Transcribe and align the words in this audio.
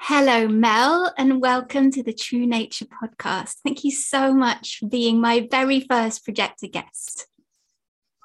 Hello, 0.00 0.46
Mel, 0.48 1.12
and 1.18 1.40
welcome 1.42 1.90
to 1.90 2.02
the 2.02 2.14
True 2.14 2.46
Nature 2.46 2.86
podcast. 2.86 3.56
Thank 3.64 3.82
you 3.84 3.90
so 3.90 4.32
much 4.32 4.78
for 4.78 4.86
being 4.86 5.20
my 5.20 5.46
very 5.50 5.80
first 5.80 6.24
projector 6.24 6.68
guest. 6.68 7.26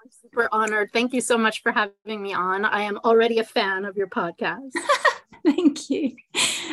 I'm 0.01 0.09
super 0.09 0.47
honored. 0.51 0.91
Thank 0.93 1.13
you 1.13 1.19
so 1.19 1.37
much 1.37 1.61
for 1.61 1.71
having 1.71 2.21
me 2.21 2.33
on. 2.33 2.63
I 2.63 2.83
am 2.83 2.99
already 3.03 3.39
a 3.39 3.43
fan 3.43 3.85
of 3.85 3.97
your 3.97 4.07
podcast. 4.07 4.71
Thank 5.45 5.89
you. 5.89 6.15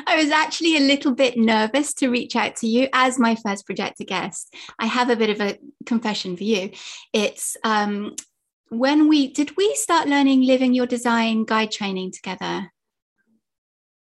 I 0.06 0.16
was 0.16 0.30
actually 0.30 0.76
a 0.76 0.80
little 0.80 1.14
bit 1.14 1.36
nervous 1.36 1.94
to 1.94 2.08
reach 2.08 2.36
out 2.36 2.56
to 2.56 2.68
you 2.68 2.88
as 2.92 3.18
my 3.18 3.34
first 3.34 3.66
projector 3.66 4.04
guest. 4.04 4.54
I 4.78 4.86
have 4.86 5.10
a 5.10 5.16
bit 5.16 5.30
of 5.30 5.40
a 5.40 5.58
confession 5.86 6.36
for 6.36 6.44
you. 6.44 6.70
It's 7.12 7.56
um, 7.64 8.14
when 8.68 9.08
we 9.08 9.32
did 9.32 9.56
we 9.56 9.74
start 9.74 10.08
learning 10.08 10.42
living 10.42 10.74
your 10.74 10.86
design 10.86 11.44
guide 11.44 11.72
training 11.72 12.12
together? 12.12 12.70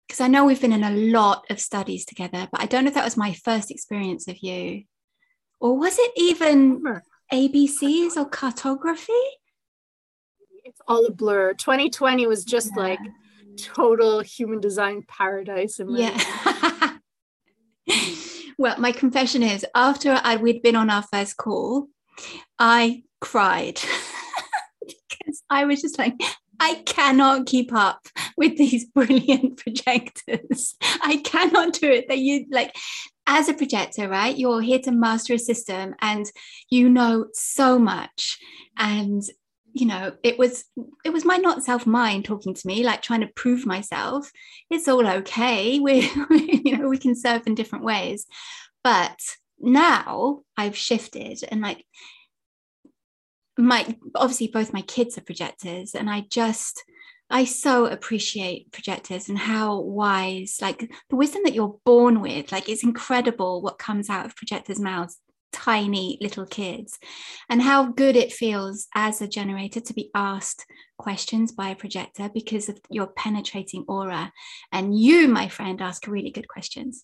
Because 0.10 0.22
I 0.22 0.28
know 0.28 0.44
we've 0.44 0.60
been 0.60 0.74
in 0.74 0.84
a 0.84 0.90
lot 0.90 1.46
of 1.52 1.60
studies 1.60 2.04
together, 2.04 2.48
but 2.52 2.60
I 2.60 2.66
don't 2.66 2.84
know 2.84 2.88
if 2.88 2.96
that 2.96 3.06
was 3.06 3.16
my 3.16 3.34
first 3.34 3.70
experience 3.70 4.28
of 4.28 4.40
you. 4.40 4.86
Or 5.60 5.78
was 5.78 6.00
it 6.00 6.12
even 6.18 6.84
ABCs 7.32 8.18
or 8.18 8.26
cartography? 8.26 9.14
It's 10.66 10.82
all 10.88 11.06
a 11.06 11.12
blur. 11.12 11.54
2020 11.54 12.26
was 12.26 12.44
just 12.44 12.72
yeah. 12.76 12.82
like 12.82 13.00
total 13.58 14.22
human 14.22 14.60
design 14.60 15.04
paradise. 15.08 15.80
yeah. 15.88 16.20
well, 18.58 18.80
my 18.80 18.92
confession 18.92 19.44
is 19.44 19.64
after 19.76 20.20
I, 20.24 20.38
we'd 20.38 20.64
been 20.64 20.76
on 20.76 20.90
our 20.90 21.04
first 21.04 21.38
call, 21.38 21.88
I 22.58 23.04
cried 23.22 23.80
because 24.88 25.44
I 25.52 25.66
was 25.66 25.84
just 25.84 26.00
like, 26.00 26.16
I 26.60 26.76
cannot 26.86 27.46
keep 27.46 27.74
up 27.74 28.08
with 28.38 28.58
these 28.58 28.86
brilliant 28.96 29.58
projectors. 29.58 30.76
I 31.02 31.18
cannot 31.24 31.74
do 31.74 31.90
it. 31.90 32.08
That 32.08 32.20
you 32.20 32.46
like 32.52 32.76
as 33.28 33.48
a 33.48 33.54
projector, 33.54 34.10
right? 34.10 34.38
You're 34.38 34.62
here 34.62 34.80
to 34.80 34.92
master 34.92 35.36
a 35.36 35.40
system 35.40 35.96
and 36.02 36.30
you 36.70 36.90
know 36.90 37.28
so 37.34 37.78
much. 37.78 38.40
And 38.78 39.24
you 39.72 39.86
know, 39.86 40.14
it 40.24 40.38
was 40.38 40.66
it 41.06 41.14
was 41.14 41.26
my 41.26 41.38
not 41.38 41.64
self 41.64 41.86
mind 41.86 42.26
talking 42.26 42.54
to 42.54 42.68
me, 42.68 42.84
like 42.84 43.02
trying 43.02 43.22
to 43.22 43.30
prove 43.36 43.66
myself. 43.66 44.32
It's 44.70 44.88
all 44.88 45.08
okay. 45.08 45.80
We 45.84 46.10
you 46.30 46.78
know, 46.78 46.90
we 46.90 46.98
can 46.98 47.16
serve 47.16 47.46
in 47.48 47.56
different 47.56 47.86
ways. 47.86 48.26
But 48.84 49.20
now 49.60 50.42
I've 50.58 50.78
shifted 50.78 51.44
and 51.50 51.62
like 51.62 51.86
my 53.60 53.86
obviously 54.16 54.48
both 54.48 54.74
my 54.74 54.82
kids 54.82 55.18
are 55.18 55.22
projectors 55.22 55.94
and 55.94 56.10
i 56.10 56.26
just 56.30 56.84
i 57.30 57.44
so 57.44 57.86
appreciate 57.86 58.72
projectors 58.72 59.28
and 59.28 59.38
how 59.38 59.80
wise 59.80 60.58
like 60.62 60.90
the 61.10 61.16
wisdom 61.16 61.42
that 61.44 61.54
you're 61.54 61.78
born 61.86 62.22
with 62.22 62.52
like 62.52 62.70
it's 62.70 62.84
incredible 62.84 63.62
what 63.62 63.78
comes 63.78 64.10
out 64.10 64.26
of 64.26 64.36
projectors 64.36 64.80
mouths 64.80 65.18
tiny 65.52 66.18
little 66.22 66.46
kids 66.46 67.00
and 67.50 67.62
how 67.62 67.86
good 67.86 68.16
it 68.16 68.32
feels 68.32 68.88
as 68.96 69.22
a 69.22 69.28
generator 69.28 69.80
to 69.80 69.94
be 69.94 70.12
asked 70.14 70.66
questions 70.98 71.52
by 71.52 71.70
a 71.70 71.76
projector 71.76 72.30
because 72.34 72.70
of 72.70 72.80
your 72.90 73.08
penetrating 73.08 73.84
aura 73.88 74.32
and 74.72 74.98
you 74.98 75.28
my 75.28 75.50
friend 75.50 75.82
ask 75.82 76.08
really 76.08 76.32
good 76.32 76.48
questions. 76.48 77.04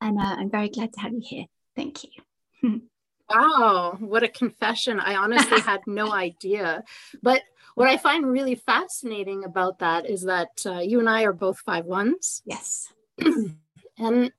And 0.00 0.18
uh, 0.18 0.36
i'm 0.38 0.50
very 0.50 0.68
glad 0.70 0.92
to 0.94 1.00
have 1.00 1.12
you 1.12 1.22
here. 1.22 1.44
Thank 1.76 2.04
you 2.04 2.82
Wow, 3.30 3.96
what 4.00 4.22
a 4.22 4.28
confession. 4.28 5.00
I 5.00 5.16
honestly 5.16 5.60
had 5.72 5.80
no 5.86 6.12
idea. 6.12 6.84
But 7.22 7.42
what 7.74 7.88
I 7.88 7.96
find 7.96 8.26
really 8.26 8.54
fascinating 8.54 9.44
about 9.44 9.80
that 9.80 10.08
is 10.08 10.24
that 10.24 10.62
uh, 10.66 10.80
you 10.80 10.98
and 10.98 11.08
I 11.08 11.22
are 11.24 11.32
both 11.32 11.58
five 11.60 11.84
ones. 11.84 12.42
Yes. 12.44 12.92
and 13.98 14.32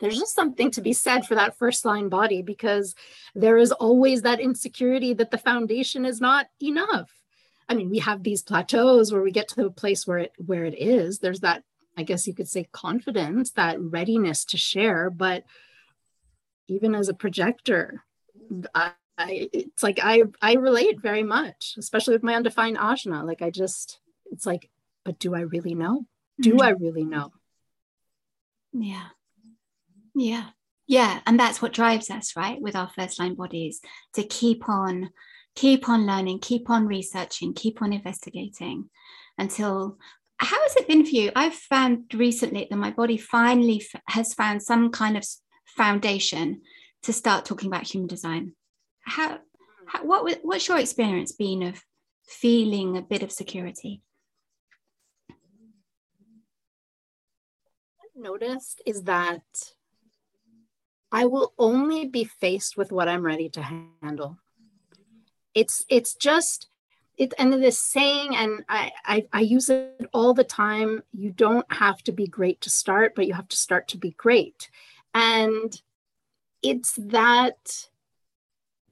there's 0.00 0.18
just 0.18 0.34
something 0.34 0.70
to 0.72 0.80
be 0.80 0.92
said 0.92 1.26
for 1.26 1.34
that 1.34 1.56
first 1.56 1.84
line 1.84 2.08
body 2.08 2.42
because 2.42 2.94
there 3.34 3.58
is 3.58 3.70
always 3.70 4.22
that 4.22 4.40
insecurity 4.40 5.14
that 5.14 5.30
the 5.30 5.38
foundation 5.38 6.04
is 6.04 6.20
not 6.20 6.46
enough. 6.60 7.10
I 7.68 7.74
mean, 7.74 7.90
we 7.90 8.00
have 8.00 8.22
these 8.22 8.42
plateaus 8.42 9.12
where 9.12 9.22
we 9.22 9.30
get 9.30 9.48
to 9.48 9.62
the 9.62 9.70
place 9.70 10.06
where 10.06 10.18
it 10.18 10.32
where 10.44 10.64
it 10.64 10.76
is. 10.76 11.20
There's 11.20 11.40
that, 11.40 11.62
I 11.96 12.02
guess 12.02 12.26
you 12.26 12.34
could 12.34 12.48
say, 12.48 12.66
confidence, 12.72 13.52
that 13.52 13.80
readiness 13.80 14.44
to 14.46 14.56
share, 14.56 15.08
but 15.08 15.44
even 16.70 16.94
as 16.94 17.08
a 17.08 17.14
projector, 17.14 18.04
I, 18.74 18.92
I, 19.18 19.48
it's 19.52 19.82
like 19.82 19.98
I 20.02 20.22
I 20.40 20.54
relate 20.54 21.00
very 21.00 21.22
much, 21.22 21.74
especially 21.78 22.14
with 22.14 22.22
my 22.22 22.34
undefined 22.34 22.78
ajna. 22.78 23.26
Like 23.26 23.42
I 23.42 23.50
just, 23.50 24.00
it's 24.30 24.46
like, 24.46 24.70
but 25.04 25.18
do 25.18 25.34
I 25.34 25.40
really 25.40 25.74
know? 25.74 26.06
Do 26.40 26.52
mm-hmm. 26.52 26.62
I 26.62 26.70
really 26.70 27.04
know? 27.04 27.32
Yeah, 28.72 29.08
yeah, 30.14 30.50
yeah, 30.86 31.20
and 31.26 31.38
that's 31.38 31.60
what 31.60 31.72
drives 31.72 32.08
us, 32.10 32.36
right? 32.36 32.60
With 32.60 32.76
our 32.76 32.90
first 32.96 33.18
line 33.18 33.34
bodies, 33.34 33.80
to 34.14 34.22
keep 34.22 34.68
on, 34.68 35.10
keep 35.54 35.88
on 35.88 36.06
learning, 36.06 36.38
keep 36.38 36.70
on 36.70 36.86
researching, 36.86 37.52
keep 37.52 37.82
on 37.82 37.92
investigating, 37.92 38.88
until 39.36 39.98
how 40.38 40.62
has 40.62 40.76
it 40.76 40.88
been 40.88 41.04
for 41.04 41.10
you? 41.10 41.30
I've 41.36 41.54
found 41.54 42.14
recently 42.14 42.66
that 42.70 42.76
my 42.76 42.90
body 42.90 43.18
finally 43.18 43.82
f- 43.92 44.00
has 44.08 44.32
found 44.32 44.62
some 44.62 44.90
kind 44.90 45.18
of 45.18 45.24
foundation 45.76 46.62
to 47.02 47.12
start 47.12 47.44
talking 47.44 47.68
about 47.68 47.82
human 47.82 48.08
design. 48.08 48.52
How, 49.00 49.38
how 49.86 50.04
what 50.04 50.38
what's 50.42 50.68
your 50.68 50.78
experience 50.78 51.32
been 51.32 51.62
of 51.62 51.82
feeling 52.24 52.96
a 52.96 53.02
bit 53.02 53.22
of 53.22 53.32
security? 53.32 54.02
What 57.96 58.10
I've 58.16 58.22
noticed 58.22 58.82
is 58.86 59.04
that 59.04 59.42
I 61.12 61.26
will 61.26 61.54
only 61.58 62.06
be 62.06 62.24
faced 62.24 62.76
with 62.76 62.92
what 62.92 63.08
I'm 63.08 63.24
ready 63.24 63.48
to 63.50 63.62
handle. 64.02 64.38
It's 65.54 65.84
it's 65.88 66.14
just 66.14 66.68
it 67.20 67.34
and 67.38 67.52
this 67.52 67.78
saying 67.78 68.34
and 68.34 68.64
I, 68.68 68.92
I 69.04 69.26
i 69.32 69.40
use 69.40 69.68
it 69.68 70.08
all 70.14 70.32
the 70.32 70.42
time 70.42 71.02
you 71.12 71.30
don't 71.30 71.70
have 71.70 72.02
to 72.04 72.12
be 72.12 72.26
great 72.26 72.62
to 72.62 72.70
start 72.70 73.14
but 73.14 73.26
you 73.26 73.34
have 73.34 73.48
to 73.48 73.56
start 73.56 73.88
to 73.88 73.98
be 73.98 74.12
great 74.12 74.70
and 75.14 75.80
it's 76.62 76.94
that 76.94 77.88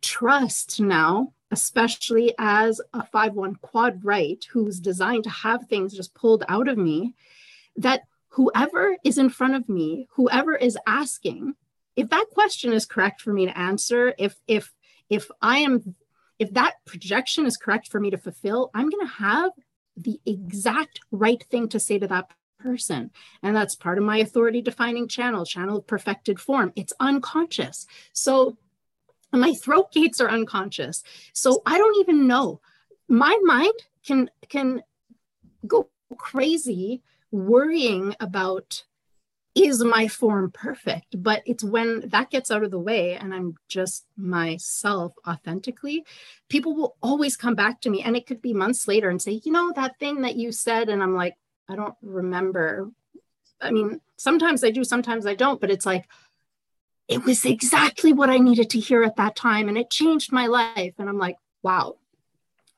trust 0.01 0.81
now, 0.81 1.33
especially 1.51 2.34
as 2.39 2.81
a 2.93 3.05
5 3.05 3.34
1 3.34 3.56
quad 3.56 4.05
right 4.05 4.45
who's 4.51 4.81
designed 4.81 5.25
to 5.25 5.31
have 5.31 5.67
things 5.67 5.95
just 5.95 6.15
pulled 6.15 6.45
out 6.49 6.69
of 6.69 6.79
me, 6.79 7.15
that 7.77 8.03
whoever 8.29 8.97
is 9.05 9.19
in 9.19 9.31
front 9.31 9.55
of 9.55 9.69
me, 9.69 10.09
whoever 10.12 10.55
is 10.55 10.79
asking, 10.87 11.55
if 11.97 12.09
that 12.11 12.27
question 12.33 12.73
is 12.73 12.87
correct 12.87 13.21
for 13.21 13.33
me 13.33 13.47
to 13.47 13.59
answer, 13.59 14.15
if 14.19 14.37
if 14.47 14.73
if 15.11 15.31
I 15.43 15.59
am 15.59 15.97
if 16.39 16.53
that 16.55 16.75
projection 16.85 17.47
is 17.47 17.56
correct 17.56 17.89
for 17.91 17.99
me 17.99 18.11
to 18.11 18.19
fulfill, 18.19 18.71
I'm 18.75 18.89
going 18.89 19.06
to 19.06 19.12
have 19.15 19.50
the 19.97 20.21
exact 20.25 21.00
right 21.11 21.43
thing 21.50 21.69
to 21.71 21.81
say 21.81 21.99
to 21.99 22.06
that 22.06 22.31
person. 22.59 23.11
And 23.43 23.55
that's 23.55 23.75
part 23.75 23.99
of 23.99 24.05
my 24.05 24.19
authority 24.19 24.63
defining 24.63 25.09
channel, 25.09 25.45
channel 25.45 25.79
of 25.79 25.87
perfected 25.87 26.41
form. 26.41 26.73
It's 26.77 26.93
unconscious. 27.01 27.87
So 28.13 28.57
my 29.33 29.55
throat 29.55 29.93
gates 29.93 30.21
are 30.21 30.31
unconscious. 30.31 31.03
So 31.33 31.63
I 31.67 31.79
don't 31.79 32.01
even 32.01 32.27
know. 32.27 32.61
My 33.09 33.39
mind 33.43 33.75
can 34.05 34.31
can 34.49 34.83
go 35.67 35.89
crazy 36.17 37.03
worrying 37.31 38.15
about 38.21 38.85
is 39.55 39.83
my 39.83 40.07
form 40.07 40.51
perfect 40.53 41.21
but 41.21 41.43
it's 41.45 41.65
when 41.65 42.01
that 42.09 42.31
gets 42.31 42.51
out 42.51 42.63
of 42.63 42.71
the 42.71 42.79
way 42.79 43.17
and 43.17 43.35
i'm 43.35 43.55
just 43.67 44.07
myself 44.17 45.13
authentically 45.27 46.05
people 46.49 46.75
will 46.75 46.97
always 47.03 47.37
come 47.37 47.55
back 47.55 47.81
to 47.81 47.91
me 47.91 48.01
and 48.03 48.17
it 48.17 48.27
could 48.27 48.41
be 48.41 48.55
months 48.55 48.87
later 48.87 49.11
and 49.11 49.21
say 49.21 49.41
you 49.45 49.51
know 49.51 49.73
that 49.75 49.99
thing 49.99 50.23
that 50.23 50.37
you 50.37 50.53
said 50.53 50.89
and 50.89 51.03
i'm 51.03 51.15
like 51.15 51.35
I 51.69 51.76
don't 51.76 51.94
remember. 52.03 52.91
I 53.61 53.70
mean, 53.70 54.00
sometimes 54.17 54.65
I 54.65 54.70
do, 54.70 54.85
sometimes 54.85 55.26
I 55.26 55.35
don't, 55.35 55.61
but 55.61 55.70
it's 55.70 55.87
like, 55.87 56.09
it 57.09 57.25
was 57.25 57.44
exactly 57.44 58.12
what 58.12 58.31
I 58.31 58.38
needed 58.38 58.70
to 58.70 58.81
hear 58.81 59.03
at 59.03 59.17
that 59.17 59.35
time. 59.37 59.69
And 59.69 59.79
it 59.79 59.91
changed 59.91 60.32
my 60.32 60.47
life. 60.47 60.94
And 60.99 61.09
I'm 61.09 61.19
like, 61.19 61.37
wow, 61.62 61.97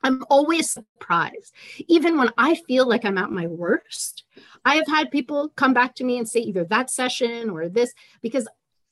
I'm 0.02 0.24
always 0.30 0.70
surprised. 0.70 1.52
Even 1.88 2.16
when 2.16 2.30
I 2.38 2.54
feel 2.54 2.88
like 2.88 3.04
I'm 3.04 3.18
at 3.18 3.30
my 3.30 3.46
worst, 3.46 4.24
I 4.64 4.76
have 4.76 4.86
had 4.86 5.10
people 5.10 5.50
come 5.56 5.74
back 5.74 5.94
to 5.96 6.04
me 6.04 6.18
and 6.18 6.28
say 6.28 6.40
either 6.40 6.64
that 6.64 6.90
session 6.90 7.50
or 7.50 7.68
this, 7.68 7.92
because 8.22 8.48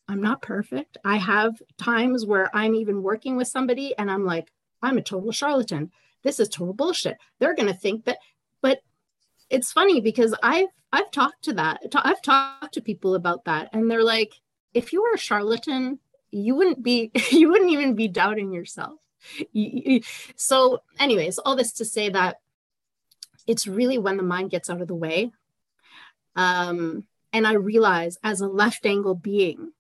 I'm 0.09 0.21
not 0.21 0.43
perfect. 0.43 0.99
I 1.05 1.17
have 1.17 1.63
times 1.79 2.27
where 2.27 2.55
I'm 2.55 2.75
even 2.75 3.03
working 3.03 3.37
with 3.37 3.49
somebody 3.49 3.97
and 3.97 4.11
I'm 4.11 4.25
like, 4.25 4.51
I'm 4.83 4.99
a 4.99 5.03
total 5.03 5.33
charlatan. 5.33 5.93
This 6.23 6.41
is 6.41 6.49
total 6.49 6.75
bullshit. 6.75 7.17
They're 7.39 7.55
going 7.55 7.69
to 7.69 7.79
think 7.79 8.05
that, 8.05 8.19
it's 9.51 9.73
funny 9.73 10.01
because 10.01 10.35
I've 10.43 10.69
I've 10.93 11.11
talked 11.11 11.45
to 11.45 11.53
that. 11.55 11.83
I've 11.95 12.23
talked 12.23 12.75
to 12.75 12.81
people 12.81 13.15
about 13.15 13.45
that, 13.45 13.71
and 13.73 13.91
they're 13.91 14.05
like, 14.05 14.33
if 14.75 14.93
you 14.93 15.03
were 15.03 15.15
a 15.15 15.19
charlatan, 15.19 15.99
you 16.31 16.55
wouldn't 16.55 16.83
be 16.83 17.11
you 17.31 17.51
wouldn't 17.51 17.71
even 17.71 17.95
be 17.95 18.09
doubting 18.09 18.53
yourself. 18.53 18.99
So, 20.37 20.83
anyways, 20.99 21.39
all 21.39 21.57
this 21.57 21.73
to 21.75 21.85
say 21.85 22.09
that 22.11 22.41
it's 23.47 23.67
really 23.67 23.99
when 23.99 24.17
the 24.17 24.23
mind 24.23 24.51
gets 24.51 24.71
out 24.71 24.81
of 24.81 24.89
the 24.89 24.95
way. 24.95 25.33
Um, 26.37 27.05
and 27.33 27.47
I 27.47 27.55
realize 27.55 28.17
as 28.23 28.41
a 28.41 28.47
left 28.47 28.87
angle 28.87 29.15
being, 29.15 29.73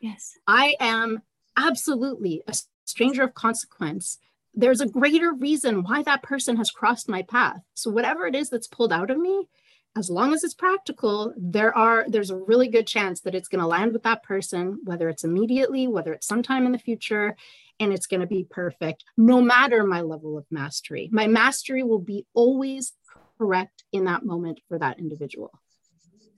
yes, 0.00 0.38
I 0.46 0.76
am 0.80 1.22
absolutely 1.56 2.42
a 2.46 2.54
stranger 2.84 3.22
of 3.22 3.34
consequence. 3.34 4.18
There's 4.54 4.80
a 4.80 4.88
greater 4.88 5.32
reason 5.32 5.82
why 5.82 6.02
that 6.02 6.22
person 6.22 6.56
has 6.56 6.70
crossed 6.70 7.08
my 7.08 7.22
path. 7.22 7.60
So 7.74 7.90
whatever 7.90 8.26
it 8.26 8.34
is 8.34 8.50
that's 8.50 8.68
pulled 8.68 8.92
out 8.92 9.10
of 9.10 9.18
me, 9.18 9.48
as 9.96 10.10
long 10.10 10.32
as 10.32 10.42
it's 10.42 10.54
practical, 10.54 11.32
there 11.36 11.76
are 11.76 12.04
there's 12.08 12.30
a 12.30 12.36
really 12.36 12.68
good 12.68 12.86
chance 12.86 13.20
that 13.20 13.34
it's 13.34 13.48
going 13.48 13.60
to 13.60 13.66
land 13.66 13.92
with 13.92 14.02
that 14.02 14.22
person, 14.24 14.80
whether 14.84 15.08
it's 15.08 15.24
immediately, 15.24 15.86
whether 15.86 16.12
it's 16.12 16.26
sometime 16.26 16.66
in 16.66 16.72
the 16.72 16.78
future, 16.78 17.36
and 17.78 17.92
it's 17.92 18.06
going 18.06 18.20
to 18.20 18.26
be 18.26 18.46
perfect, 18.48 19.04
no 19.16 19.40
matter 19.40 19.84
my 19.84 20.00
level 20.00 20.36
of 20.36 20.46
mastery. 20.50 21.08
My 21.12 21.26
mastery 21.26 21.82
will 21.82 22.00
be 22.00 22.26
always 22.34 22.92
correct 23.38 23.84
in 23.92 24.04
that 24.04 24.24
moment 24.24 24.60
for 24.68 24.78
that 24.78 24.98
individual. 24.98 25.52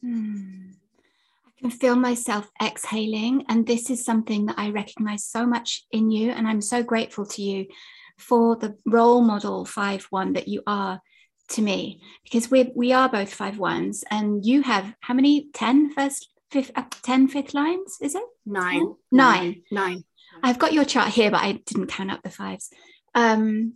Hmm. 0.02 0.72
I 1.46 1.60
can 1.60 1.70
feel 1.70 1.96
myself 1.96 2.50
exhaling, 2.62 3.46
and 3.48 3.66
this 3.66 3.88
is 3.88 4.04
something 4.04 4.46
that 4.46 4.58
I 4.58 4.70
recognize 4.70 5.24
so 5.24 5.46
much 5.46 5.84
in 5.90 6.10
you, 6.10 6.30
and 6.30 6.46
I'm 6.46 6.60
so 6.60 6.82
grateful 6.82 7.24
to 7.26 7.42
you 7.42 7.66
for 8.18 8.56
the 8.56 8.76
role 8.86 9.20
model 9.20 9.64
five 9.64 10.06
one 10.10 10.32
that 10.34 10.48
you 10.48 10.62
are 10.66 11.00
to 11.48 11.62
me 11.62 12.00
because 12.24 12.50
we 12.50 12.72
we 12.74 12.92
are 12.92 13.08
both 13.08 13.32
five 13.32 13.58
ones 13.58 14.04
and 14.10 14.44
you 14.44 14.62
have 14.62 14.94
how 15.00 15.14
many? 15.14 15.48
10 15.54 15.92
first 15.92 16.28
fifth 16.50 16.70
uh, 16.74 16.84
10 17.02 17.28
fifth 17.28 17.54
lines 17.54 17.98
is 18.00 18.14
it? 18.14 18.24
Nine. 18.44 18.94
Nine. 19.12 19.62
Nine. 19.70 20.04
I've 20.42 20.58
got 20.58 20.72
your 20.72 20.84
chart 20.84 21.08
here 21.08 21.30
but 21.30 21.42
i 21.42 21.52
didn't 21.52 21.86
count 21.88 22.10
up 22.10 22.22
the 22.22 22.30
fives. 22.30 22.70
Um 23.14 23.74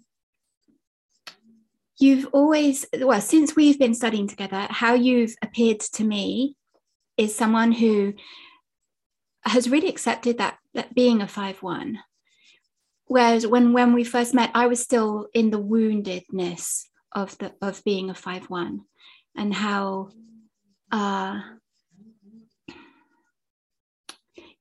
you've 1.99 2.27
always 2.33 2.87
well 2.99 3.21
since 3.21 3.55
we've 3.55 3.79
been 3.79 3.95
studying 3.95 4.27
together 4.27 4.67
how 4.71 4.95
you've 4.95 5.35
appeared 5.43 5.81
to 5.81 6.03
me 6.03 6.57
is 7.17 7.37
someone 7.37 7.73
who 7.73 8.15
has 9.45 9.69
really 9.69 9.89
accepted 9.89 10.39
that 10.39 10.59
that 10.75 10.95
being 10.95 11.21
a 11.21 11.29
five 11.29 11.63
one 11.63 11.99
whereas 13.11 13.45
when 13.45 13.73
when 13.73 13.93
we 13.93 14.05
first 14.05 14.33
met 14.35 14.51
i 14.55 14.69
was 14.69 14.81
still 14.81 15.27
in 15.35 15.51
the 15.51 15.61
woundedness 15.61 16.85
of 17.13 17.37
the 17.39 17.53
of 17.61 17.83
being 17.83 18.09
a 18.09 18.15
five 18.15 18.49
one 18.49 18.83
and 19.37 19.53
how 19.53 20.09
uh 20.93 21.41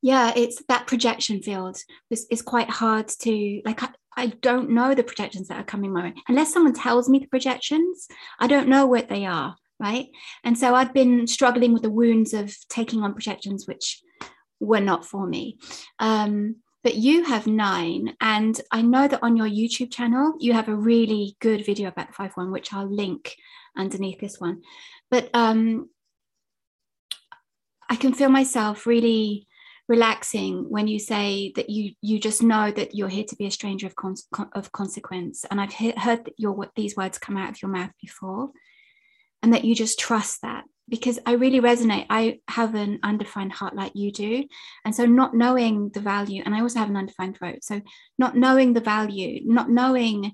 yeah 0.02 0.34
it's 0.36 0.64
that 0.68 0.88
projection 0.88 1.44
field 1.44 1.78
is, 2.10 2.26
is 2.32 2.42
quite 2.42 2.72
hard 2.72 3.08
to 3.08 3.62
like 3.66 3.84
I, 3.84 3.90
I 4.18 4.28
don't 4.42 4.72
know 4.72 4.96
the 4.96 5.04
projections 5.04 5.48
that 5.48 5.60
are 5.60 5.72
coming 5.72 5.94
my 5.94 6.06
way. 6.06 6.14
Unless 6.28 6.52
someone 6.52 6.74
tells 6.74 7.08
me 7.08 7.20
the 7.20 7.28
projections 7.28 8.08
i 8.40 8.48
don't 8.48 8.68
know 8.68 8.88
what 8.88 9.10
they 9.10 9.26
are 9.26 9.56
right? 9.80 10.08
And 10.44 10.58
so 10.58 10.74
i've 10.74 10.94
been 10.94 11.28
struggling 11.28 11.72
with 11.72 11.84
the 11.84 11.92
wounds 12.02 12.34
of 12.34 12.56
taking 12.68 13.04
on 13.04 13.14
projections 13.14 13.68
which 13.68 14.02
were 14.60 14.82
not 14.82 15.06
for 15.06 15.28
me. 15.28 15.60
Um 16.00 16.56
but 16.84 16.96
you 16.96 17.24
have 17.24 17.48
nine 17.48 18.16
and 18.22 18.62
i 18.72 18.82
know 18.82 19.08
that 19.08 19.24
on 19.24 19.36
your 19.36 19.48
youtube 19.48 19.92
channel 19.92 20.34
you 20.40 20.54
have 20.54 20.68
a 20.68 20.76
really 20.76 21.36
good 21.40 21.66
video 21.66 21.90
about 21.90 22.08
the 22.08 22.14
five 22.14 22.32
one 22.36 22.52
which 22.52 22.74
i'll 22.74 22.90
link 22.90 23.36
underneath 23.78 24.20
this 24.20 24.40
one. 24.40 24.62
But 25.10 25.30
um 25.34 25.90
i 27.90 27.96
can 27.96 28.14
feel 28.14 28.30
myself 28.30 28.86
really 28.86 29.48
relaxing 29.88 30.70
when 30.70 30.88
you 30.88 31.00
say 31.00 31.52
that 31.56 31.70
you 31.70 31.94
you 32.02 32.20
just 32.20 32.44
know 32.44 32.72
that 32.72 32.94
you're 32.94 33.10
here 33.10 33.24
to 33.24 33.36
be 33.36 33.48
a 33.48 33.52
stranger 33.52 33.88
of, 33.88 33.96
con- 33.96 34.52
of 34.54 34.72
consequence. 34.72 35.46
And 35.50 35.60
i've 35.60 35.74
he- 35.74 35.94
heard 35.98 36.32
your 36.38 36.70
these 36.76 36.96
words 36.96 37.18
come 37.18 37.38
out 37.38 37.50
of 37.50 37.62
your 37.62 37.72
mouth 37.72 37.92
before 38.02 38.52
and 39.42 39.54
that 39.54 39.66
you 39.66 39.74
just 39.74 40.00
trust 40.00 40.42
that 40.42 40.66
because 40.90 41.20
I 41.26 41.34
really 41.34 41.62
resonate. 41.62 42.08
I 42.10 42.40
have 42.48 42.76
an 42.76 43.00
undefined 43.04 43.54
heart 43.54 43.76
like 43.76 43.92
you 43.96 44.12
do. 44.12 44.44
And 44.84 44.94
so, 44.94 45.06
not 45.06 45.34
knowing 45.34 45.90
the 45.90 46.02
value, 46.02 46.44
and 46.46 46.56
I 46.56 46.62
also 46.62 46.80
have 46.80 46.90
an 46.90 46.98
undefined 46.98 47.38
throat. 47.38 47.64
So, 47.64 47.82
not 48.18 48.36
knowing 48.36 48.74
the 48.74 48.82
value, 48.82 49.42
not 49.46 49.70
knowing 49.70 50.34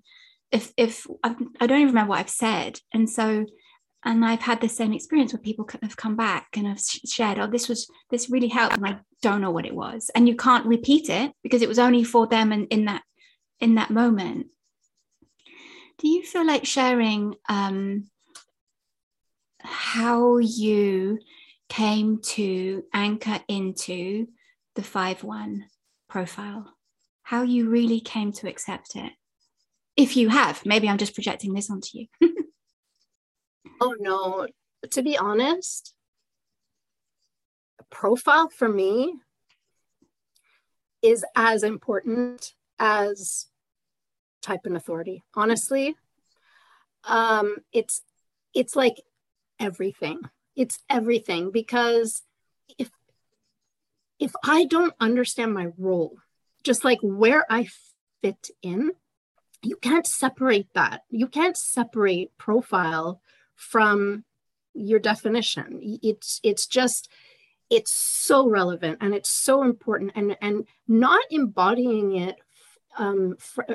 if, 0.51 0.73
if 0.77 1.05
I've, 1.23 1.35
I 1.59 1.67
do 1.67 1.73
not 1.73 1.81
even 1.81 1.87
remember 1.87 2.11
what 2.11 2.19
I've 2.19 2.29
said. 2.29 2.79
And 2.93 3.09
so, 3.09 3.45
and 4.03 4.23
I've 4.23 4.41
had 4.41 4.61
the 4.61 4.69
same 4.69 4.93
experience 4.93 5.33
where 5.33 5.41
people 5.41 5.67
have 5.81 5.97
come 5.97 6.15
back 6.15 6.47
and 6.55 6.67
have 6.67 6.79
shared, 6.79 7.39
oh, 7.39 7.47
this 7.47 7.67
was, 7.67 7.89
this 8.09 8.29
really 8.29 8.47
helped. 8.47 8.77
And 8.77 8.85
I 8.85 8.99
don't 9.21 9.41
know 9.41 9.51
what 9.51 9.65
it 9.65 9.75
was. 9.75 10.11
And 10.15 10.27
you 10.27 10.35
can't 10.35 10.65
repeat 10.65 11.09
it 11.09 11.33
because 11.43 11.61
it 11.61 11.67
was 11.67 11.79
only 11.79 12.03
for 12.03 12.27
them 12.27 12.51
and 12.51 12.67
in 12.67 12.85
that, 12.85 13.01
in 13.59 13.75
that 13.75 13.89
moment. 13.89 14.47
Do 15.97 16.07
you 16.07 16.23
feel 16.23 16.45
like 16.45 16.65
sharing 16.65 17.35
um, 17.49 18.09
how 19.65 20.37
you 20.37 21.19
came 21.69 22.19
to 22.21 22.83
anchor 22.93 23.39
into 23.47 24.27
the 24.75 24.83
5 24.83 25.23
1 25.23 25.65
profile, 26.09 26.73
how 27.23 27.41
you 27.43 27.69
really 27.69 27.99
came 27.99 28.31
to 28.33 28.47
accept 28.47 28.95
it. 28.95 29.11
If 29.97 30.17
you 30.17 30.29
have, 30.29 30.65
maybe 30.65 30.89
I'm 30.89 30.97
just 30.97 31.13
projecting 31.13 31.53
this 31.53 31.69
onto 31.69 31.89
you. 31.93 32.07
oh, 33.81 33.95
no. 33.99 34.47
To 34.91 35.01
be 35.01 35.17
honest, 35.17 35.95
profile 37.89 38.49
for 38.49 38.67
me 38.67 39.13
is 41.01 41.23
as 41.35 41.63
important 41.63 42.53
as 42.79 43.47
type 44.41 44.61
and 44.65 44.75
authority 44.75 45.23
honestly 45.33 45.95
um 47.05 47.55
it's 47.71 48.01
it's 48.53 48.75
like 48.75 48.95
everything. 49.59 50.19
It's 50.55 50.79
everything 50.89 51.51
because 51.51 52.23
if 52.77 52.89
if 54.19 54.31
I 54.43 54.65
don't 54.65 54.93
understand 54.99 55.53
my 55.53 55.67
role, 55.77 56.17
just 56.63 56.85
like 56.85 56.99
where 57.01 57.45
I 57.49 57.67
fit 58.21 58.49
in, 58.61 58.91
you 59.61 59.75
can't 59.75 60.07
separate 60.07 60.67
that. 60.73 61.01
You 61.09 61.27
can't 61.27 61.57
separate 61.57 62.37
profile 62.37 63.21
from 63.55 64.23
your 64.73 64.99
definition. 64.99 65.79
It's 66.01 66.39
it's 66.43 66.67
just 66.67 67.09
it's 67.69 67.91
so 67.91 68.47
relevant 68.47 68.99
and 69.01 69.13
it's 69.13 69.29
so 69.29 69.63
important 69.63 70.11
and 70.15 70.37
and 70.41 70.67
not 70.87 71.23
embodying 71.31 72.15
it 72.15 72.35
um, 72.97 73.35
for, 73.39 73.65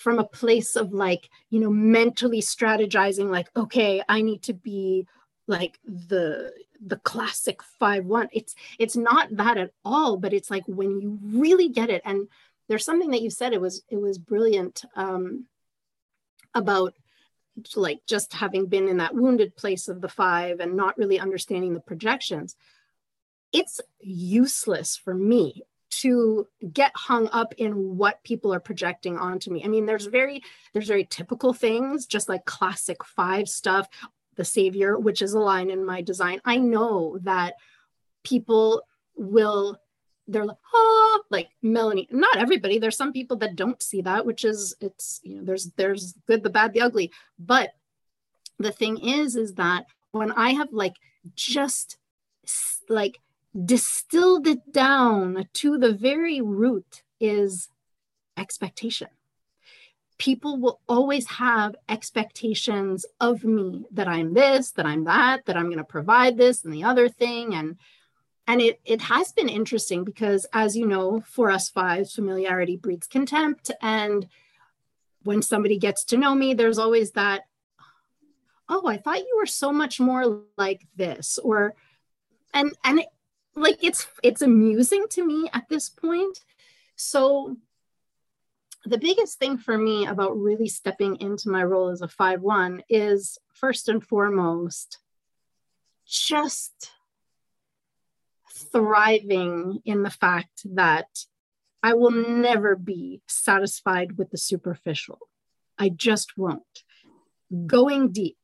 from 0.00 0.18
a 0.18 0.24
place 0.24 0.76
of 0.76 0.94
like 0.94 1.28
you 1.50 1.60
know 1.60 1.70
mentally 1.70 2.40
strategizing 2.40 3.28
like 3.28 3.50
okay 3.54 4.02
i 4.08 4.22
need 4.22 4.42
to 4.42 4.54
be 4.54 5.06
like 5.46 5.78
the 5.84 6.52
the 6.80 6.96
classic 6.96 7.62
5 7.62 8.06
1 8.06 8.28
it's 8.32 8.54
it's 8.78 8.96
not 8.96 9.28
that 9.36 9.58
at 9.58 9.72
all 9.84 10.16
but 10.16 10.32
it's 10.32 10.50
like 10.50 10.64
when 10.66 11.00
you 11.00 11.18
really 11.22 11.68
get 11.68 11.90
it 11.90 12.00
and 12.06 12.28
there's 12.68 12.84
something 12.84 13.10
that 13.10 13.20
you 13.20 13.28
said 13.28 13.52
it 13.52 13.60
was 13.60 13.82
it 13.90 14.00
was 14.00 14.16
brilliant 14.16 14.84
um 14.96 15.44
about 16.54 16.94
like 17.76 18.00
just 18.06 18.32
having 18.32 18.66
been 18.66 18.88
in 18.88 18.98
that 18.98 19.14
wounded 19.14 19.54
place 19.54 19.88
of 19.88 20.00
the 20.00 20.08
five 20.08 20.60
and 20.60 20.76
not 20.76 20.96
really 20.96 21.18
understanding 21.18 21.74
the 21.74 21.80
projections. 21.80 22.56
It's 23.52 23.80
useless 24.00 24.96
for 24.96 25.14
me 25.14 25.62
to 26.02 26.46
get 26.72 26.92
hung 26.94 27.28
up 27.32 27.54
in 27.58 27.96
what 27.96 28.22
people 28.24 28.54
are 28.54 28.60
projecting 28.60 29.18
onto 29.18 29.50
me. 29.50 29.64
I 29.64 29.68
mean, 29.68 29.86
there's 29.86 30.06
very 30.06 30.42
there's 30.72 30.88
very 30.88 31.04
typical 31.04 31.52
things, 31.52 32.06
just 32.06 32.28
like 32.28 32.44
classic 32.44 33.04
five 33.04 33.48
stuff, 33.48 33.88
the 34.36 34.44
savior, 34.44 34.98
which 34.98 35.22
is 35.22 35.34
a 35.34 35.40
line 35.40 35.70
in 35.70 35.84
my 35.84 36.02
design. 36.02 36.40
I 36.44 36.56
know 36.56 37.18
that 37.22 37.54
people 38.24 38.82
will 39.16 39.78
they're 40.26 40.44
like, 40.44 40.58
oh, 40.72 41.22
like 41.30 41.48
Melanie. 41.60 42.08
Not 42.10 42.36
everybody. 42.36 42.78
There's 42.78 42.96
some 42.96 43.12
people 43.12 43.36
that 43.38 43.56
don't 43.56 43.82
see 43.82 44.02
that, 44.02 44.24
which 44.24 44.44
is 44.44 44.76
it's 44.80 45.20
you 45.22 45.36
know 45.36 45.44
there's 45.44 45.72
there's 45.76 46.14
good, 46.26 46.42
the 46.42 46.50
bad, 46.50 46.72
the 46.72 46.82
ugly. 46.82 47.10
But 47.38 47.70
the 48.58 48.70
thing 48.70 48.98
is, 48.98 49.36
is 49.36 49.54
that 49.54 49.86
when 50.12 50.30
I 50.30 50.50
have 50.50 50.68
like 50.72 50.94
just 51.34 51.96
like 52.88 53.18
distilled 53.64 54.46
it 54.46 54.72
down 54.72 55.48
to 55.54 55.78
the 55.78 55.92
very 55.92 56.40
root 56.40 57.02
is 57.18 57.68
expectation. 58.36 59.08
People 60.18 60.58
will 60.58 60.80
always 60.88 61.26
have 61.26 61.74
expectations 61.88 63.06
of 63.20 63.42
me 63.42 63.86
that 63.90 64.06
I'm 64.06 64.34
this, 64.34 64.70
that 64.72 64.86
I'm 64.86 65.04
that, 65.04 65.46
that 65.46 65.56
I'm 65.56 65.66
going 65.66 65.78
to 65.78 65.84
provide 65.84 66.36
this 66.36 66.64
and 66.64 66.72
the 66.72 66.84
other 66.84 67.08
thing. 67.08 67.54
And 67.54 67.76
and 68.46 68.60
it, 68.60 68.80
it 68.84 69.00
has 69.02 69.30
been 69.30 69.48
interesting 69.48 70.02
because, 70.02 70.44
as 70.52 70.76
you 70.76 70.84
know, 70.84 71.20
for 71.20 71.52
us 71.52 71.68
fives, 71.68 72.14
familiarity 72.14 72.76
breeds 72.76 73.06
contempt. 73.06 73.70
And 73.80 74.26
when 75.22 75.40
somebody 75.40 75.78
gets 75.78 76.04
to 76.06 76.16
know 76.16 76.34
me, 76.34 76.54
there's 76.54 76.78
always 76.78 77.12
that, 77.12 77.42
oh, 78.68 78.88
I 78.88 78.96
thought 78.96 79.20
you 79.20 79.36
were 79.36 79.46
so 79.46 79.70
much 79.70 80.00
more 80.00 80.42
like 80.56 80.88
this. 80.96 81.38
Or, 81.38 81.74
and, 82.52 82.72
and 82.82 83.04
like 83.54 83.82
it's 83.82 84.06
it's 84.22 84.42
amusing 84.42 85.06
to 85.10 85.26
me 85.26 85.48
at 85.52 85.68
this 85.68 85.88
point 85.88 86.40
so 86.96 87.56
the 88.84 88.98
biggest 88.98 89.38
thing 89.38 89.58
for 89.58 89.76
me 89.76 90.06
about 90.06 90.38
really 90.38 90.68
stepping 90.68 91.16
into 91.16 91.50
my 91.50 91.62
role 91.62 91.88
as 91.88 92.00
a 92.00 92.08
5-1 92.08 92.80
is 92.88 93.38
first 93.52 93.88
and 93.88 94.02
foremost 94.02 94.98
just 96.06 96.90
thriving 98.72 99.80
in 99.84 100.02
the 100.02 100.10
fact 100.10 100.62
that 100.74 101.08
I 101.82 101.94
will 101.94 102.10
never 102.10 102.76
be 102.76 103.22
satisfied 103.26 104.18
with 104.18 104.30
the 104.30 104.38
superficial. 104.38 105.18
I 105.78 105.88
just 105.88 106.36
won't. 106.36 106.84
Going 107.66 108.12
deep, 108.12 108.36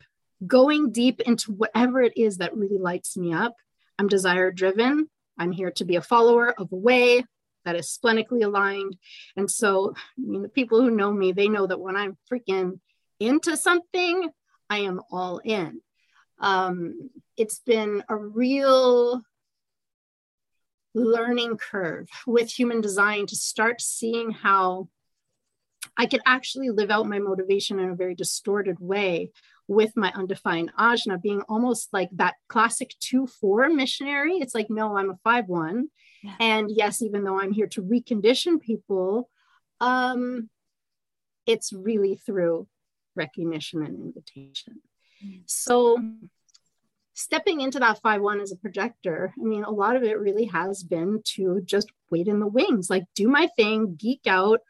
going 0.46 0.90
deep 0.90 1.20
into 1.20 1.52
whatever 1.52 2.00
it 2.00 2.16
is 2.16 2.38
that 2.38 2.56
really 2.56 2.78
lights 2.78 3.16
me 3.16 3.32
up. 3.32 3.56
I'm 3.98 4.08
desire 4.08 4.50
driven. 4.52 5.08
I'm 5.38 5.52
here 5.52 5.70
to 5.72 5.84
be 5.84 5.96
a 5.96 6.02
follower 6.02 6.52
of 6.58 6.72
a 6.72 6.76
way 6.76 7.24
that 7.64 7.76
is 7.76 7.90
splenically 7.90 8.42
aligned. 8.42 8.96
And 9.36 9.50
so, 9.50 9.94
I 9.96 10.22
mean, 10.22 10.42
the 10.42 10.48
people 10.48 10.80
who 10.80 10.90
know 10.90 11.12
me, 11.12 11.32
they 11.32 11.48
know 11.48 11.66
that 11.66 11.80
when 11.80 11.96
I'm 11.96 12.16
freaking 12.30 12.80
into 13.20 13.56
something, 13.56 14.30
I 14.70 14.78
am 14.78 15.00
all 15.10 15.38
in. 15.44 15.80
Um, 16.38 17.10
it's 17.36 17.58
been 17.58 18.02
a 18.08 18.16
real 18.16 19.22
learning 20.94 21.58
curve 21.58 22.08
with 22.26 22.50
human 22.50 22.80
design 22.80 23.26
to 23.26 23.36
start 23.36 23.80
seeing 23.80 24.30
how 24.30 24.88
I 25.96 26.06
could 26.06 26.22
actually 26.26 26.70
live 26.70 26.90
out 26.90 27.08
my 27.08 27.18
motivation 27.18 27.78
in 27.78 27.90
a 27.90 27.94
very 27.94 28.14
distorted 28.14 28.78
way 28.80 29.30
with 29.68 29.96
my 29.96 30.12
undefined 30.14 30.72
ajna 30.78 31.20
being 31.20 31.42
almost 31.48 31.92
like 31.92 32.08
that 32.12 32.34
classic 32.48 32.92
2-4 33.00 33.74
missionary. 33.74 34.36
It's 34.36 34.54
like, 34.54 34.70
no, 34.70 34.96
I'm 34.96 35.10
a 35.10 35.18
5-1. 35.26 35.84
Yeah. 36.22 36.34
And 36.40 36.70
yes, 36.70 37.02
even 37.02 37.24
though 37.24 37.40
I'm 37.40 37.52
here 37.52 37.66
to 37.68 37.82
recondition 37.82 38.60
people, 38.60 39.28
um, 39.80 40.48
it's 41.46 41.72
really 41.72 42.16
through 42.16 42.68
recognition 43.14 43.82
and 43.82 43.96
invitation. 43.96 44.80
Mm. 45.24 45.42
So 45.46 45.98
stepping 47.14 47.60
into 47.60 47.80
that 47.80 48.00
5-1 48.02 48.42
as 48.42 48.52
a 48.52 48.56
projector, 48.56 49.32
I 49.40 49.42
mean, 49.42 49.64
a 49.64 49.70
lot 49.70 49.96
of 49.96 50.02
it 50.02 50.18
really 50.18 50.44
has 50.46 50.82
been 50.82 51.22
to 51.34 51.60
just 51.64 51.90
wait 52.10 52.28
in 52.28 52.40
the 52.40 52.46
wings, 52.46 52.88
like 52.88 53.04
do 53.14 53.28
my 53.28 53.48
thing, 53.56 53.96
geek 53.96 54.26
out. 54.26 54.60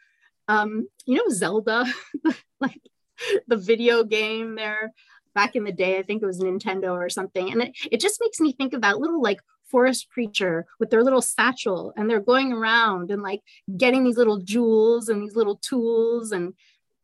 Um, 0.49 0.88
you 1.07 1.17
know, 1.17 1.29
Zelda, 1.29 1.85
like 2.61 2.81
the 3.46 3.56
video 3.56 4.04
game 4.04 4.54
there 4.54 4.92
back 5.35 5.54
in 5.54 5.64
the 5.64 5.73
day, 5.73 5.99
I 5.99 6.02
think 6.02 6.23
it 6.23 6.26
was 6.26 6.40
Nintendo 6.40 6.92
or 6.92 7.11
something. 7.11 7.52
And 7.52 7.62
it, 7.62 7.76
it 7.92 8.00
just 8.00 8.20
makes 8.20 8.40
me 8.40 8.52
think 8.52 8.73
of 8.73 8.80
that 8.80 8.99
little 8.99 9.20
like 9.20 9.40
forest 9.70 10.08
creature 10.08 10.66
with 10.80 10.90
their 10.90 11.02
little 11.04 11.20
satchel 11.20 11.92
and 11.96 12.08
they're 12.08 12.20
going 12.20 12.52
around 12.52 13.11
and 13.11 13.23
like 13.23 13.42
getting 13.76 14.04
these 14.04 14.16
little 14.16 14.38
jewels 14.38 15.08
and 15.08 15.23
these 15.23 15.37
little 15.37 15.56
tools 15.56 16.32
and 16.32 16.54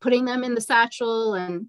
putting 0.01 0.25
them 0.25 0.45
in 0.45 0.55
the 0.55 0.61
satchel. 0.61 1.35
And 1.35 1.69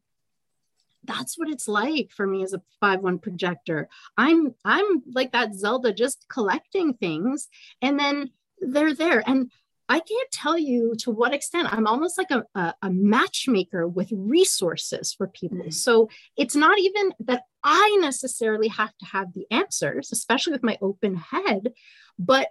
that's 1.04 1.38
what 1.38 1.50
it's 1.50 1.68
like 1.68 2.12
for 2.12 2.26
me 2.26 2.44
as 2.44 2.54
a 2.54 2.62
5-1 2.82 3.22
projector. 3.22 3.90
I'm 4.18 4.56
i'm 4.64 5.04
like 5.12 5.34
that 5.34 5.54
zelda 5.54 5.94
just 5.94 6.26
collecting 6.30 6.94
things 6.94 7.50
and 7.82 8.00
then 8.00 8.32
they're 8.60 8.94
there. 8.94 9.24
And 9.28 9.52
i 9.90 10.00
can't 10.00 10.32
tell 10.32 10.58
you 10.58 10.94
to 10.98 11.12
what 11.12 11.34
extent 11.34 11.72
i'm 11.72 11.88
almost 11.88 12.18
like 12.18 12.32
a, 12.32 12.44
a, 12.56 12.74
a 12.84 12.90
matchmaker 12.90 13.88
with 13.88 14.10
resources 14.12 15.14
for 15.14 15.28
people 15.28 15.58
mm-hmm. 15.58 15.70
so 15.70 16.10
it's 16.38 16.56
not 16.56 16.80
even 16.80 17.14
that 17.20 17.44
i 17.64 17.98
necessarily 18.02 18.68
have 18.68 18.96
to 18.98 19.06
have 19.06 19.34
the 19.34 19.46
answers 19.52 20.12
especially 20.12 20.54
with 20.54 20.64
my 20.64 20.78
open 20.82 21.16
head 21.16 21.74
but 22.18 22.50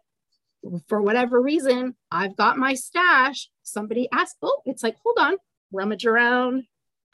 for 0.89 1.03
whatever 1.03 1.41
reason 1.41 1.95
i've 2.11 2.37
got 2.37 2.59
my 2.59 2.75
stash 2.75 3.49
somebody 3.63 4.09
asked 4.13 4.37
oh 4.43 4.63
it's 4.65 4.83
like 4.83 4.97
hold 5.03 5.19
on 5.19 5.37
rummage 5.73 6.07
around 6.07 6.65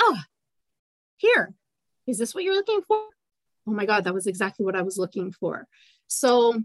oh 0.01 0.19
here, 1.19 1.53
is 2.07 2.19
this 2.19 2.35
what 2.35 2.45
you're 2.45 2.55
looking 2.55 2.81
for? 2.87 3.01
Oh 3.67 3.73
my 3.73 3.85
God, 3.85 4.05
that 4.05 4.15
was 4.15 4.27
exactly 4.27 4.65
what 4.65 4.77
I 4.77 4.83
was 4.83 4.97
looking 4.97 5.33
for. 5.33 5.67
So 6.07 6.63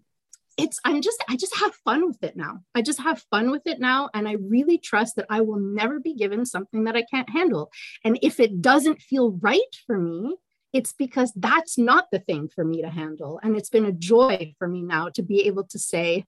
it's, 0.58 0.80
I'm 0.86 1.02
just, 1.02 1.24
I 1.30 1.36
just 1.36 1.56
have 1.58 1.74
fun 1.84 2.08
with 2.08 2.24
it 2.24 2.36
now. 2.36 2.60
I 2.76 2.82
just 2.82 3.02
have 3.02 3.26
fun 3.32 3.52
with 3.52 3.64
it 3.66 3.80
now. 3.80 4.10
And 4.14 4.28
I 4.28 4.34
really 4.34 4.78
trust 4.78 5.16
that 5.16 5.26
I 5.30 5.42
will 5.42 5.60
never 5.60 6.00
be 6.00 6.14
given 6.14 6.46
something 6.46 6.84
that 6.86 6.96
I 6.96 7.04
can't 7.04 7.30
handle. 7.30 7.72
And 8.04 8.20
if 8.22 8.40
it 8.40 8.62
doesn't 8.62 9.02
feel 9.02 9.32
right 9.42 9.62
for 9.88 9.98
me, 9.98 10.36
it's 10.72 10.94
because 10.94 11.32
that's 11.36 11.78
not 11.78 12.10
the 12.12 12.20
thing 12.20 12.50
for 12.50 12.64
me 12.64 12.82
to 12.82 12.90
handle. 12.90 13.40
And 13.44 13.56
it's 13.56 13.70
been 13.70 13.86
a 13.86 13.92
joy 13.92 14.54
for 14.58 14.68
me 14.68 14.82
now 14.82 15.10
to 15.10 15.22
be 15.22 15.42
able 15.48 15.66
to 15.66 15.80
say, 15.80 16.26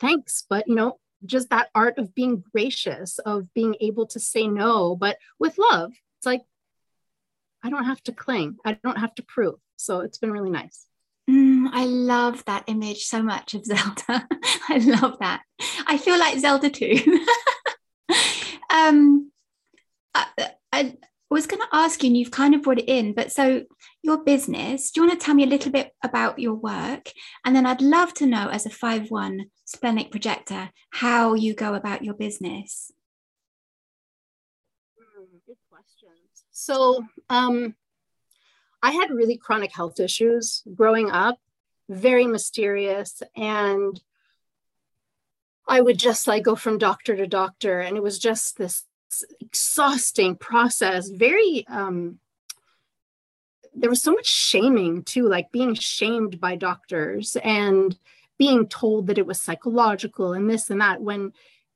thanks, 0.00 0.44
but 0.48 0.68
you 0.68 0.74
know, 0.74 0.98
just 1.24 1.50
that 1.50 1.70
art 1.74 1.98
of 1.98 2.14
being 2.14 2.44
gracious, 2.52 3.18
of 3.20 3.52
being 3.54 3.74
able 3.80 4.06
to 4.06 4.20
say 4.20 4.46
no, 4.46 4.94
but 4.94 5.16
with 5.38 5.58
love. 5.58 5.92
It's 6.18 6.26
like, 6.26 6.42
I 7.62 7.70
don't 7.70 7.84
have 7.84 8.02
to 8.04 8.12
cling. 8.12 8.58
I 8.64 8.74
don't 8.74 8.98
have 8.98 9.14
to 9.16 9.22
prove. 9.22 9.56
So 9.76 10.00
it's 10.00 10.18
been 10.18 10.30
really 10.30 10.50
nice. 10.50 10.86
Mm, 11.28 11.68
I 11.72 11.84
love 11.86 12.44
that 12.44 12.64
image 12.68 13.04
so 13.04 13.22
much 13.22 13.54
of 13.54 13.64
Zelda. 13.66 14.28
I 14.68 14.78
love 14.78 15.18
that. 15.20 15.42
I 15.86 15.98
feel 15.98 16.18
like 16.18 16.38
Zelda 16.38 16.70
too. 16.70 17.24
um, 18.70 19.30
I, 20.14 20.26
I 20.72 20.96
was 21.28 21.46
going 21.46 21.60
to 21.60 21.68
ask 21.72 22.02
you, 22.02 22.08
and 22.08 22.16
you've 22.16 22.30
kind 22.30 22.54
of 22.54 22.62
brought 22.62 22.78
it 22.78 22.88
in, 22.88 23.12
but 23.12 23.32
so 23.32 23.64
your 24.02 24.22
business, 24.22 24.90
do 24.90 25.00
you 25.00 25.06
want 25.08 25.18
to 25.18 25.24
tell 25.24 25.34
me 25.34 25.42
a 25.42 25.48
little 25.48 25.72
bit 25.72 25.90
about 26.04 26.38
your 26.38 26.54
work? 26.54 27.10
And 27.44 27.56
then 27.56 27.66
I'd 27.66 27.82
love 27.82 28.14
to 28.14 28.26
know, 28.26 28.48
as 28.48 28.64
a 28.66 28.70
5 28.70 29.10
1 29.10 29.46
splenic 29.64 30.12
projector, 30.12 30.70
how 30.90 31.34
you 31.34 31.54
go 31.54 31.74
about 31.74 32.04
your 32.04 32.14
business. 32.14 32.92
Good 35.46 35.56
questions. 35.70 36.44
So 36.50 37.04
um, 37.28 37.74
I 38.86 38.92
had 38.92 39.10
really 39.10 39.36
chronic 39.36 39.74
health 39.74 39.98
issues 39.98 40.62
growing 40.72 41.10
up, 41.10 41.40
very 41.88 42.28
mysterious. 42.28 43.20
And 43.34 44.00
I 45.66 45.80
would 45.80 45.98
just 45.98 46.28
like 46.28 46.44
go 46.44 46.54
from 46.54 46.78
doctor 46.78 47.16
to 47.16 47.26
doctor. 47.26 47.80
And 47.80 47.96
it 47.96 48.02
was 48.04 48.20
just 48.20 48.56
this 48.56 48.84
exhausting 49.40 50.36
process, 50.36 51.08
very, 51.08 51.66
um, 51.66 52.20
there 53.74 53.90
was 53.90 54.02
so 54.02 54.12
much 54.12 54.28
shaming 54.28 55.02
too, 55.02 55.28
like 55.28 55.50
being 55.50 55.74
shamed 55.74 56.40
by 56.40 56.54
doctors 56.54 57.36
and 57.42 57.98
being 58.38 58.68
told 58.68 59.08
that 59.08 59.18
it 59.18 59.26
was 59.26 59.40
psychological 59.40 60.32
and 60.32 60.48
this 60.48 60.70
and 60.70 60.80
that 60.80 61.02
when 61.02 61.32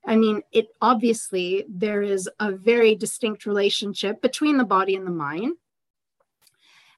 I 0.06 0.14
mean, 0.16 0.42
it 0.52 0.68
obviously 0.80 1.64
there 1.68 2.02
is 2.02 2.30
a 2.38 2.52
very 2.52 2.94
distinct 2.94 3.46
relationship 3.46 4.22
between 4.22 4.58
the 4.58 4.64
body 4.64 4.94
and 4.94 5.06
the 5.06 5.10
mind. 5.10 5.56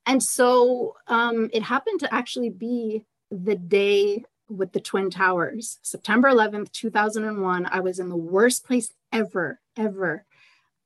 And 0.06 0.22
so 0.22 0.96
um, 1.06 1.48
it 1.52 1.62
happened 1.62 2.00
to 2.00 2.14
actually 2.14 2.50
be 2.50 3.04
the 3.30 3.54
day 3.56 4.24
with 4.48 4.72
the 4.72 4.80
Twin 4.80 5.10
Towers, 5.10 5.78
September 5.82 6.28
11th, 6.28 6.72
2001. 6.72 7.66
I 7.70 7.80
was 7.80 7.98
in 7.98 8.08
the 8.08 8.16
worst 8.16 8.64
place 8.66 8.92
ever, 9.12 9.60
ever. 9.76 10.24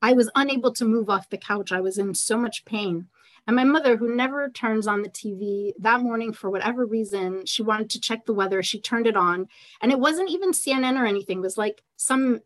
I 0.03 0.13
was 0.13 0.31
unable 0.35 0.73
to 0.75 0.85
move 0.85 1.09
off 1.09 1.31
the 1.31 1.39
couch. 1.39 1.73
I 1.73 1.81
was 1.81 1.99
in 1.99 2.15
so 2.15 2.37
much 2.37 2.65
pain. 2.65 3.09
And 3.47 3.57
my 3.57 3.65
mother, 3.65 3.97
who 3.97 4.15
never 4.15 4.51
turns 4.51 4.87
on 4.87 5.03
the 5.03 5.09
TV, 5.09 5.73
that 5.79 6.01
morning, 6.01 6.33
for 6.33 6.51
whatever 6.51 6.85
reason, 6.85 7.47
she 7.47 7.63
wanted 7.63 7.91
to 7.91 8.01
check 8.01 8.27
the 8.27 8.35
weather. 8.35 8.63
She 8.63 8.81
turned 8.81 9.07
it 9.07 9.17
on. 9.17 9.49
And 9.81 9.93
it 9.93 10.01
wasn't 10.01 10.31
even 10.31 10.51
CNN 10.51 11.01
or 11.01 11.07
anything, 11.07 11.39
it 11.39 11.43
was 11.43 11.59
like 11.59 11.83
some, 11.97 12.41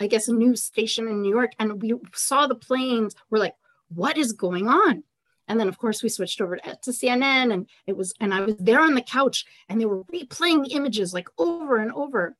I 0.00 0.06
guess, 0.06 0.28
news 0.28 0.62
station 0.62 1.08
in 1.08 1.22
New 1.22 1.30
York. 1.30 1.52
And 1.58 1.80
we 1.80 1.94
saw 2.14 2.46
the 2.46 2.54
planes. 2.54 3.14
We're 3.30 3.38
like, 3.38 3.54
what 3.88 4.16
is 4.16 4.32
going 4.32 4.66
on? 4.66 5.04
And 5.48 5.60
then, 5.60 5.68
of 5.68 5.78
course, 5.78 6.02
we 6.02 6.08
switched 6.08 6.40
over 6.40 6.56
to, 6.56 6.90
CNN 6.90 7.52
and 7.52 7.68
it 7.86 7.96
was, 7.96 8.14
and 8.20 8.34
I 8.34 8.40
was 8.40 8.56
there 8.56 8.80
on 8.80 8.94
the 8.94 9.02
couch 9.02 9.44
and 9.68 9.80
they 9.80 9.86
were 9.86 10.04
replaying 10.04 10.64
the 10.64 10.74
images 10.74 11.14
like 11.14 11.28
over 11.38 11.76
and 11.76 11.92
over. 11.92 12.36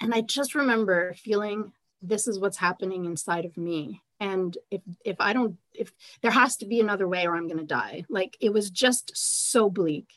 And 0.00 0.14
I 0.14 0.22
just 0.22 0.54
remember 0.54 1.14
feeling 1.14 1.72
this 2.02 2.26
is 2.26 2.38
what's 2.38 2.56
happening 2.56 3.04
inside 3.04 3.44
of 3.44 3.56
me. 3.56 4.02
And 4.18 4.56
if 4.70 4.82
if 5.04 5.16
i 5.20 5.32
don't 5.32 5.56
if 5.72 5.92
there 6.20 6.30
has 6.30 6.56
to 6.58 6.66
be 6.66 6.80
another 6.80 7.08
way 7.08 7.26
or 7.26 7.36
i'm 7.36 7.46
going 7.46 7.58
to 7.58 7.64
die. 7.64 8.04
Like 8.08 8.36
it 8.40 8.52
was 8.52 8.70
just 8.70 9.12
so 9.14 9.70
bleak. 9.70 10.08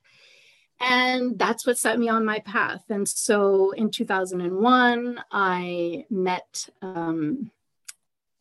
And 0.80 1.40
that's 1.40 1.66
what 1.66 1.78
set 1.78 1.98
me 1.98 2.10
on 2.10 2.26
my 2.26 2.40
path. 2.40 2.84
And 2.90 3.08
so 3.08 3.72
in 3.72 3.92
2001 3.92 5.22
i 5.32 6.06
met 6.10 6.70
um, 6.82 7.52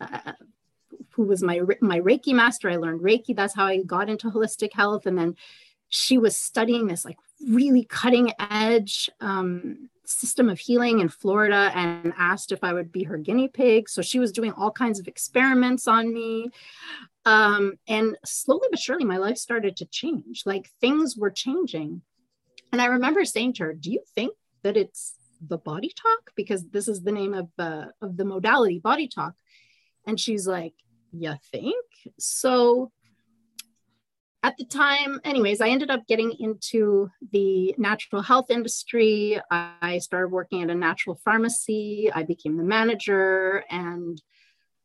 uh, 0.01 0.33
who 1.15 1.25
was 1.25 1.43
my 1.43 1.61
my 1.81 2.01
reiki 2.01 2.35
master 2.35 2.71
i 2.71 2.77
learned 2.77 3.01
reiki 3.01 3.35
that's 3.35 3.55
how 3.55 3.67
i 3.67 3.83
got 3.83 4.11
into 4.11 4.31
holistic 4.31 4.73
health 4.73 5.07
and 5.07 5.19
then 5.19 5.35
she 5.89 6.19
was 6.19 6.37
studying 6.37 6.87
this 6.87 7.05
like 7.05 7.19
really 7.49 7.85
cutting 7.85 8.33
edge 8.39 9.09
um, 9.21 9.89
system 10.05 10.49
of 10.49 10.59
healing 10.59 11.01
in 11.01 11.09
Florida 11.09 11.71
and 11.75 12.13
asked 12.19 12.53
if 12.53 12.63
I 12.63 12.73
would 12.73 12.93
be 12.93 13.05
her 13.05 13.17
guinea 13.17 13.49
pig. 13.49 13.89
So 13.89 14.03
she 14.03 14.19
was 14.19 14.33
doing 14.33 14.53
all 14.53 14.71
kinds 14.71 14.99
of 14.99 15.09
experiments 15.09 15.87
on 15.87 16.13
me. 16.13 16.51
Um, 17.25 17.75
and 17.89 18.17
slowly 18.25 18.69
but 18.71 18.81
surely, 18.81 19.05
my 19.05 19.17
life 19.17 19.39
started 19.39 19.77
to 19.79 19.87
change. 19.87 20.43
Like 20.45 20.71
things 20.81 21.17
were 21.17 21.31
changing. 21.31 22.03
And 22.73 22.83
I 22.83 22.87
remember 22.87 23.25
saying 23.25 23.55
to 23.55 23.65
her, 23.65 23.73
Do 23.73 23.91
you 23.91 24.03
think 24.15 24.35
that 24.63 24.77
it's 24.77 25.15
the 25.47 25.59
body 25.59 25.93
talk? 25.95 26.33
Because 26.35 26.67
this 26.69 26.89
is 26.89 27.03
the 27.03 27.13
name 27.13 27.35
of, 27.35 27.49
uh, 27.59 27.87
of 28.03 28.17
the 28.17 28.25
modality, 28.25 28.79
body 28.79 29.09
talk. 29.09 29.35
And 30.07 30.21
she's 30.21 30.47
like, 30.47 30.75
You 31.17 31.35
think? 31.53 31.85
So 32.19 32.91
at 34.43 34.57
the 34.59 34.65
time, 34.65 35.21
anyways, 35.25 35.61
I 35.61 35.69
ended 35.69 35.91
up 35.91 36.07
getting 36.07 36.33
into 36.39 37.11
the 37.33 37.75
natural 37.79 38.21
health 38.21 38.51
industry. 38.51 39.41
I 39.51 39.99
started 39.99 40.29
working 40.29 40.63
at 40.63 40.71
a 40.71 40.75
natural 40.75 41.19
pharmacy. 41.25 42.11
I 42.15 42.25
became 42.25 42.57
the 42.57 42.65
manager 42.65 43.65
and 43.71 44.21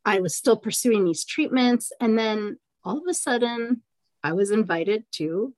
I 0.06 0.22
was 0.22 0.36
still 0.36 0.56
pursuing 0.56 1.04
these 1.04 1.26
treatments. 1.26 1.92
And 2.00 2.18
then 2.18 2.58
all 2.86 3.00
of 3.00 3.04
a 3.10 3.14
sudden, 3.14 3.82
I 4.24 4.34
was 4.34 4.52
invited 4.52 5.04
to 5.14 5.54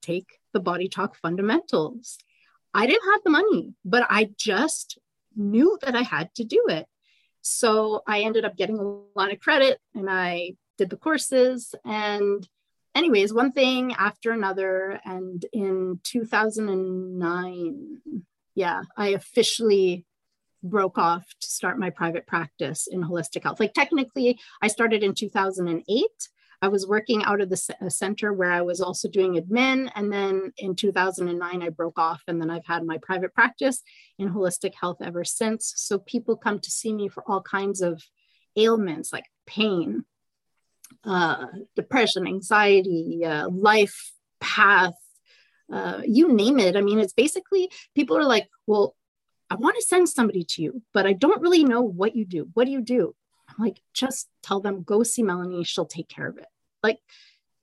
take 0.00 0.38
the 0.52 0.60
Body 0.60 0.88
Talk 0.88 1.16
fundamentals. 1.16 2.16
I 2.72 2.86
didn't 2.86 3.10
have 3.12 3.20
the 3.24 3.30
money, 3.30 3.74
but 3.84 4.06
I 4.08 4.30
just 4.38 4.98
knew 5.36 5.78
that 5.82 5.94
I 5.94 6.02
had 6.02 6.34
to 6.36 6.44
do 6.44 6.64
it. 6.68 6.86
So 7.42 8.02
I 8.06 8.20
ended 8.20 8.44
up 8.44 8.56
getting 8.56 8.78
a 8.78 9.18
lot 9.18 9.32
of 9.32 9.40
credit 9.40 9.80
and 9.94 10.08
I 10.10 10.52
did 10.78 10.90
the 10.90 10.96
courses. 10.96 11.74
And 11.84 12.46
anyways, 12.94 13.32
one 13.32 13.52
thing 13.52 13.92
after 13.94 14.32
another. 14.32 15.00
And 15.04 15.44
in 15.52 16.00
2009, 16.04 17.98
yeah, 18.54 18.82
I 18.96 19.08
officially 19.08 20.04
broke 20.62 20.98
off 20.98 21.26
to 21.40 21.46
start 21.46 21.78
my 21.78 21.90
private 21.90 22.26
practice 22.26 22.86
in 22.86 23.02
holistic 23.02 23.44
health. 23.44 23.60
Like 23.60 23.72
technically, 23.74 24.38
I 24.60 24.68
started 24.68 25.02
in 25.02 25.14
2008. 25.14 26.06
I 26.62 26.68
was 26.68 26.86
working 26.86 27.24
out 27.24 27.40
of 27.40 27.48
the 27.48 27.56
center 27.88 28.32
where 28.32 28.52
I 28.52 28.60
was 28.60 28.80
also 28.80 29.08
doing 29.08 29.34
admin. 29.34 29.90
And 29.94 30.12
then 30.12 30.52
in 30.58 30.74
2009, 30.76 31.62
I 31.62 31.68
broke 31.70 31.98
off. 31.98 32.22
And 32.28 32.40
then 32.40 32.50
I've 32.50 32.66
had 32.66 32.84
my 32.84 32.98
private 32.98 33.34
practice 33.34 33.82
in 34.18 34.32
holistic 34.32 34.74
health 34.74 34.98
ever 35.02 35.24
since. 35.24 35.72
So 35.76 35.98
people 35.98 36.36
come 36.36 36.58
to 36.58 36.70
see 36.70 36.92
me 36.92 37.08
for 37.08 37.22
all 37.26 37.40
kinds 37.40 37.80
of 37.80 38.02
ailments 38.56 39.12
like 39.12 39.24
pain, 39.46 40.04
uh, 41.04 41.46
depression, 41.76 42.26
anxiety, 42.26 43.24
uh, 43.24 43.48
life 43.48 44.12
path, 44.40 44.94
uh, 45.72 46.02
you 46.04 46.32
name 46.32 46.58
it. 46.58 46.76
I 46.76 46.80
mean, 46.80 46.98
it's 46.98 47.12
basically 47.12 47.70
people 47.94 48.18
are 48.18 48.24
like, 48.24 48.48
well, 48.66 48.96
I 49.48 49.54
want 49.54 49.76
to 49.76 49.82
send 49.82 50.08
somebody 50.08 50.44
to 50.44 50.62
you, 50.62 50.82
but 50.92 51.06
I 51.06 51.12
don't 51.12 51.40
really 51.40 51.64
know 51.64 51.82
what 51.82 52.14
you 52.14 52.24
do. 52.24 52.48
What 52.54 52.66
do 52.66 52.70
you 52.70 52.80
do? 52.80 53.14
I'm 53.48 53.64
like, 53.64 53.80
just 53.94 54.28
tell 54.42 54.60
them, 54.60 54.82
go 54.82 55.02
see 55.02 55.22
Melanie. 55.22 55.64
She'll 55.64 55.86
take 55.86 56.08
care 56.08 56.28
of 56.28 56.38
it. 56.38 56.46
Like, 56.82 56.98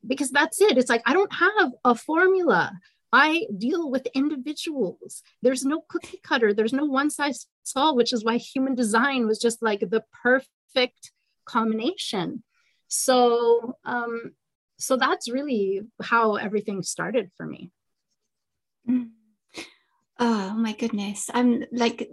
because 0.05 0.31
that's 0.31 0.61
it. 0.61 0.77
It's 0.77 0.89
like, 0.89 1.03
I 1.05 1.13
don't 1.13 1.33
have 1.33 1.71
a 1.83 1.95
formula. 1.95 2.71
I 3.11 3.45
deal 3.57 3.89
with 3.89 4.05
individuals. 4.13 5.23
There's 5.41 5.63
no 5.63 5.81
cookie 5.87 6.19
cutter. 6.21 6.53
There's 6.53 6.73
no 6.73 6.85
one 6.85 7.09
size 7.09 7.47
fits 7.59 7.73
all, 7.75 7.95
which 7.95 8.13
is 8.13 8.23
why 8.23 8.37
human 8.37 8.75
design 8.75 9.27
was 9.27 9.39
just 9.39 9.61
like 9.61 9.79
the 9.79 10.03
perfect 10.23 11.11
combination. 11.45 12.43
So, 12.89 13.75
um, 13.85 14.33
so 14.77 14.97
that's 14.97 15.29
really 15.29 15.81
how 16.01 16.35
everything 16.35 16.83
started 16.83 17.31
for 17.35 17.45
me. 17.45 17.71
Mm. 18.89 19.09
Oh 20.19 20.53
my 20.55 20.73
goodness. 20.73 21.29
I'm 21.33 21.63
like, 21.71 22.09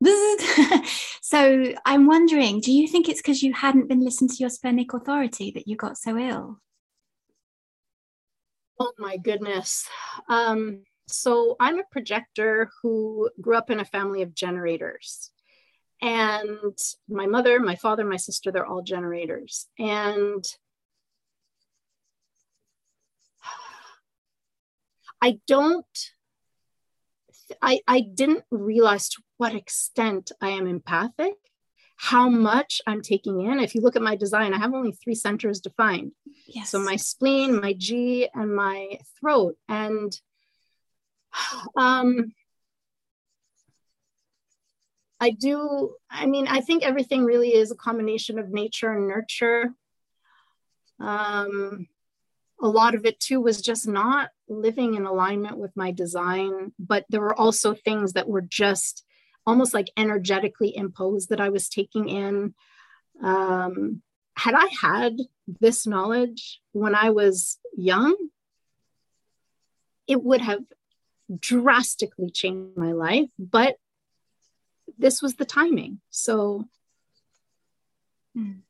so 1.20 1.72
I'm 1.84 2.06
wondering, 2.06 2.60
do 2.60 2.72
you 2.72 2.86
think 2.86 3.08
it's 3.08 3.20
because 3.20 3.42
you 3.42 3.52
hadn't 3.52 3.88
been 3.88 4.04
listened 4.04 4.30
to 4.30 4.36
your 4.36 4.50
splenic 4.50 4.94
authority 4.94 5.50
that 5.52 5.66
you 5.66 5.76
got 5.76 5.98
so 5.98 6.16
ill? 6.16 6.60
Oh 8.78 8.92
my 8.98 9.16
goodness. 9.16 9.88
Um, 10.28 10.84
so 11.08 11.56
I'm 11.60 11.78
a 11.78 11.84
projector 11.90 12.70
who 12.82 13.30
grew 13.40 13.56
up 13.56 13.70
in 13.70 13.80
a 13.80 13.84
family 13.84 14.22
of 14.22 14.34
generators. 14.34 15.30
And 16.02 16.76
my 17.08 17.26
mother, 17.26 17.60
my 17.60 17.76
father, 17.76 18.04
my 18.04 18.16
sister, 18.16 18.52
they're 18.52 18.66
all 18.66 18.82
generators. 18.82 19.68
And 19.78 20.44
I 25.22 25.40
don't, 25.46 26.13
I, 27.64 27.80
I 27.88 28.00
didn't 28.00 28.44
realize 28.50 29.08
to 29.10 29.22
what 29.38 29.54
extent 29.54 30.30
I 30.42 30.50
am 30.50 30.66
empathic, 30.66 31.32
how 31.96 32.28
much 32.28 32.82
I'm 32.86 33.00
taking 33.00 33.40
in. 33.40 33.58
If 33.58 33.74
you 33.74 33.80
look 33.80 33.96
at 33.96 34.02
my 34.02 34.16
design, 34.16 34.52
I 34.52 34.58
have 34.58 34.74
only 34.74 34.92
three 34.92 35.14
centers 35.14 35.60
defined. 35.60 36.12
Yes. 36.46 36.68
So 36.68 36.78
my 36.78 36.96
spleen, 36.96 37.62
my 37.62 37.72
G, 37.72 38.28
and 38.34 38.54
my 38.54 38.98
throat. 39.18 39.56
And 39.66 40.12
um, 41.76 42.34
I 45.18 45.30
do, 45.30 45.94
I 46.10 46.26
mean, 46.26 46.46
I 46.46 46.60
think 46.60 46.82
everything 46.82 47.24
really 47.24 47.54
is 47.54 47.70
a 47.70 47.76
combination 47.76 48.38
of 48.38 48.50
nature 48.50 48.92
and 48.92 49.08
nurture. 49.08 49.72
Um, 51.00 51.86
a 52.64 52.68
lot 52.68 52.94
of 52.94 53.04
it 53.04 53.20
too 53.20 53.42
was 53.42 53.60
just 53.60 53.86
not 53.86 54.30
living 54.48 54.94
in 54.94 55.04
alignment 55.04 55.58
with 55.58 55.76
my 55.76 55.90
design, 55.90 56.72
but 56.78 57.04
there 57.10 57.20
were 57.20 57.38
also 57.38 57.74
things 57.74 58.14
that 58.14 58.26
were 58.26 58.40
just 58.40 59.04
almost 59.46 59.74
like 59.74 59.90
energetically 59.98 60.74
imposed 60.74 61.28
that 61.28 61.42
I 61.42 61.50
was 61.50 61.68
taking 61.68 62.08
in. 62.08 62.54
Um, 63.22 64.00
had 64.34 64.54
I 64.56 64.66
had 64.80 65.18
this 65.60 65.86
knowledge 65.86 66.62
when 66.72 66.94
I 66.94 67.10
was 67.10 67.58
young, 67.76 68.16
it 70.06 70.22
would 70.24 70.40
have 70.40 70.64
drastically 71.38 72.30
changed 72.30 72.78
my 72.78 72.92
life. 72.92 73.28
But 73.38 73.76
this 74.96 75.20
was 75.20 75.34
the 75.34 75.44
timing. 75.44 76.00
So, 76.08 76.64
mm. 78.34 78.60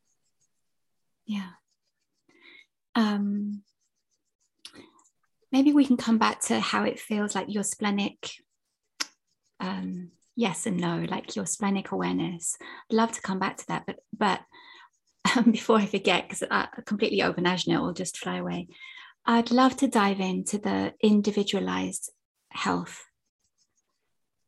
yeah. 1.27 1.51
Um, 2.97 3.64
maybe 5.55 5.73
we 5.73 5.87
can 5.87 5.97
come 5.97 6.19
back 6.19 6.41
to 6.41 6.59
how 6.59 6.83
it 6.83 6.99
feels 6.99 7.37
like 7.37 7.47
your 7.49 7.63
splenic. 7.63 8.29
Um, 9.61 10.11
yes 10.35 10.67
and 10.67 10.79
no, 10.79 11.07
like 11.09 11.37
your 11.37 11.47
splenic 11.47 11.93
awareness. 11.93 12.57
I'd 12.91 12.97
love 12.97 13.13
to 13.13 13.23
come 13.23 13.39
back 13.39 13.59
to 13.59 13.67
that, 13.69 13.85
but 13.87 14.01
but 14.13 14.41
um, 15.37 15.53
before 15.53 15.79
I 15.79 15.87
forget, 15.87 16.25
because 16.25 16.43
I 16.51 16.67
completely 16.85 17.23
open 17.23 17.47
it 17.47 17.69
will 17.69 17.93
just 17.93 18.19
fly 18.19 18.39
away. 18.39 18.67
I'd 19.25 19.53
love 19.53 19.77
to 19.77 19.87
dive 19.87 20.19
into 20.19 20.59
the 20.59 20.93
individualized 21.01 22.11
health 22.51 23.05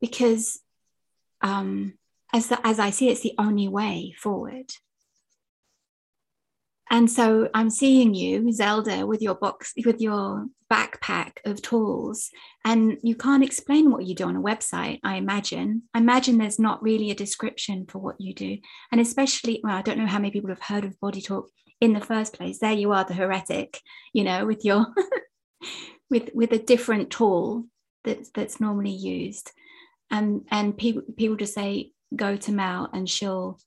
because 0.01 0.59
um, 1.41 1.95
as, 2.33 2.49
the, 2.49 2.59
as 2.67 2.81
I 2.81 2.91
see, 2.91 3.11
it's 3.11 3.23
the 3.23 3.37
only 3.39 3.69
way 3.69 4.13
forward. 4.19 4.73
And 6.91 7.11
so 7.11 7.49
I'm 7.53 7.71
seeing 7.71 8.15
you, 8.15 8.53
Zelda, 8.53 9.07
with 9.07 9.21
your 9.21 9.35
box, 9.35 9.73
with 9.85 10.01
your 10.01 10.47
backpack 10.73 11.33
of 11.45 11.61
tools, 11.61 12.31
and 12.65 12.99
you 13.03 13.17
can't 13.17 13.43
explain 13.45 13.91
what 13.91 14.07
you 14.07 14.15
do 14.15 14.25
on 14.25 14.37
a 14.37 14.43
website. 14.43 15.01
I 15.03 15.17
imagine. 15.17 15.83
I 15.95 15.99
imagine 15.99 16.39
there's 16.39 16.59
not 16.59 16.83
really 16.83 17.11
a 17.11 17.15
description 17.15 17.87
for 17.89 17.99
what 17.99 18.21
you 18.21 18.35
do, 18.35 18.59
and 18.93 19.01
especially, 19.01 19.61
well, 19.65 19.77
I 19.77 19.83
don't 19.83 19.99
know 19.99 20.07
how 20.07 20.19
many 20.19 20.31
people 20.31 20.51
have 20.51 20.63
heard 20.63 20.85
of 20.85 21.01
Body 21.01 21.21
Talk 21.21 21.49
in 21.81 21.93
the 21.93 22.01
first 22.01 22.35
place. 22.35 22.59
There 22.61 22.73
you 22.73 22.93
are, 22.93 23.05
the 23.05 23.15
heretic, 23.15 23.81
you 24.13 24.25
know, 24.25 24.47
with 24.47 24.65
your 24.65 24.87
with 26.11 26.31
with 26.35 26.53
a 26.53 26.59
different 26.59 27.11
tool 27.11 27.67
that's 28.05 28.31
that's 28.31 28.61
normally 28.61 28.95
used 28.95 29.51
and 30.11 30.43
and 30.51 30.77
people 30.77 31.03
people 31.17 31.37
just 31.37 31.55
say 31.55 31.91
go 32.15 32.37
to 32.37 32.53
Mel 32.53 32.89
and 32.93 33.09
she'll 33.09 33.59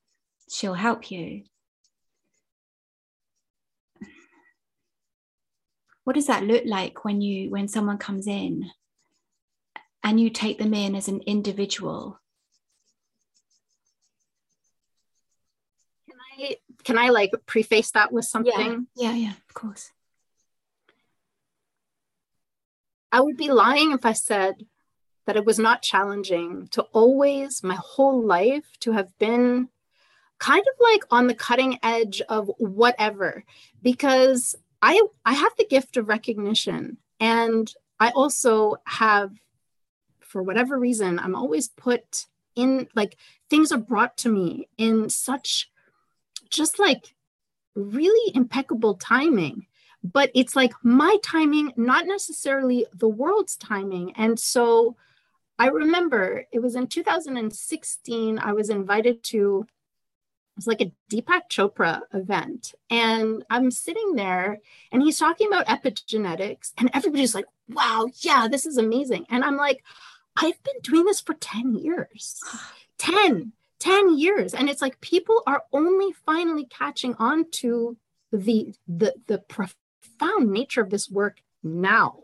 she'll 0.50 0.74
help 0.74 1.10
you. 1.10 1.44
What 6.10 6.16
does 6.16 6.26
that 6.26 6.42
look 6.42 6.64
like 6.66 7.04
when 7.04 7.20
you 7.20 7.50
when 7.50 7.68
someone 7.68 7.96
comes 7.96 8.26
in 8.26 8.68
and 10.02 10.20
you 10.20 10.28
take 10.28 10.58
them 10.58 10.74
in 10.74 10.96
as 10.96 11.06
an 11.06 11.20
individual? 11.20 12.18
Can 16.08 16.18
I 16.36 16.56
can 16.82 16.98
I 16.98 17.10
like 17.10 17.30
preface 17.46 17.92
that 17.92 18.10
with 18.10 18.24
something? 18.24 18.88
Yeah, 18.96 19.12
yeah, 19.12 19.14
yeah 19.14 19.32
of 19.48 19.54
course. 19.54 19.92
I 23.12 23.20
would 23.20 23.36
be 23.36 23.52
lying 23.52 23.92
if 23.92 24.04
I 24.04 24.14
said 24.14 24.66
that 25.26 25.36
it 25.36 25.44
was 25.44 25.60
not 25.60 25.80
challenging 25.80 26.66
to 26.72 26.82
always, 26.92 27.62
my 27.62 27.76
whole 27.76 28.20
life, 28.20 28.66
to 28.80 28.90
have 28.90 29.16
been 29.20 29.68
kind 30.40 30.64
of 30.66 30.74
like 30.80 31.04
on 31.12 31.28
the 31.28 31.34
cutting 31.36 31.78
edge 31.84 32.20
of 32.22 32.50
whatever 32.58 33.44
because 33.80 34.56
I 34.82 35.00
I 35.24 35.34
have 35.34 35.52
the 35.58 35.66
gift 35.66 35.96
of 35.96 36.08
recognition 36.08 36.98
and 37.18 37.72
I 37.98 38.10
also 38.10 38.76
have 38.86 39.32
for 40.20 40.42
whatever 40.42 40.78
reason 40.78 41.18
I'm 41.18 41.34
always 41.34 41.68
put 41.68 42.26
in 42.54 42.88
like 42.94 43.16
things 43.48 43.72
are 43.72 43.78
brought 43.78 44.16
to 44.18 44.28
me 44.28 44.68
in 44.78 45.10
such 45.10 45.70
just 46.48 46.78
like 46.78 47.14
really 47.74 48.34
impeccable 48.34 48.94
timing. 48.94 49.66
But 50.02 50.30
it's 50.34 50.56
like 50.56 50.72
my 50.82 51.16
timing 51.22 51.72
not 51.76 52.06
necessarily 52.06 52.86
the 52.94 53.08
world's 53.08 53.56
timing. 53.56 54.12
And 54.16 54.38
so 54.38 54.96
I 55.58 55.66
remember 55.68 56.46
it 56.52 56.60
was 56.60 56.74
in 56.74 56.86
2016, 56.86 58.38
I 58.38 58.52
was 58.52 58.70
invited 58.70 59.22
to 59.24 59.66
it's 60.60 60.66
like 60.66 60.82
a 60.82 60.92
Deepak 61.10 61.48
Chopra 61.50 62.02
event. 62.12 62.74
And 62.90 63.42
I'm 63.48 63.70
sitting 63.70 64.14
there 64.14 64.58
and 64.92 65.00
he's 65.00 65.18
talking 65.18 65.46
about 65.46 65.68
epigenetics, 65.68 66.72
and 66.76 66.90
everybody's 66.92 67.34
like, 67.34 67.46
wow, 67.70 68.08
yeah, 68.20 68.46
this 68.46 68.66
is 68.66 68.76
amazing. 68.76 69.24
And 69.30 69.42
I'm 69.42 69.56
like, 69.56 69.82
I've 70.36 70.62
been 70.62 70.74
doing 70.82 71.06
this 71.06 71.22
for 71.22 71.32
10 71.32 71.76
years. 71.76 72.42
10, 72.98 73.52
10 73.78 74.18
years. 74.18 74.52
And 74.52 74.68
it's 74.68 74.82
like 74.82 75.00
people 75.00 75.42
are 75.46 75.62
only 75.72 76.12
finally 76.26 76.66
catching 76.66 77.14
on 77.14 77.50
to 77.52 77.96
the 78.30 78.74
the 78.86 79.14
the 79.26 79.38
profound 79.38 80.52
nature 80.52 80.82
of 80.82 80.90
this 80.90 81.10
work 81.10 81.38
now 81.62 82.18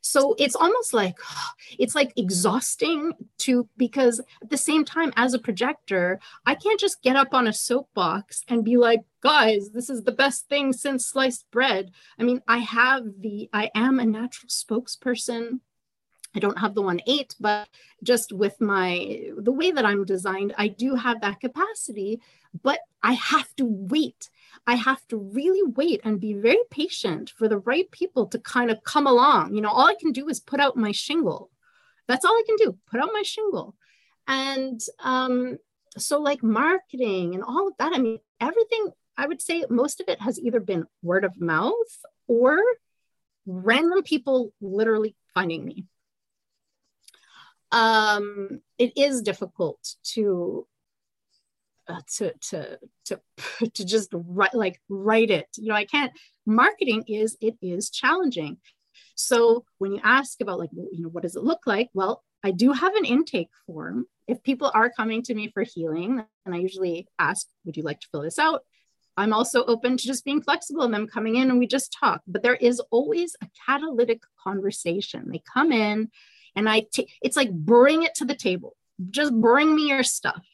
so 0.00 0.34
it's 0.38 0.56
almost 0.56 0.92
like 0.94 1.16
it's 1.78 1.94
like 1.94 2.12
exhausting 2.16 3.12
to 3.38 3.68
because 3.76 4.20
at 4.42 4.50
the 4.50 4.56
same 4.56 4.84
time 4.84 5.12
as 5.16 5.34
a 5.34 5.38
projector 5.38 6.18
i 6.46 6.54
can't 6.54 6.80
just 6.80 7.02
get 7.02 7.16
up 7.16 7.34
on 7.34 7.46
a 7.46 7.52
soapbox 7.52 8.42
and 8.48 8.64
be 8.64 8.76
like 8.76 9.00
guys 9.22 9.70
this 9.70 9.90
is 9.90 10.02
the 10.02 10.12
best 10.12 10.48
thing 10.48 10.72
since 10.72 11.06
sliced 11.06 11.50
bread. 11.50 11.90
I 12.18 12.22
mean 12.22 12.42
i 12.48 12.58
have 12.58 13.04
the 13.20 13.48
i 13.52 13.70
am 13.74 13.98
a 13.98 14.06
natural 14.06 14.48
spokesperson. 14.48 15.60
I 16.34 16.38
don't 16.38 16.58
have 16.60 16.74
the 16.74 16.82
one 16.82 17.00
eight, 17.08 17.34
but 17.40 17.68
just 18.04 18.32
with 18.32 18.60
my 18.60 19.30
the 19.36 19.52
way 19.52 19.72
that 19.72 19.84
I'm 19.84 20.04
designed, 20.04 20.54
I 20.56 20.68
do 20.68 20.94
have 20.94 21.20
that 21.22 21.40
capacity, 21.40 22.20
but 22.62 22.80
I 23.02 23.12
have 23.14 23.54
to 23.56 23.64
wait. 23.64 24.28
I 24.66 24.74
have 24.74 25.06
to 25.08 25.16
really 25.16 25.62
wait 25.62 26.00
and 26.04 26.20
be 26.20 26.34
very 26.34 26.62
patient 26.70 27.32
for 27.36 27.48
the 27.48 27.58
right 27.58 27.90
people 27.90 28.26
to 28.26 28.38
kind 28.38 28.70
of 28.70 28.82
come 28.84 29.06
along. 29.06 29.54
You 29.54 29.62
know, 29.62 29.70
all 29.70 29.86
I 29.86 29.94
can 29.98 30.12
do 30.12 30.28
is 30.28 30.40
put 30.40 30.60
out 30.60 30.76
my 30.76 30.92
shingle. 30.92 31.50
That's 32.06 32.24
all 32.24 32.32
I 32.32 32.42
can 32.44 32.56
do, 32.56 32.76
put 32.90 33.00
out 33.00 33.10
my 33.12 33.22
shingle. 33.22 33.74
And 34.26 34.80
um, 35.00 35.58
so, 35.96 36.20
like 36.20 36.42
marketing 36.42 37.34
and 37.34 37.42
all 37.42 37.68
of 37.68 37.74
that, 37.78 37.92
I 37.94 37.98
mean, 37.98 38.18
everything, 38.40 38.90
I 39.16 39.26
would 39.26 39.40
say 39.40 39.64
most 39.68 40.00
of 40.00 40.08
it 40.08 40.20
has 40.20 40.38
either 40.38 40.60
been 40.60 40.86
word 41.02 41.24
of 41.24 41.40
mouth 41.40 41.72
or 42.26 42.58
random 43.46 44.02
people 44.02 44.52
literally 44.60 45.16
finding 45.34 45.64
me. 45.64 45.84
Um, 47.72 48.60
it 48.78 48.92
is 48.96 49.22
difficult 49.22 49.94
to 50.14 50.66
Uh, 51.90 52.00
to 52.06 52.32
to 52.40 52.78
to 53.04 53.20
to 53.74 53.84
just 53.84 54.10
write 54.12 54.54
like 54.54 54.80
write 54.88 55.30
it. 55.30 55.48
You 55.56 55.70
know 55.70 55.74
i 55.74 55.84
can't 55.84 56.12
marketing 56.46 57.04
is 57.08 57.36
it 57.40 57.56
is 57.60 57.90
challenging. 57.90 58.58
So 59.16 59.64
when 59.78 59.92
you 59.92 60.00
ask 60.04 60.40
about 60.40 60.60
like 60.60 60.70
you 60.72 61.02
know 61.02 61.08
what 61.08 61.24
does 61.24 61.34
it 61.34 61.42
look 61.42 61.66
like? 61.66 61.90
Well 61.92 62.22
i 62.44 62.52
do 62.52 62.70
have 62.72 62.94
an 62.94 63.04
intake 63.04 63.50
form. 63.66 64.06
If 64.28 64.42
people 64.44 64.70
are 64.72 64.90
coming 64.90 65.22
to 65.24 65.34
me 65.34 65.50
for 65.52 65.64
healing 65.64 66.24
and 66.46 66.54
i 66.54 66.58
usually 66.58 67.08
ask 67.18 67.48
would 67.64 67.76
you 67.76 67.82
like 67.82 68.00
to 68.00 68.08
fill 68.12 68.22
this 68.22 68.38
out? 68.38 68.62
I'm 69.16 69.32
also 69.32 69.64
open 69.64 69.96
to 69.96 70.06
just 70.06 70.24
being 70.24 70.42
flexible 70.42 70.84
and 70.84 70.94
them 70.94 71.08
coming 71.08 71.36
in 71.36 71.50
and 71.50 71.58
we 71.58 71.66
just 71.66 71.96
talk. 71.98 72.22
But 72.28 72.44
there 72.44 72.54
is 72.54 72.78
always 72.92 73.34
a 73.42 73.48
catalytic 73.66 74.22
conversation. 74.42 75.28
They 75.28 75.42
come 75.52 75.72
in 75.72 76.10
and 76.54 76.68
i 76.68 76.86
t- 76.92 77.08
it's 77.20 77.36
like 77.36 77.50
bring 77.50 78.04
it 78.04 78.14
to 78.16 78.24
the 78.24 78.36
table. 78.36 78.76
Just 79.10 79.32
bring 79.34 79.74
me 79.74 79.88
your 79.88 80.04
stuff 80.04 80.44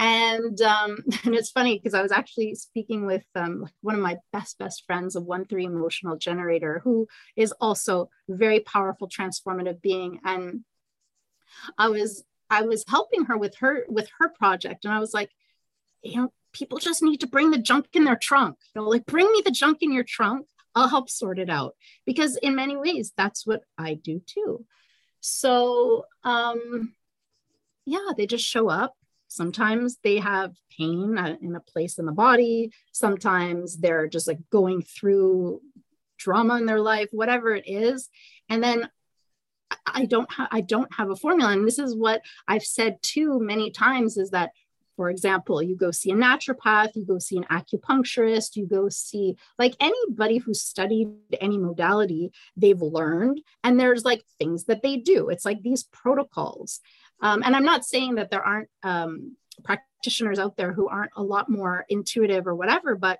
and 0.00 0.60
um, 0.62 1.04
and 1.24 1.34
it's 1.34 1.50
funny 1.50 1.78
because 1.78 1.94
I 1.94 2.02
was 2.02 2.10
actually 2.10 2.56
speaking 2.56 3.06
with 3.06 3.24
um, 3.36 3.68
one 3.82 3.94
of 3.94 4.00
my 4.00 4.16
best 4.32 4.58
best 4.58 4.84
friends, 4.86 5.14
a 5.14 5.20
one 5.20 5.44
three 5.44 5.66
emotional 5.66 6.16
generator, 6.16 6.80
who 6.82 7.06
is 7.36 7.52
also 7.60 8.08
very 8.28 8.60
powerful, 8.60 9.08
transformative 9.08 9.80
being, 9.80 10.18
and 10.24 10.64
I 11.78 11.88
was 11.88 12.24
I 12.48 12.62
was 12.62 12.84
helping 12.88 13.26
her 13.26 13.36
with 13.36 13.54
her 13.56 13.84
with 13.88 14.08
her 14.18 14.30
project, 14.30 14.84
and 14.84 14.94
I 14.94 14.98
was 14.98 15.14
like, 15.14 15.30
you 16.02 16.16
know, 16.16 16.32
people 16.52 16.78
just 16.78 17.02
need 17.02 17.20
to 17.20 17.28
bring 17.28 17.50
the 17.50 17.58
junk 17.58 17.88
in 17.92 18.04
their 18.04 18.16
trunk. 18.16 18.56
You 18.74 18.80
know, 18.80 18.88
like 18.88 19.04
bring 19.04 19.30
me 19.30 19.42
the 19.44 19.52
junk 19.52 19.78
in 19.82 19.92
your 19.92 20.04
trunk. 20.04 20.46
I'll 20.74 20.88
help 20.88 21.10
sort 21.10 21.38
it 21.38 21.50
out 21.50 21.74
because 22.06 22.36
in 22.36 22.54
many 22.54 22.76
ways 22.76 23.12
that's 23.16 23.44
what 23.44 23.62
I 23.76 23.94
do 23.94 24.22
too. 24.24 24.64
So 25.20 26.06
um, 26.24 26.94
yeah, 27.84 28.12
they 28.16 28.26
just 28.26 28.44
show 28.44 28.70
up 28.70 28.94
Sometimes 29.30 29.96
they 30.02 30.18
have 30.18 30.56
pain 30.76 31.16
uh, 31.16 31.36
in 31.40 31.54
a 31.54 31.60
place 31.60 31.98
in 31.98 32.04
the 32.04 32.12
body. 32.12 32.72
Sometimes 32.90 33.78
they're 33.78 34.08
just 34.08 34.26
like 34.26 34.40
going 34.50 34.82
through 34.82 35.62
drama 36.18 36.56
in 36.56 36.66
their 36.66 36.80
life, 36.80 37.08
whatever 37.12 37.54
it 37.54 37.62
is. 37.64 38.08
And 38.48 38.62
then 38.62 38.90
I 39.86 40.06
don't 40.06 40.30
have 40.32 40.48
I 40.50 40.62
don't 40.62 40.92
have 40.94 41.10
a 41.10 41.16
formula. 41.16 41.52
And 41.52 41.64
this 41.64 41.78
is 41.78 41.94
what 41.94 42.22
I've 42.48 42.64
said 42.64 43.02
too 43.02 43.38
many 43.38 43.70
times 43.70 44.16
is 44.16 44.30
that 44.30 44.50
for 44.96 45.08
example, 45.08 45.62
you 45.62 45.76
go 45.76 45.92
see 45.92 46.10
a 46.10 46.14
naturopath, 46.14 46.94
you 46.94 47.06
go 47.06 47.18
see 47.18 47.38
an 47.38 47.44
acupuncturist, 47.44 48.56
you 48.56 48.66
go 48.66 48.90
see 48.90 49.34
like 49.58 49.74
anybody 49.80 50.36
who's 50.36 50.60
studied 50.60 51.08
any 51.40 51.56
modality, 51.56 52.32
they've 52.54 52.82
learned, 52.82 53.40
and 53.64 53.80
there's 53.80 54.04
like 54.04 54.22
things 54.38 54.64
that 54.64 54.82
they 54.82 54.98
do. 54.98 55.30
It's 55.30 55.46
like 55.46 55.62
these 55.62 55.84
protocols. 55.84 56.80
Um, 57.22 57.42
and 57.44 57.54
I'm 57.54 57.64
not 57.64 57.84
saying 57.84 58.16
that 58.16 58.30
there 58.30 58.42
aren't 58.42 58.68
um, 58.82 59.36
practitioners 59.64 60.38
out 60.38 60.56
there 60.56 60.72
who 60.72 60.88
aren't 60.88 61.12
a 61.16 61.22
lot 61.22 61.48
more 61.48 61.84
intuitive 61.88 62.46
or 62.46 62.54
whatever, 62.54 62.96
but 62.96 63.18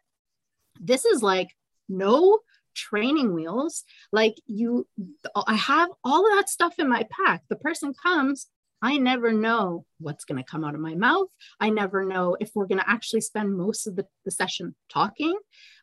this 0.80 1.04
is 1.04 1.22
like 1.22 1.48
no 1.88 2.38
training 2.74 3.34
wheels. 3.34 3.84
Like 4.12 4.36
you, 4.46 4.86
I 5.34 5.54
have 5.54 5.90
all 6.04 6.26
of 6.26 6.38
that 6.38 6.48
stuff 6.48 6.74
in 6.78 6.88
my 6.88 7.06
pack. 7.10 7.42
The 7.48 7.56
person 7.56 7.92
comes, 8.00 8.46
I 8.82 8.96
never 8.96 9.32
know 9.32 9.84
what's 9.98 10.24
going 10.24 10.42
to 10.42 10.50
come 10.50 10.64
out 10.64 10.74
of 10.74 10.80
my 10.80 10.94
mouth. 10.94 11.28
I 11.58 11.70
never 11.70 12.04
know 12.04 12.36
if 12.40 12.50
we're 12.54 12.66
going 12.66 12.78
to 12.80 12.90
actually 12.90 13.20
spend 13.20 13.56
most 13.56 13.86
of 13.86 13.96
the, 13.96 14.06
the 14.24 14.30
session 14.30 14.74
talking, 14.90 15.36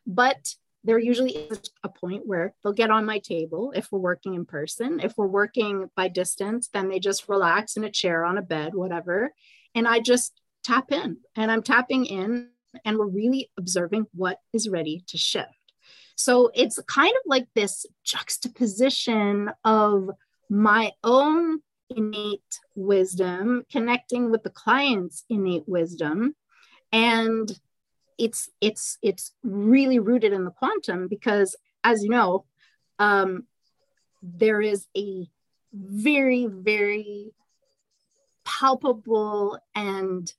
but 0.06 0.54
there 0.88 0.98
usually 0.98 1.32
is 1.32 1.60
a 1.84 1.88
point 1.90 2.26
where 2.26 2.54
they'll 2.64 2.72
get 2.72 2.90
on 2.90 3.04
my 3.04 3.18
table 3.18 3.74
if 3.76 3.92
we're 3.92 3.98
working 3.98 4.32
in 4.32 4.46
person. 4.46 5.00
If 5.00 5.18
we're 5.18 5.26
working 5.26 5.90
by 5.94 6.08
distance, 6.08 6.70
then 6.72 6.88
they 6.88 6.98
just 6.98 7.28
relax 7.28 7.76
in 7.76 7.84
a 7.84 7.90
chair 7.90 8.24
on 8.24 8.38
a 8.38 8.42
bed, 8.42 8.74
whatever. 8.74 9.34
And 9.74 9.86
I 9.86 10.00
just 10.00 10.40
tap 10.64 10.90
in 10.90 11.18
and 11.36 11.52
I'm 11.52 11.62
tapping 11.62 12.06
in 12.06 12.48
and 12.86 12.96
we're 12.96 13.04
really 13.04 13.50
observing 13.58 14.06
what 14.14 14.38
is 14.54 14.66
ready 14.66 15.04
to 15.08 15.18
shift. 15.18 15.50
So 16.16 16.50
it's 16.54 16.80
kind 16.88 17.12
of 17.12 17.22
like 17.26 17.48
this 17.54 17.84
juxtaposition 18.02 19.50
of 19.66 20.08
my 20.48 20.92
own 21.04 21.60
innate 21.90 22.60
wisdom 22.74 23.66
connecting 23.70 24.30
with 24.30 24.42
the 24.42 24.48
client's 24.48 25.22
innate 25.28 25.64
wisdom 25.66 26.34
and 26.92 27.52
it's 28.18 28.50
it's 28.60 28.98
it's 29.02 29.32
really 29.42 29.98
rooted 29.98 30.32
in 30.32 30.44
the 30.44 30.50
quantum 30.50 31.08
because 31.08 31.56
as 31.84 32.02
you 32.02 32.10
know 32.10 32.44
um, 32.98 33.44
there 34.22 34.60
is 34.60 34.86
a 34.96 35.28
very 35.72 36.46
very 36.46 37.32
palpable 38.44 39.58
and 39.74 40.32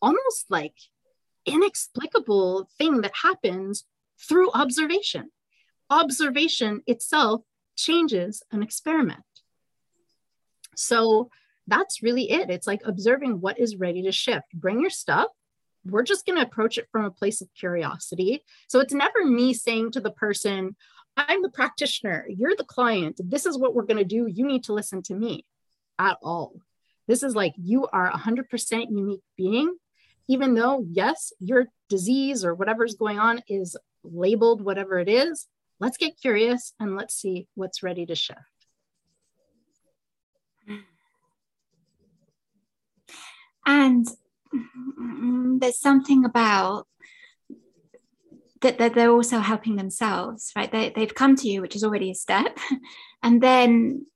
almost 0.00 0.50
like 0.50 0.74
inexplicable 1.46 2.68
thing 2.78 3.00
that 3.00 3.14
happens 3.22 3.84
through 4.18 4.50
observation. 4.52 5.30
Observation 5.88 6.82
itself 6.86 7.42
changes 7.76 8.42
an 8.50 8.62
experiment. 8.62 9.22
So 10.74 11.30
that's 11.66 12.02
really 12.02 12.30
it. 12.30 12.50
It's 12.50 12.66
like 12.66 12.82
observing 12.84 13.40
what 13.40 13.58
is 13.58 13.76
ready 13.76 14.02
to 14.02 14.12
shift. 14.12 14.46
Bring 14.54 14.80
your 14.80 14.90
stuff 14.90 15.28
we're 15.90 16.02
just 16.02 16.26
going 16.26 16.36
to 16.36 16.44
approach 16.44 16.78
it 16.78 16.88
from 16.90 17.04
a 17.04 17.10
place 17.10 17.40
of 17.40 17.48
curiosity. 17.58 18.42
So 18.68 18.80
it's 18.80 18.94
never 18.94 19.24
me 19.24 19.54
saying 19.54 19.92
to 19.92 20.00
the 20.00 20.10
person, 20.10 20.76
I'm 21.16 21.42
the 21.42 21.50
practitioner, 21.50 22.26
you're 22.28 22.56
the 22.56 22.64
client, 22.64 23.20
this 23.22 23.46
is 23.46 23.58
what 23.58 23.74
we're 23.74 23.86
going 23.86 23.96
to 23.98 24.04
do. 24.04 24.26
You 24.26 24.46
need 24.46 24.64
to 24.64 24.74
listen 24.74 25.02
to 25.02 25.14
me 25.14 25.44
at 25.98 26.18
all. 26.22 26.54
This 27.08 27.22
is 27.22 27.34
like 27.34 27.54
you 27.56 27.86
are 27.86 28.08
a 28.08 28.18
100% 28.18 28.90
unique 28.90 29.22
being, 29.36 29.74
even 30.28 30.54
though, 30.54 30.84
yes, 30.90 31.32
your 31.38 31.66
disease 31.88 32.44
or 32.44 32.54
whatever's 32.54 32.96
going 32.96 33.18
on 33.18 33.42
is 33.48 33.76
labeled 34.02 34.60
whatever 34.60 34.98
it 34.98 35.08
is. 35.08 35.46
Let's 35.78 35.96
get 35.96 36.20
curious 36.20 36.72
and 36.80 36.96
let's 36.96 37.14
see 37.14 37.48
what's 37.54 37.82
ready 37.82 38.06
to 38.06 38.14
shift. 38.14 38.40
And 43.64 44.06
Mm-hmm. 44.56 45.58
there's 45.58 45.78
something 45.78 46.24
about 46.24 46.86
that, 48.62 48.78
that 48.78 48.94
they're 48.94 49.10
also 49.10 49.38
helping 49.38 49.76
themselves, 49.76 50.52
right? 50.56 50.70
They, 50.70 50.92
they've 50.94 51.14
come 51.14 51.36
to 51.36 51.48
you, 51.48 51.60
which 51.60 51.76
is 51.76 51.84
already 51.84 52.10
a 52.10 52.14
step. 52.14 52.58
And 53.22 53.42
then 53.42 54.06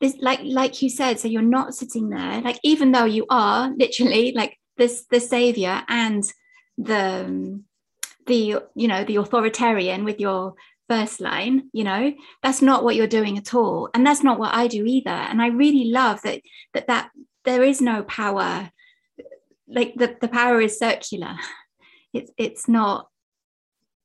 this, 0.00 0.16
like, 0.18 0.40
like 0.42 0.82
you 0.82 0.90
said, 0.90 1.20
so 1.20 1.28
you're 1.28 1.42
not 1.42 1.74
sitting 1.74 2.08
there, 2.08 2.40
like, 2.40 2.58
even 2.64 2.90
though 2.90 3.04
you 3.04 3.26
are 3.30 3.70
literally 3.76 4.32
like 4.32 4.58
this, 4.76 5.04
the 5.08 5.20
savior 5.20 5.82
and 5.88 6.24
the, 6.78 7.62
the, 8.26 8.60
you 8.74 8.88
know, 8.88 9.04
the 9.04 9.16
authoritarian 9.16 10.04
with 10.04 10.18
your 10.18 10.54
first 10.88 11.20
line 11.20 11.68
you 11.72 11.82
know 11.82 12.12
that's 12.44 12.62
not 12.62 12.84
what 12.84 12.94
you're 12.94 13.08
doing 13.08 13.36
at 13.38 13.54
all 13.54 13.90
and 13.92 14.06
that's 14.06 14.22
not 14.22 14.38
what 14.38 14.54
i 14.54 14.68
do 14.68 14.84
either 14.86 15.10
and 15.10 15.42
i 15.42 15.48
really 15.48 15.90
love 15.90 16.22
that 16.22 16.40
that 16.74 16.86
that 16.86 17.10
there 17.44 17.64
is 17.64 17.80
no 17.80 18.04
power 18.04 18.70
like 19.68 19.94
the, 19.96 20.16
the 20.20 20.28
power 20.28 20.60
is 20.60 20.78
circular 20.78 21.36
it's 22.12 22.30
it's 22.36 22.68
not 22.68 23.08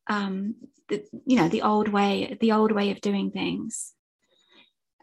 um 0.08 0.56
the, 0.90 1.04
you 1.26 1.38
know 1.38 1.48
the 1.48 1.62
old 1.62 1.88
way 1.88 2.38
the 2.42 2.52
old 2.52 2.72
way 2.72 2.92
of 2.92 3.02
doing 3.02 3.32
things 3.32 3.94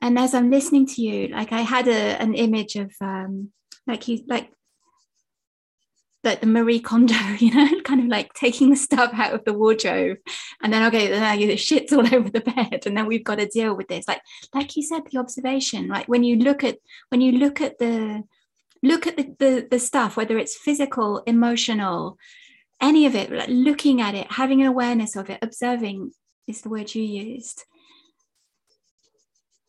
and 0.02 0.18
as 0.18 0.34
i'm 0.34 0.50
listening 0.50 0.86
to 0.86 1.02
you 1.02 1.28
like 1.28 1.52
i 1.52 1.60
had 1.60 1.88
a, 1.88 2.20
an 2.20 2.34
image 2.34 2.76
of 2.76 2.92
um 3.00 3.50
like 3.86 4.08
you 4.08 4.20
like 4.26 4.50
like 6.24 6.40
the 6.40 6.46
Marie 6.46 6.80
Kondo, 6.80 7.14
you 7.38 7.54
know, 7.54 7.80
kind 7.82 8.00
of 8.00 8.06
like 8.06 8.32
taking 8.34 8.70
the 8.70 8.76
stuff 8.76 9.12
out 9.14 9.34
of 9.34 9.44
the 9.44 9.52
wardrobe, 9.52 10.18
and 10.62 10.72
then 10.72 10.84
okay, 10.88 11.08
then 11.08 11.38
the 11.38 11.56
shit's 11.56 11.92
all 11.92 12.06
over 12.14 12.28
the 12.28 12.40
bed, 12.40 12.82
and 12.86 12.96
then 12.96 13.06
we've 13.06 13.24
got 13.24 13.38
to 13.38 13.46
deal 13.46 13.74
with 13.74 13.88
this. 13.88 14.06
Like, 14.08 14.20
like 14.54 14.76
you 14.76 14.82
said, 14.82 15.02
the 15.10 15.18
observation. 15.18 15.88
Like 15.88 16.06
when 16.06 16.24
you 16.24 16.36
look 16.36 16.64
at 16.64 16.78
when 17.10 17.20
you 17.20 17.32
look 17.32 17.60
at 17.60 17.78
the 17.78 18.24
look 18.82 19.06
at 19.06 19.16
the 19.16 19.34
the, 19.38 19.68
the 19.70 19.78
stuff, 19.78 20.16
whether 20.16 20.38
it's 20.38 20.56
physical, 20.56 21.22
emotional, 21.26 22.18
any 22.80 23.06
of 23.06 23.14
it, 23.14 23.30
like 23.30 23.48
looking 23.48 24.00
at 24.00 24.14
it, 24.14 24.30
having 24.32 24.60
an 24.60 24.66
awareness 24.66 25.16
of 25.16 25.30
it, 25.30 25.38
observing 25.42 26.12
is 26.46 26.62
the 26.62 26.68
word 26.68 26.94
you 26.94 27.02
used. 27.02 27.64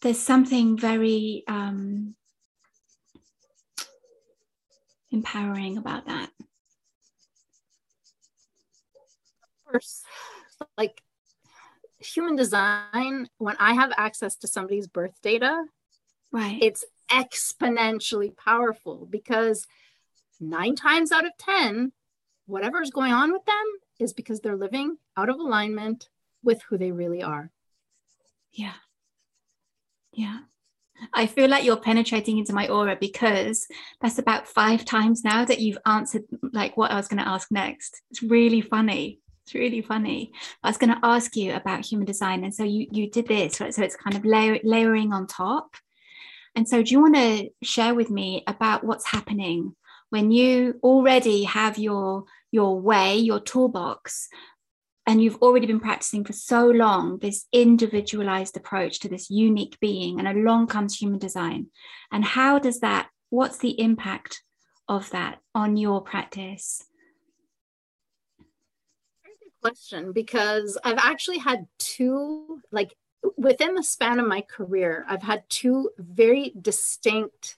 There's 0.01 0.19
something 0.19 0.77
very 0.77 1.43
um, 1.47 2.15
empowering 5.11 5.77
about 5.77 6.05
that. 6.05 6.29
Of 9.65 9.71
course, 9.71 10.03
like 10.77 11.01
human 11.99 12.35
design, 12.35 13.27
when 13.37 13.55
I 13.59 13.73
have 13.73 13.91
access 13.97 14.35
to 14.37 14.47
somebody's 14.47 14.87
birth 14.87 15.19
data, 15.21 15.65
right, 16.31 16.57
it's 16.61 16.85
exponentially 17.11 18.35
powerful 18.35 19.07
because 19.09 19.67
nine 20.39 20.75
times 20.75 21.11
out 21.11 21.25
of 21.25 21.31
10, 21.37 21.91
whatever's 22.45 22.91
going 22.91 23.13
on 23.13 23.31
with 23.31 23.45
them 23.45 23.65
is 23.99 24.13
because 24.13 24.39
they're 24.39 24.55
living 24.55 24.97
out 25.17 25.29
of 25.29 25.37
alignment 25.37 26.09
with 26.43 26.61
who 26.63 26.77
they 26.77 26.91
really 26.91 27.21
are. 27.21 27.51
Yeah. 28.51 28.73
Yeah. 30.13 30.39
I 31.13 31.27
feel 31.27 31.49
like 31.49 31.63
you're 31.63 31.77
penetrating 31.77 32.37
into 32.37 32.53
my 32.53 32.67
aura 32.67 32.97
because 32.99 33.67
that's 34.01 34.19
about 34.19 34.47
five 34.47 34.83
times 34.83 35.23
now 35.23 35.45
that 35.45 35.59
you've 35.59 35.77
answered 35.85 36.23
like 36.51 36.75
what 36.75 36.91
I 36.91 36.95
was 36.95 37.07
going 37.07 37.23
to 37.23 37.27
ask 37.27 37.51
next. 37.51 38.01
It's 38.11 38.21
really 38.21 38.61
funny. 38.61 39.19
It's 39.45 39.55
really 39.55 39.81
funny. 39.81 40.31
I 40.61 40.69
was 40.69 40.77
going 40.77 40.93
to 40.93 40.99
ask 41.01 41.35
you 41.35 41.53
about 41.53 41.85
human 41.85 42.05
design, 42.05 42.43
and 42.43 42.53
so 42.53 42.63
you 42.63 42.87
you 42.91 43.09
did 43.09 43.27
this, 43.27 43.59
right? 43.59 43.73
So 43.73 43.81
it's 43.81 43.95
kind 43.95 44.15
of 44.15 44.23
layer, 44.25 44.59
layering 44.63 45.11
on 45.11 45.25
top. 45.25 45.75
And 46.55 46.67
so, 46.67 46.81
do 46.83 46.91
you 46.91 47.01
want 47.01 47.15
to 47.15 47.49
share 47.63 47.93
with 47.93 48.09
me 48.09 48.43
about 48.47 48.83
what's 48.83 49.07
happening 49.07 49.75
when 50.09 50.31
you 50.31 50.79
already 50.83 51.43
have 51.43 51.77
your 51.77 52.25
your 52.51 52.79
way, 52.79 53.17
your 53.17 53.39
toolbox, 53.39 54.27
and 55.05 55.21
you've 55.21 55.41
already 55.41 55.67
been 55.67 55.79
practicing 55.79 56.23
for 56.23 56.33
so 56.33 56.67
long 56.67 57.19
this 57.19 57.45
individualized 57.53 58.57
approach 58.57 58.99
to 58.99 59.09
this 59.09 59.29
unique 59.29 59.79
being 59.79 60.19
and 60.19 60.27
along 60.27 60.67
comes 60.67 60.97
human 60.97 61.19
design? 61.19 61.67
And 62.11 62.25
how 62.25 62.59
does 62.59 62.79
that 62.79 63.09
what's 63.29 63.57
the 63.57 63.79
impact 63.79 64.41
of 64.87 65.09
that 65.11 65.39
on 65.53 65.77
your 65.77 66.01
practice? 66.01 66.85
Question 69.61 70.13
because 70.13 70.77
i've 70.85 70.97
actually 70.97 71.37
had 71.37 71.67
two 71.79 72.61
like 72.71 72.95
within 73.37 73.75
the 73.75 73.83
span 73.83 74.19
of 74.19 74.27
my 74.27 74.41
career 74.41 75.05
i've 75.09 75.23
had 75.23 75.43
two 75.49 75.89
very 75.97 76.53
distinct 76.61 77.57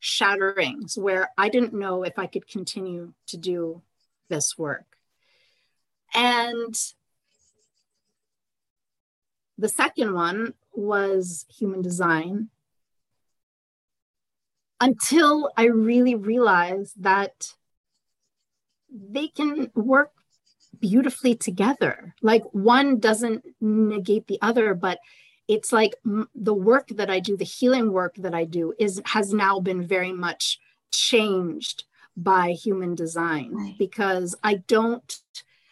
shatterings 0.00 0.96
where 0.96 1.30
i 1.36 1.48
didn't 1.48 1.74
know 1.74 2.02
if 2.02 2.18
i 2.18 2.26
could 2.26 2.46
continue 2.46 3.12
to 3.26 3.36
do 3.36 3.82
this 4.28 4.56
work. 4.56 4.96
And 6.14 6.74
the 9.56 9.68
second 9.68 10.14
one 10.14 10.54
was 10.72 11.46
human 11.48 11.82
design. 11.82 12.48
Until 14.80 15.50
I 15.56 15.64
really 15.64 16.14
realized 16.14 17.02
that 17.02 17.54
they 18.90 19.26
can 19.26 19.70
work 19.74 20.12
beautifully 20.80 21.34
together. 21.34 22.14
Like 22.22 22.44
one 22.52 22.98
doesn't 22.98 23.44
negate 23.60 24.26
the 24.26 24.38
other, 24.42 24.74
but 24.74 24.98
it's 25.46 25.72
like 25.72 25.94
the 26.34 26.54
work 26.54 26.88
that 26.88 27.10
I 27.10 27.20
do, 27.20 27.36
the 27.36 27.44
healing 27.44 27.92
work 27.92 28.16
that 28.16 28.34
I 28.34 28.44
do 28.44 28.74
is 28.78 29.00
has 29.06 29.32
now 29.32 29.60
been 29.60 29.86
very 29.86 30.12
much 30.12 30.58
changed 30.90 31.84
by 32.16 32.50
human 32.50 32.94
design 32.94 33.52
right. 33.54 33.74
because 33.78 34.34
I 34.42 34.56
don't 34.66 35.20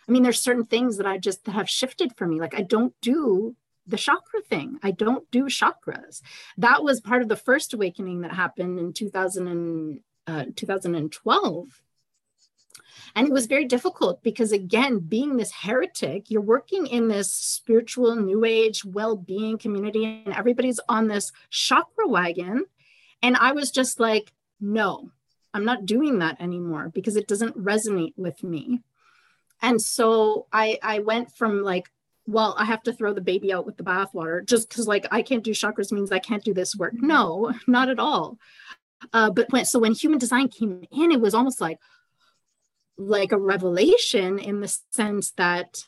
I 0.08 0.12
mean, 0.12 0.22
there's 0.22 0.40
certain 0.40 0.64
things 0.64 0.98
that 0.98 1.06
I 1.06 1.18
just 1.18 1.44
that 1.44 1.52
have 1.52 1.68
shifted 1.68 2.16
for 2.16 2.26
me. 2.26 2.40
Like 2.40 2.54
I 2.54 2.62
don't 2.62 2.94
do 3.02 3.56
the 3.86 3.96
chakra 3.96 4.40
thing. 4.40 4.78
I 4.82 4.90
don't 4.90 5.30
do 5.30 5.44
chakras. 5.44 6.22
That 6.56 6.82
was 6.82 7.00
part 7.00 7.22
of 7.22 7.28
the 7.28 7.36
first 7.36 7.74
awakening 7.74 8.20
that 8.20 8.32
happened 8.32 8.78
in 8.78 8.92
2000 8.92 9.48
and, 9.48 10.00
uh, 10.26 10.44
2012. 10.54 11.82
And 13.14 13.26
it 13.26 13.32
was 13.32 13.46
very 13.46 13.64
difficult 13.64 14.22
because, 14.22 14.52
again, 14.52 14.98
being 14.98 15.36
this 15.36 15.52
heretic, 15.52 16.30
you're 16.30 16.40
working 16.40 16.86
in 16.86 17.08
this 17.08 17.32
spiritual, 17.32 18.16
new 18.16 18.44
age, 18.44 18.84
well 18.84 19.16
being 19.16 19.58
community, 19.58 20.04
and 20.04 20.34
everybody's 20.34 20.80
on 20.88 21.08
this 21.08 21.32
chakra 21.50 22.06
wagon. 22.06 22.66
And 23.22 23.36
I 23.36 23.52
was 23.52 23.70
just 23.70 23.98
like, 23.98 24.32
no, 24.60 25.10
I'm 25.56 25.64
not 25.64 25.86
doing 25.86 26.18
that 26.18 26.40
anymore 26.40 26.90
because 26.92 27.16
it 27.16 27.26
doesn't 27.26 27.56
resonate 27.56 28.12
with 28.16 28.42
me. 28.42 28.82
And 29.62 29.80
so 29.80 30.46
i 30.52 30.78
i 30.82 30.98
went 30.98 31.34
from 31.34 31.62
like 31.62 31.90
well 32.26 32.54
i 32.58 32.64
have 32.64 32.82
to 32.82 32.92
throw 32.92 33.14
the 33.14 33.20
baby 33.22 33.52
out 33.52 33.64
with 33.64 33.76
the 33.78 33.82
bathwater 33.82 34.44
just 34.44 34.68
because 34.68 34.86
like 34.86 35.06
i 35.10 35.22
can't 35.22 35.44
do 35.44 35.52
chakras 35.52 35.92
means 35.92 36.12
i 36.12 36.18
can't 36.18 36.44
do 36.44 36.52
this 36.52 36.76
work. 36.76 36.92
No 36.94 37.54
not 37.66 37.88
at 37.88 37.98
all. 37.98 38.38
Uh, 39.12 39.30
but 39.30 39.50
when 39.50 39.64
so 39.64 39.78
when 39.78 39.94
human 39.94 40.18
design 40.18 40.48
came 40.48 40.84
in 40.90 41.10
it 41.10 41.20
was 41.20 41.34
almost 41.34 41.60
like 41.60 41.78
like 42.98 43.32
a 43.32 43.38
revelation 43.38 44.38
in 44.38 44.60
the 44.60 44.78
sense 44.90 45.32
that 45.32 45.84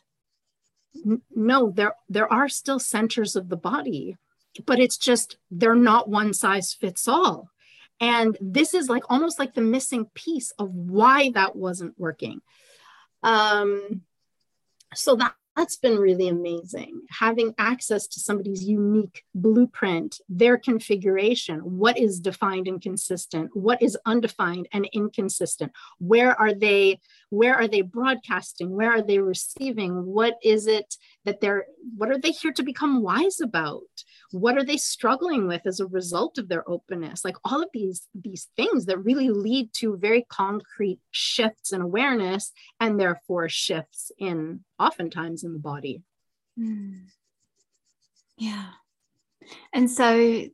no 1.35 1.71
there 1.71 1.94
there 2.09 2.31
are 2.33 2.49
still 2.49 2.79
centers 2.79 3.37
of 3.37 3.49
the 3.49 3.57
body 3.57 4.16
but 4.66 4.81
it's 4.81 4.97
just 4.97 5.37
they're 5.51 5.75
not 5.75 6.09
one 6.09 6.33
size 6.35 6.73
fits 6.73 7.09
all. 7.09 7.51
And 8.01 8.37
this 8.40 8.75
is 8.75 8.88
like 8.88 9.05
almost 9.09 9.38
like 9.38 9.55
the 9.55 9.61
missing 9.61 10.07
piece 10.14 10.53
of 10.53 10.73
why 10.73 11.31
that 11.35 11.57
wasn't 11.57 11.99
working. 11.99 12.40
Um, 13.23 14.03
so 14.94 15.16
that, 15.16 15.35
that's 15.59 15.77
been 15.77 15.99
really 15.99 16.29
amazing. 16.29 17.03
Having 17.11 17.53
access 17.59 18.07
to 18.07 18.21
somebody's 18.21 18.62
unique 18.62 19.25
blueprint, 19.35 20.21
their 20.29 20.57
configuration, 20.57 21.59
what 21.59 21.99
is 21.99 22.21
defined 22.21 22.68
and 22.68 22.81
consistent, 22.81 23.51
what 23.55 23.83
is 23.83 23.99
undefined 24.07 24.68
and 24.73 24.88
inconsistent, 24.92 25.73
where 25.99 26.40
are 26.40 26.55
they, 26.55 27.01
where 27.31 27.55
are 27.55 27.69
they 27.69 27.83
broadcasting, 27.83 28.71
where 28.71 28.91
are 28.91 29.03
they 29.03 29.19
receiving, 29.19 30.05
what 30.07 30.35
is 30.43 30.67
it 30.67 30.97
that 31.25 31.41
they're, 31.41 31.67
what 31.97 32.11
are 32.11 32.19
they 32.19 32.31
here 32.31 32.53
to 32.53 32.62
become 32.62 33.03
wise 33.03 33.41
about? 33.41 33.83
what 34.31 34.57
are 34.59 34.64
they 34.64 34.77
struggling 34.77 35.47
with 35.47 35.62
as 35.67 35.81
a 35.81 35.87
result 35.87 36.38
of 36.38 36.49
their 36.49 36.69
openness? 36.69 37.25
Like 37.25 37.37
all 37.45 37.62
of 37.62 37.69
these 37.73 38.07
these 38.14 38.49
things 38.57 38.87
that 38.87 38.99
really 38.99 39.31
lead 39.31 39.73
to 39.75 39.97
very 39.97 40.27
concrete 40.29 41.01
shifts 41.11 41.73
in 41.73 41.81
awareness 41.81 42.53
and 42.79 43.01
therefore 43.01 43.49
shifts 43.49 44.12
in 44.19 44.64
oftentimes 44.79 45.45
in 45.45 45.53
the 45.53 45.59
body. 45.59 46.03
Mm. 46.59 47.05
yeah. 48.37 48.71
And 49.73 49.91
so 49.91 50.45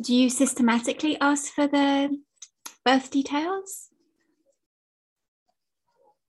do 0.00 0.14
you 0.14 0.28
systematically 0.28 1.18
ask 1.20 1.52
for 1.52 1.66
the 1.66 2.18
birth 2.84 3.10
details 3.10 3.88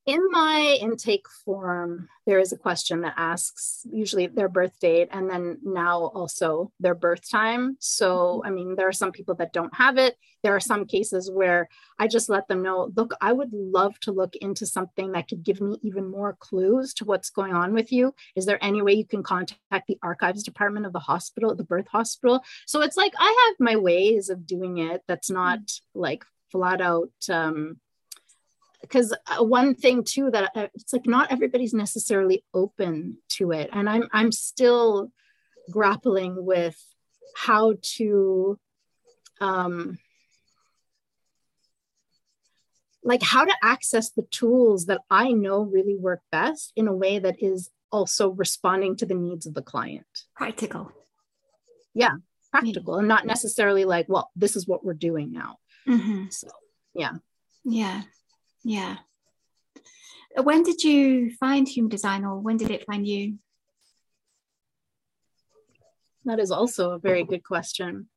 in 0.10 0.32
my 0.32 0.80
intake 0.82 1.28
form, 1.46 2.10
there 2.26 2.40
is 2.40 2.52
a 2.52 2.58
question 2.58 3.02
that 3.02 3.14
asks 3.16 3.86
usually 3.92 4.26
their 4.26 4.50
birth 4.50 4.80
date 4.80 5.08
and 5.12 5.30
then 5.30 5.60
now 5.64 6.06
also 6.16 6.72
their 6.80 6.96
birth 6.96 7.30
time. 7.30 7.78
So, 7.80 8.10
mm-hmm. 8.10 8.48
I 8.48 8.50
mean, 8.50 8.76
there 8.76 8.88
are 8.88 8.92
some 8.92 9.12
people 9.12 9.36
that 9.36 9.54
don't 9.54 9.74
have 9.76 10.00
it. 10.00 10.18
There 10.42 10.56
are 10.56 10.60
some 10.60 10.86
cases 10.86 11.30
where 11.30 11.70
I 12.00 12.08
just 12.08 12.28
let 12.28 12.48
them 12.48 12.64
know 12.64 12.92
look, 12.96 13.14
I 13.22 13.34
would 13.34 13.54
love 13.54 14.00
to 14.02 14.12
look 14.12 14.36
into 14.38 14.66
something 14.66 15.12
that 15.12 15.28
could 15.28 15.44
give 15.44 15.62
me 15.62 15.78
even 15.84 16.10
more 16.10 16.36
clues 16.40 16.96
to 16.96 17.06
what's 17.06 17.30
going 17.30 17.54
on 17.54 17.74
with 17.76 17.92
you. 17.92 18.16
Is 18.36 18.48
there 18.48 18.64
any 18.64 18.82
way 18.82 18.94
you 18.94 19.06
can 19.06 19.22
contact 19.22 19.86
the 19.88 20.00
archives 20.02 20.42
department 20.42 20.88
of 20.88 20.94
the 20.94 21.00
hospital, 21.00 21.54
the 21.54 21.64
birth 21.64 21.88
hospital? 21.88 22.42
So, 22.66 22.82
it's 22.82 22.98
like 22.98 23.14
I 23.20 23.46
have 23.48 23.56
my 23.60 23.76
ways 23.76 24.30
of 24.30 24.48
doing 24.48 24.80
it 24.80 25.04
that's 25.08 25.30
not 25.30 25.60
mm-hmm. 25.60 26.00
like 26.00 26.26
flat 26.52 26.82
out. 26.82 27.12
Um, 27.30 27.78
because 28.82 29.16
uh, 29.28 29.44
one 29.44 29.76
thing 29.76 30.04
too 30.04 30.32
that 30.32 30.52
uh, 30.56 30.68
it's 30.74 30.94
like 30.94 31.06
not 31.06 31.32
everybody's 31.32 31.74
necessarily 31.74 32.44
open 32.54 33.18
to 33.28 33.52
it 33.52 33.70
and 33.74 33.90
i'm 33.90 34.08
i'm 34.14 34.32
still 34.32 35.12
grappling 35.72 36.46
with 36.46 36.78
how 37.36 37.76
to 37.82 38.60
um 39.42 39.98
like 43.04 43.24
how 43.24 43.46
to 43.46 43.54
access 43.64 44.12
the 44.12 44.24
tools 44.24 44.86
that 44.88 45.02
I 45.10 45.32
know 45.32 45.62
really 45.62 45.96
work 45.96 46.22
best 46.32 46.74
in 46.76 46.88
a 46.88 46.94
way 46.94 47.20
that 47.20 47.42
is 47.42 47.72
also 47.92 48.30
responding 48.30 48.96
to 48.98 49.06
the 49.06 49.16
needs 49.16 49.46
of 49.46 49.54
the 49.54 49.62
client. 49.62 50.06
Practical. 50.36 50.92
Yeah, 51.94 52.16
practical 52.52 52.96
yeah. 52.96 53.00
and 53.00 53.08
not 53.08 53.26
necessarily 53.26 53.86
like, 53.86 54.08
well, 54.10 54.30
this 54.36 54.56
is 54.56 54.68
what 54.68 54.84
we're 54.86 54.94
doing 54.94 55.32
now. 55.32 55.58
Mm-hmm. 55.88 56.26
So, 56.30 56.50
yeah. 56.94 57.14
Yeah. 57.64 58.04
Yeah. 58.64 58.98
Uh, 60.38 60.44
when 60.44 60.64
did 60.64 60.84
you 60.84 61.32
find 61.40 61.68
human 61.68 61.90
design 61.90 62.26
or 62.26 62.40
when 62.40 62.58
did 62.58 62.72
it 62.72 62.86
find 62.86 63.08
you? 63.08 63.40
That 66.26 66.40
is 66.40 66.52
also 66.52 66.92
a 66.92 67.00
very 67.00 67.24
good 67.24 67.44
question. 67.44 68.08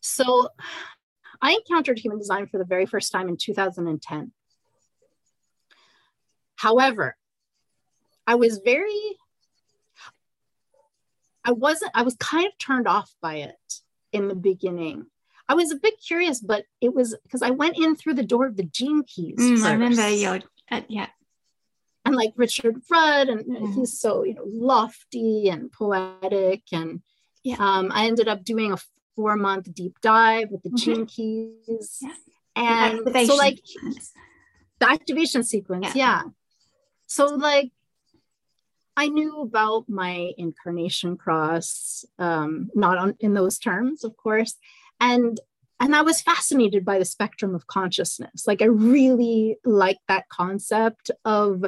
So, 0.00 0.48
I 1.40 1.52
encountered 1.52 1.98
human 1.98 2.18
design 2.18 2.46
for 2.46 2.58
the 2.58 2.64
very 2.64 2.86
first 2.86 3.10
time 3.10 3.28
in 3.28 3.36
2010. 3.36 4.32
However, 6.56 7.16
I 8.26 8.36
was 8.36 8.60
very, 8.64 9.18
I 11.44 11.50
wasn't, 11.50 11.90
I 11.94 12.02
was 12.02 12.14
kind 12.16 12.46
of 12.46 12.56
turned 12.58 12.86
off 12.86 13.12
by 13.20 13.36
it 13.36 13.80
in 14.12 14.28
the 14.28 14.36
beginning. 14.36 15.06
I 15.48 15.54
was 15.54 15.72
a 15.72 15.76
bit 15.76 15.94
curious, 16.00 16.40
but 16.40 16.64
it 16.80 16.94
was 16.94 17.16
because 17.22 17.42
I 17.42 17.50
went 17.50 17.76
in 17.78 17.96
through 17.96 18.14
the 18.14 18.24
door 18.24 18.46
of 18.46 18.56
the 18.56 18.64
Gene 18.64 19.02
Keys. 19.04 19.38
Mm, 19.38 19.64
I 19.64 19.72
remember 19.72 20.08
your, 20.08 20.40
uh, 20.70 20.82
yeah. 20.88 21.08
And 22.04 22.16
like 22.16 22.32
Richard 22.36 22.76
Rudd, 22.90 23.28
and 23.28 23.44
mm. 23.44 23.74
he's 23.74 23.98
so 23.98 24.24
you 24.24 24.34
know 24.34 24.44
lofty 24.46 25.48
and 25.48 25.70
poetic, 25.70 26.62
and 26.72 27.02
yeah. 27.44 27.56
um, 27.58 27.92
I 27.92 28.06
ended 28.06 28.28
up 28.28 28.44
doing 28.44 28.72
a 28.72 28.78
four 29.14 29.36
month 29.36 29.72
deep 29.72 30.00
dive 30.00 30.50
with 30.50 30.62
the 30.62 30.70
mm-hmm. 30.70 30.76
Gene 30.76 31.06
Keys, 31.06 31.98
yeah. 32.00 32.12
and 32.56 33.26
so 33.26 33.36
like 33.36 33.60
the 34.80 34.90
activation 34.90 35.44
sequence, 35.44 35.94
yeah. 35.94 36.22
yeah. 36.22 36.22
So 37.06 37.26
like 37.26 37.72
I 38.96 39.08
knew 39.08 39.40
about 39.40 39.88
my 39.88 40.32
incarnation 40.36 41.16
cross, 41.16 42.04
um, 42.18 42.70
not 42.74 42.98
on 42.98 43.16
in 43.20 43.34
those 43.34 43.58
terms, 43.58 44.04
of 44.04 44.16
course, 44.16 44.56
and 45.00 45.38
and 45.80 45.96
I 45.96 46.02
was 46.02 46.22
fascinated 46.22 46.84
by 46.84 47.00
the 47.00 47.04
spectrum 47.04 47.56
of 47.56 47.66
consciousness. 47.66 48.46
Like 48.46 48.62
I 48.62 48.66
really 48.66 49.56
like 49.64 49.98
that 50.06 50.28
concept 50.28 51.10
of 51.24 51.64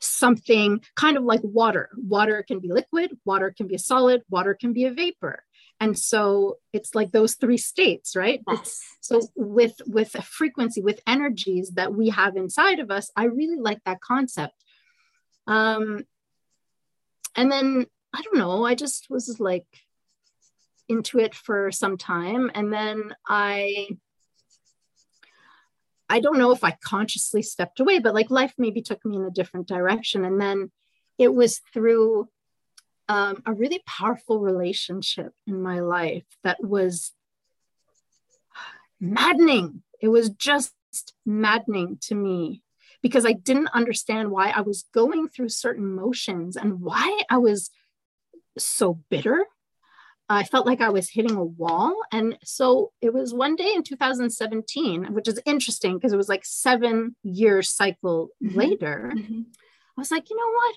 something 0.00 0.80
kind 0.94 1.16
of 1.16 1.24
like 1.24 1.40
water. 1.42 1.90
Water 1.96 2.44
can 2.46 2.60
be 2.60 2.70
liquid, 2.70 3.18
water 3.24 3.52
can 3.56 3.66
be 3.66 3.74
a 3.74 3.78
solid, 3.78 4.22
water 4.30 4.54
can 4.54 4.72
be 4.72 4.84
a 4.84 4.92
vapor. 4.92 5.42
And 5.80 5.98
so 5.98 6.58
it's 6.72 6.94
like 6.94 7.10
those 7.10 7.34
three 7.34 7.56
states, 7.56 8.14
right? 8.14 8.40
Yes. 8.48 8.80
So 9.00 9.20
with 9.34 9.80
with 9.86 10.14
a 10.14 10.22
frequency, 10.22 10.80
with 10.80 11.00
energies 11.06 11.72
that 11.74 11.92
we 11.92 12.10
have 12.10 12.36
inside 12.36 12.78
of 12.78 12.90
us, 12.90 13.10
I 13.16 13.24
really 13.24 13.58
like 13.58 13.82
that 13.84 14.00
concept. 14.00 14.54
Um, 15.46 16.04
and 17.34 17.50
then 17.50 17.86
I 18.14 18.22
don't 18.22 18.38
know, 18.38 18.64
I 18.64 18.76
just 18.76 19.10
was 19.10 19.40
like 19.40 19.66
into 20.88 21.18
it 21.18 21.34
for 21.34 21.72
some 21.72 21.96
time. 21.96 22.50
And 22.54 22.72
then 22.72 23.14
I 23.26 23.88
I 26.08 26.20
don't 26.20 26.38
know 26.38 26.52
if 26.52 26.62
I 26.62 26.76
consciously 26.84 27.42
stepped 27.42 27.80
away, 27.80 27.98
but 27.98 28.14
like 28.14 28.30
life 28.30 28.54
maybe 28.58 28.82
took 28.82 29.04
me 29.04 29.16
in 29.16 29.24
a 29.24 29.30
different 29.30 29.66
direction. 29.66 30.24
And 30.24 30.40
then 30.40 30.70
it 31.18 31.32
was 31.32 31.60
through 31.72 32.28
um, 33.08 33.42
a 33.46 33.52
really 33.52 33.82
powerful 33.86 34.38
relationship 34.40 35.32
in 35.46 35.62
my 35.62 35.80
life 35.80 36.24
that 36.42 36.62
was 36.62 37.12
maddening. 39.00 39.82
It 40.00 40.08
was 40.08 40.30
just 40.30 40.72
maddening 41.24 41.98
to 42.02 42.14
me 42.14 42.62
because 43.02 43.26
I 43.26 43.32
didn't 43.32 43.68
understand 43.68 44.30
why 44.30 44.50
I 44.50 44.62
was 44.62 44.84
going 44.92 45.28
through 45.28 45.50
certain 45.50 45.94
motions 45.94 46.56
and 46.56 46.80
why 46.80 47.22
I 47.28 47.38
was 47.38 47.70
so 48.56 49.00
bitter. 49.10 49.46
I 50.28 50.44
felt 50.44 50.66
like 50.66 50.80
I 50.80 50.88
was 50.88 51.10
hitting 51.10 51.36
a 51.36 51.44
wall. 51.44 51.94
And 52.10 52.38
so 52.42 52.92
it 53.02 53.12
was 53.12 53.34
one 53.34 53.56
day 53.56 53.72
in 53.74 53.82
2017, 53.82 55.12
which 55.12 55.28
is 55.28 55.40
interesting 55.44 55.94
because 55.94 56.12
it 56.12 56.16
was 56.16 56.28
like 56.28 56.44
seven 56.44 57.14
year 57.22 57.62
cycle 57.62 58.30
mm-hmm. 58.42 58.58
later. 58.58 59.12
Mm-hmm. 59.14 59.40
I 59.96 60.00
was 60.00 60.10
like, 60.10 60.30
you 60.30 60.36
know 60.36 60.52
what? 60.52 60.76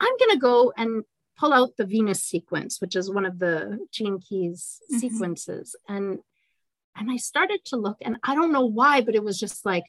I'm 0.00 0.18
going 0.18 0.30
to 0.32 0.40
go 0.40 0.72
and 0.76 1.04
pull 1.38 1.52
out 1.52 1.76
the 1.76 1.86
Venus 1.86 2.22
sequence, 2.22 2.80
which 2.80 2.96
is 2.96 3.10
one 3.10 3.26
of 3.26 3.38
the 3.38 3.78
Gene 3.92 4.18
Keys 4.18 4.80
mm-hmm. 4.90 4.98
sequences. 4.98 5.76
And 5.88 6.18
and 6.94 7.10
I 7.10 7.16
started 7.16 7.64
to 7.66 7.76
look, 7.76 7.96
and 8.02 8.18
I 8.22 8.34
don't 8.34 8.52
know 8.52 8.66
why, 8.66 9.00
but 9.00 9.14
it 9.14 9.24
was 9.24 9.40
just 9.40 9.64
like, 9.64 9.84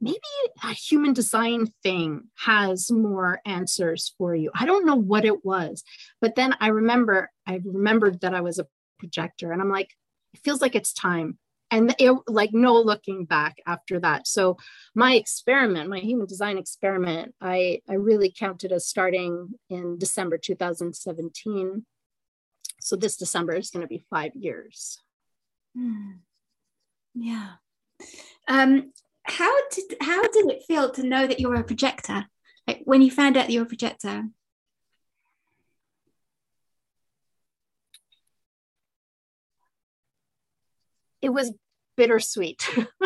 maybe 0.00 0.18
a 0.62 0.72
human 0.72 1.12
design 1.12 1.66
thing 1.82 2.22
has 2.44 2.90
more 2.90 3.40
answers 3.44 4.14
for 4.16 4.34
you. 4.34 4.50
I 4.54 4.64
don't 4.64 4.86
know 4.86 4.96
what 4.96 5.24
it 5.24 5.44
was, 5.44 5.84
but 6.20 6.34
then 6.34 6.54
I 6.60 6.68
remember, 6.68 7.30
I 7.46 7.60
remembered 7.64 8.20
that 8.20 8.34
I 8.34 8.40
was 8.40 8.58
a 8.58 8.66
projector 8.98 9.52
and 9.52 9.60
I'm 9.60 9.70
like, 9.70 9.90
it 10.32 10.40
feels 10.40 10.62
like 10.62 10.74
it's 10.74 10.92
time. 10.92 11.38
And 11.72 11.94
it, 12.00 12.12
like 12.26 12.52
no 12.52 12.80
looking 12.80 13.26
back 13.26 13.58
after 13.64 14.00
that. 14.00 14.26
So 14.26 14.56
my 14.94 15.14
experiment, 15.14 15.88
my 15.88 16.00
human 16.00 16.26
design 16.26 16.58
experiment, 16.58 17.32
I, 17.40 17.80
I 17.88 17.94
really 17.94 18.34
counted 18.36 18.72
as 18.72 18.88
starting 18.88 19.50
in 19.68 19.96
December 19.96 20.36
2017. 20.36 21.86
So 22.80 22.96
this 22.96 23.16
December 23.16 23.54
is 23.54 23.70
going 23.70 23.82
to 23.82 23.88
be 23.88 24.02
five 24.10 24.34
years. 24.34 24.98
Mm. 25.78 26.18
Yeah. 27.14 27.50
Um, 28.48 28.92
how 29.30 29.68
did 29.70 29.96
how 30.00 30.22
did 30.22 30.50
it 30.50 30.64
feel 30.66 30.90
to 30.92 31.02
know 31.06 31.26
that 31.26 31.40
you 31.40 31.48
were 31.48 31.56
a 31.56 31.64
projector? 31.64 32.26
Like 32.66 32.82
when 32.84 33.02
you 33.02 33.10
found 33.10 33.36
out 33.36 33.46
that 33.46 33.52
you 33.52 33.60
were 33.60 33.66
a 33.66 33.68
projector? 33.68 34.24
It 41.22 41.30
was 41.30 41.52
bittersweet. 41.96 42.66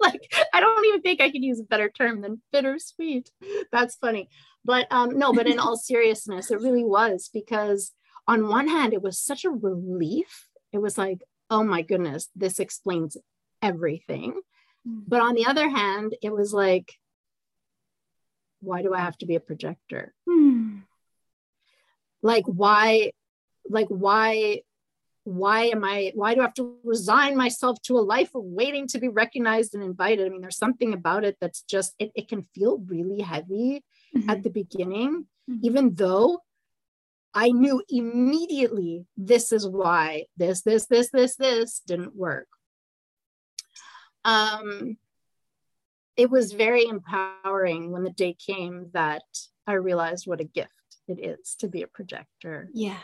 like 0.00 0.32
I 0.52 0.60
don't 0.60 0.86
even 0.86 1.02
think 1.02 1.20
I 1.20 1.30
could 1.30 1.42
use 1.42 1.60
a 1.60 1.64
better 1.64 1.88
term 1.88 2.20
than 2.20 2.42
bittersweet. 2.52 3.30
That's 3.72 3.96
funny. 3.96 4.28
But 4.64 4.86
um 4.90 5.18
no, 5.18 5.32
but 5.32 5.46
in 5.46 5.58
all 5.58 5.76
seriousness, 5.92 6.50
it 6.50 6.60
really 6.60 6.84
was 6.84 7.30
because 7.32 7.92
on 8.26 8.48
one 8.48 8.68
hand 8.68 8.92
it 8.92 9.02
was 9.02 9.18
such 9.18 9.44
a 9.44 9.50
relief. 9.50 10.48
It 10.72 10.78
was 10.78 10.96
like, 10.96 11.22
oh 11.50 11.64
my 11.64 11.82
goodness, 11.82 12.28
this 12.36 12.60
explains 12.60 13.16
everything. 13.62 14.40
But 14.84 15.20
on 15.20 15.34
the 15.34 15.46
other 15.46 15.68
hand, 15.68 16.14
it 16.22 16.32
was 16.32 16.52
like, 16.52 16.94
why 18.60 18.82
do 18.82 18.94
I 18.94 19.00
have 19.00 19.16
to 19.18 19.26
be 19.26 19.34
a 19.34 19.40
projector? 19.40 20.14
Hmm. 20.28 20.78
Like, 22.22 22.44
why, 22.46 23.12
like, 23.68 23.88
why, 23.88 24.62
why 25.24 25.64
am 25.64 25.84
I, 25.84 26.12
why 26.14 26.34
do 26.34 26.40
I 26.40 26.44
have 26.44 26.54
to 26.54 26.76
resign 26.84 27.36
myself 27.36 27.80
to 27.82 27.98
a 27.98 28.00
life 28.00 28.34
of 28.34 28.44
waiting 28.44 28.86
to 28.88 28.98
be 28.98 29.08
recognized 29.08 29.74
and 29.74 29.82
invited? 29.82 30.26
I 30.26 30.30
mean, 30.30 30.40
there's 30.40 30.58
something 30.58 30.92
about 30.92 31.24
it 31.24 31.36
that's 31.40 31.62
just, 31.62 31.94
it, 31.98 32.10
it 32.14 32.28
can 32.28 32.46
feel 32.54 32.78
really 32.86 33.22
heavy 33.22 33.84
mm-hmm. 34.14 34.28
at 34.28 34.42
the 34.42 34.50
beginning, 34.50 35.26
mm-hmm. 35.48 35.60
even 35.62 35.94
though 35.94 36.40
I 37.32 37.50
knew 37.50 37.82
immediately 37.88 39.06
this 39.16 39.52
is 39.52 39.66
why 39.66 40.26
this, 40.36 40.62
this, 40.62 40.86
this, 40.86 41.10
this, 41.10 41.36
this 41.36 41.80
didn't 41.86 42.16
work 42.16 42.48
um, 44.24 44.96
it 46.16 46.30
was 46.30 46.52
very 46.52 46.86
empowering 46.86 47.92
when 47.92 48.04
the 48.04 48.10
day 48.10 48.34
came 48.34 48.90
that 48.92 49.22
I 49.66 49.74
realized 49.74 50.26
what 50.26 50.40
a 50.40 50.44
gift 50.44 50.70
it 51.08 51.24
is 51.24 51.56
to 51.60 51.68
be 51.68 51.82
a 51.82 51.86
projector. 51.86 52.68
Yeah. 52.72 52.98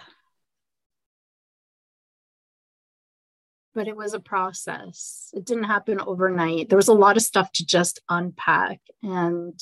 But 3.74 3.88
it 3.88 3.96
was 3.96 4.14
a 4.14 4.20
process. 4.20 5.30
It 5.34 5.44
didn't 5.44 5.64
happen 5.64 6.00
overnight. 6.00 6.68
There 6.68 6.76
was 6.76 6.88
a 6.88 6.94
lot 6.94 7.16
of 7.16 7.22
stuff 7.22 7.52
to 7.52 7.66
just 7.66 8.00
unpack 8.08 8.80
and 9.02 9.58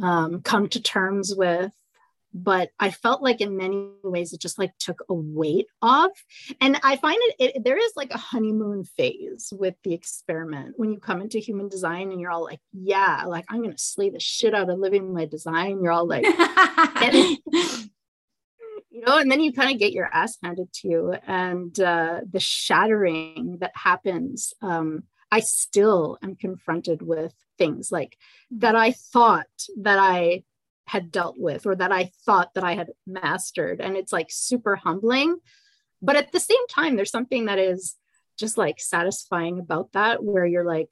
um, 0.00 0.42
come 0.42 0.68
to 0.68 0.80
terms 0.80 1.34
with 1.36 1.72
but 2.32 2.70
I 2.78 2.90
felt 2.90 3.22
like 3.22 3.40
in 3.40 3.56
many 3.56 3.90
ways 4.02 4.32
it 4.32 4.40
just 4.40 4.58
like 4.58 4.76
took 4.78 5.04
a 5.08 5.14
weight 5.14 5.66
off. 5.80 6.10
And 6.60 6.78
I 6.82 6.96
find 6.96 7.18
it, 7.20 7.34
it, 7.56 7.64
there 7.64 7.78
is 7.78 7.92
like 7.96 8.12
a 8.12 8.18
honeymoon 8.18 8.84
phase 8.84 9.52
with 9.56 9.74
the 9.82 9.94
experiment 9.94 10.74
when 10.76 10.90
you 10.92 10.98
come 10.98 11.20
into 11.20 11.38
human 11.38 11.68
design 11.68 12.10
and 12.10 12.20
you're 12.20 12.30
all 12.30 12.44
like, 12.44 12.60
yeah, 12.72 13.24
like 13.26 13.44
I'm 13.48 13.62
gonna 13.62 13.78
slay 13.78 14.10
the 14.10 14.20
shit 14.20 14.54
out 14.54 14.70
of 14.70 14.78
living 14.78 15.12
my 15.12 15.24
design. 15.24 15.82
You're 15.82 15.92
all 15.92 16.06
like, 16.06 16.24
you 18.90 19.04
know, 19.06 19.18
and 19.18 19.30
then 19.30 19.40
you 19.40 19.52
kind 19.52 19.72
of 19.72 19.78
get 19.78 19.92
your 19.92 20.06
ass 20.12 20.36
handed 20.42 20.72
to 20.72 20.88
you, 20.88 21.14
and 21.26 21.78
uh, 21.80 22.20
the 22.30 22.40
shattering 22.40 23.58
that 23.60 23.72
happens. 23.74 24.52
Um, 24.60 25.04
I 25.30 25.40
still 25.40 26.18
am 26.22 26.36
confronted 26.36 27.02
with 27.02 27.34
things 27.58 27.92
like 27.92 28.16
that 28.52 28.74
I 28.74 28.92
thought 28.92 29.46
that 29.76 29.98
I 29.98 30.42
had 30.88 31.12
dealt 31.12 31.36
with 31.38 31.66
or 31.66 31.76
that 31.76 31.92
I 31.92 32.10
thought 32.24 32.54
that 32.54 32.64
I 32.64 32.74
had 32.74 32.88
mastered. 33.06 33.80
And 33.80 33.96
it's 33.96 34.12
like 34.12 34.28
super 34.30 34.74
humbling. 34.76 35.38
But 36.00 36.16
at 36.16 36.32
the 36.32 36.40
same 36.40 36.66
time, 36.68 36.96
there's 36.96 37.10
something 37.10 37.46
that 37.46 37.58
is 37.58 37.94
just 38.38 38.56
like 38.56 38.80
satisfying 38.80 39.58
about 39.58 39.92
that 39.92 40.22
where 40.24 40.46
you're 40.46 40.64
like 40.64 40.88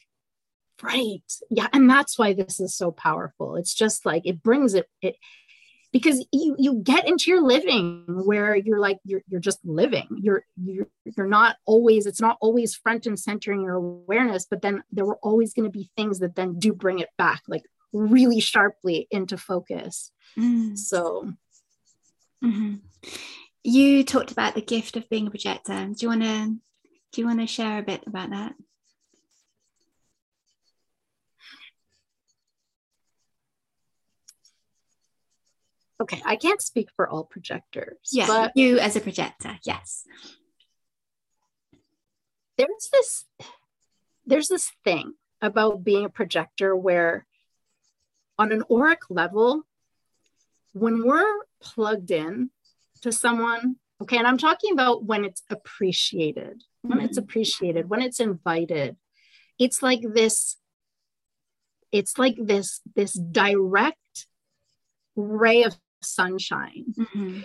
right 0.83 1.23
yeah 1.49 1.69
and 1.73 1.89
that's 1.89 2.19
why 2.19 2.35
this 2.35 2.61
is 2.61 2.77
so 2.77 2.91
powerful 2.91 3.57
it's 3.57 3.73
just 3.73 4.05
like 4.05 4.27
it 4.27 4.43
brings 4.43 4.75
it 4.75 4.87
it 5.01 5.17
because 5.91 6.27
you 6.33 6.55
you 6.59 6.75
get 6.83 7.09
into 7.09 7.31
your 7.31 7.41
living 7.41 8.05
where 8.07 8.55
you're 8.55 8.81
like 8.81 8.99
you're, 9.05 9.23
you're 9.29 9.41
just 9.41 9.59
living 9.65 10.07
you're 10.21 10.45
you're 10.63 10.89
you're 11.17 11.27
not 11.27 11.57
always 11.65 12.05
it's 12.05 12.21
not 12.21 12.37
always 12.43 12.75
front 12.75 13.07
and 13.07 13.19
center 13.19 13.53
in 13.53 13.63
your 13.63 13.75
awareness 13.77 14.45
but 14.45 14.61
then 14.61 14.83
there 14.93 15.07
were 15.07 15.19
always 15.23 15.55
going 15.55 15.65
to 15.65 15.71
be 15.71 15.89
things 15.97 16.19
that 16.19 16.35
then 16.35 16.59
do 16.59 16.75
bring 16.75 16.99
it 16.99 17.09
back 17.17 17.43
like 17.49 17.63
really 17.93 18.41
sharply 18.41 19.07
into 19.11 19.37
focus 19.37 20.13
mm. 20.39 20.77
so 20.77 21.33
mm-hmm. 22.45 22.75
you 23.63 24.05
talked 24.05 24.31
about 24.31 24.55
the 24.55 24.61
gift 24.61 24.97
of 24.97 25.09
being 25.09 25.27
a 25.27 25.31
projector 25.31 25.87
do 25.87 25.97
you 26.01 26.09
want 26.09 26.23
to 26.23 26.57
do 27.13 27.21
you 27.21 27.27
want 27.27 27.41
to 27.41 27.47
share 27.47 27.79
a 27.79 27.83
bit 27.83 28.03
about 28.07 28.31
that 28.31 28.55
okay, 36.01 36.23
I 36.25 36.37
can't 36.37 36.63
speak 36.63 36.89
for 36.97 37.09
all 37.09 37.25
projectors. 37.25 37.97
Yeah, 38.13 38.27
but 38.27 38.53
you 38.55 38.79
as 38.79 38.97
a 38.97 39.01
projector, 39.01 39.59
yes. 39.65 40.05
There's 42.59 42.89
this 42.93 43.25
there's 44.25 44.49
this 44.49 44.73
thing 44.85 45.15
about 45.41 45.85
being 45.85 46.05
a 46.05 46.11
projector 46.11 46.75
where 46.75 47.26
on 48.39 48.53
an 48.53 48.63
auric 48.71 49.01
level, 49.11 49.63
when 50.73 51.05
we're 51.05 51.43
plugged 51.61 52.11
in 52.11 52.51
to 53.03 53.13
someone, 53.13 53.77
okay, 54.03 54.19
and 54.19 54.27
I'm 54.27 54.39
talking 54.39 54.73
about 54.73 55.05
when 55.05 55.25
it's 55.25 55.43
appreciated, 55.51 56.63
when 56.83 56.99
mm-hmm. 56.99 57.07
it's 57.07 57.17
appreciated, 57.17 57.89
when 57.89 58.03
it's 58.03 58.21
invited, 58.21 58.97
it's 59.59 59.83
like 59.83 60.01
this, 60.03 60.57
it's 61.93 62.19
like 62.19 62.37
this, 62.39 62.81
this 62.95 63.15
direct 63.15 64.27
ray 65.15 65.65
of 65.65 65.77
sunshine. 66.03 66.85
Mm-hmm. 66.99 67.41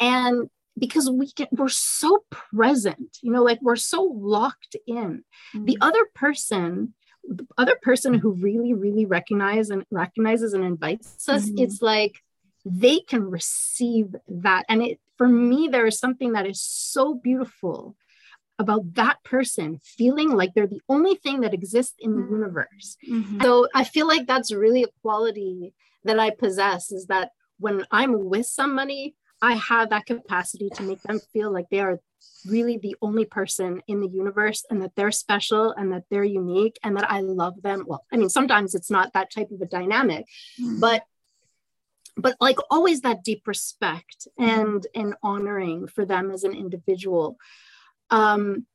And 0.00 0.50
because 0.78 1.08
we 1.08 1.30
get 1.30 1.52
we're 1.52 1.68
so 1.68 2.24
present, 2.30 3.18
you 3.22 3.30
know, 3.30 3.42
like 3.42 3.60
we're 3.62 3.76
so 3.76 4.02
locked 4.02 4.76
in. 4.86 5.24
Mm-hmm. 5.54 5.64
The 5.66 5.78
other 5.80 6.06
person, 6.14 6.94
the 7.28 7.46
other 7.56 7.76
person 7.82 8.14
who 8.14 8.32
really, 8.32 8.74
really 8.74 9.06
recognize 9.06 9.70
and 9.70 9.84
recognizes 9.90 10.52
and 10.52 10.64
invites 10.64 11.28
us, 11.28 11.46
mm-hmm. 11.46 11.64
it's 11.64 11.80
like 11.80 12.22
they 12.64 13.00
can 13.00 13.30
receive 13.30 14.14
that. 14.28 14.64
And 14.68 14.82
it 14.82 15.00
for 15.16 15.28
me, 15.28 15.68
there 15.68 15.86
is 15.86 15.98
something 15.98 16.32
that 16.32 16.46
is 16.46 16.60
so 16.60 17.14
beautiful 17.14 17.96
about 18.58 18.94
that 18.94 19.22
person 19.24 19.80
feeling 19.84 20.30
like 20.30 20.54
they're 20.54 20.66
the 20.66 20.82
only 20.88 21.16
thing 21.16 21.40
that 21.40 21.54
exists 21.54 21.94
in 21.98 22.12
the 22.12 22.22
mm-hmm. 22.22 22.34
universe. 22.34 22.96
Mm-hmm. 23.08 23.42
So 23.42 23.68
I 23.74 23.84
feel 23.84 24.06
like 24.06 24.26
that's 24.26 24.52
really 24.52 24.84
a 24.84 24.88
quality 25.02 25.72
that 26.04 26.18
I 26.18 26.30
possess 26.30 26.92
is 26.92 27.06
that 27.06 27.30
when 27.58 27.84
I'm 27.90 28.28
with 28.28 28.46
somebody, 28.46 29.16
I 29.44 29.54
have 29.54 29.90
that 29.90 30.06
capacity 30.06 30.70
to 30.74 30.82
make 30.82 31.02
them 31.02 31.20
feel 31.32 31.52
like 31.52 31.66
they 31.70 31.80
are 31.80 32.00
really 32.46 32.78
the 32.78 32.96
only 33.02 33.26
person 33.26 33.82
in 33.86 34.00
the 34.00 34.08
universe 34.08 34.64
and 34.70 34.80
that 34.82 34.92
they're 34.96 35.12
special 35.12 35.72
and 35.72 35.92
that 35.92 36.04
they're 36.10 36.24
unique 36.24 36.78
and 36.82 36.96
that 36.96 37.10
I 37.10 37.20
love 37.20 37.60
them. 37.62 37.84
Well, 37.86 38.04
I 38.10 38.16
mean, 38.16 38.30
sometimes 38.30 38.74
it's 38.74 38.90
not 38.90 39.12
that 39.12 39.30
type 39.30 39.50
of 39.50 39.60
a 39.60 39.66
dynamic, 39.66 40.26
mm-hmm. 40.60 40.80
but 40.80 41.02
but 42.16 42.36
like 42.40 42.58
always 42.70 43.00
that 43.00 43.24
deep 43.24 43.46
respect 43.46 44.28
and 44.38 44.86
and 44.94 45.14
honoring 45.22 45.88
for 45.88 46.04
them 46.06 46.30
as 46.30 46.44
an 46.44 46.54
individual. 46.54 47.36
Um, 48.10 48.66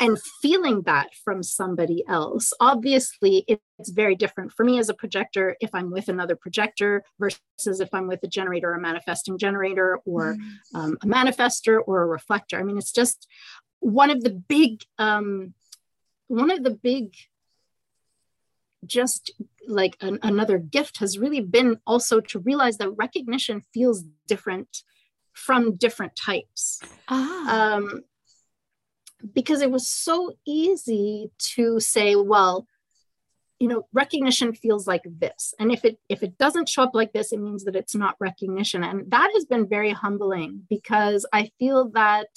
and 0.00 0.18
feeling 0.40 0.82
that 0.82 1.08
from 1.14 1.42
somebody 1.42 2.02
else. 2.08 2.52
Obviously, 2.58 3.44
it's 3.46 3.90
very 3.90 4.14
different 4.14 4.50
for 4.50 4.64
me 4.64 4.78
as 4.78 4.88
a 4.88 4.94
projector 4.94 5.56
if 5.60 5.74
I'm 5.74 5.90
with 5.90 6.08
another 6.08 6.34
projector 6.34 7.04
versus 7.18 7.80
if 7.80 7.90
I'm 7.92 8.08
with 8.08 8.22
a 8.22 8.26
generator, 8.26 8.72
a 8.72 8.80
manifesting 8.80 9.36
generator, 9.36 10.00
or 10.06 10.36
mm. 10.36 10.40
um, 10.74 10.98
a 11.02 11.06
manifester 11.06 11.80
or 11.86 12.02
a 12.02 12.06
reflector. 12.06 12.58
I 12.58 12.62
mean, 12.62 12.78
it's 12.78 12.92
just 12.92 13.28
one 13.80 14.10
of 14.10 14.22
the 14.22 14.30
big, 14.30 14.82
um, 14.98 15.52
one 16.28 16.50
of 16.50 16.64
the 16.64 16.70
big, 16.70 17.14
just 18.86 19.30
like 19.68 19.98
an, 20.00 20.18
another 20.22 20.56
gift 20.56 20.98
has 20.98 21.18
really 21.18 21.42
been 21.42 21.78
also 21.86 22.20
to 22.20 22.38
realize 22.38 22.78
that 22.78 22.90
recognition 22.90 23.62
feels 23.74 24.04
different 24.26 24.82
from 25.34 25.76
different 25.76 26.16
types. 26.16 26.80
Ah. 27.08 27.74
Um, 27.76 28.04
because 29.34 29.62
it 29.62 29.70
was 29.70 29.88
so 29.88 30.32
easy 30.46 31.30
to 31.38 31.80
say, 31.80 32.16
well, 32.16 32.66
you 33.58 33.68
know, 33.68 33.86
recognition 33.92 34.54
feels 34.54 34.86
like 34.86 35.02
this. 35.04 35.54
And 35.58 35.70
if 35.70 35.84
it 35.84 35.98
if 36.08 36.22
it 36.22 36.38
doesn't 36.38 36.68
show 36.68 36.82
up 36.82 36.94
like 36.94 37.12
this, 37.12 37.32
it 37.32 37.40
means 37.40 37.64
that 37.64 37.76
it's 37.76 37.94
not 37.94 38.16
recognition. 38.18 38.82
And 38.82 39.10
that 39.10 39.30
has 39.34 39.44
been 39.44 39.68
very 39.68 39.90
humbling 39.90 40.66
because 40.68 41.26
I 41.32 41.50
feel 41.58 41.90
that 41.90 42.28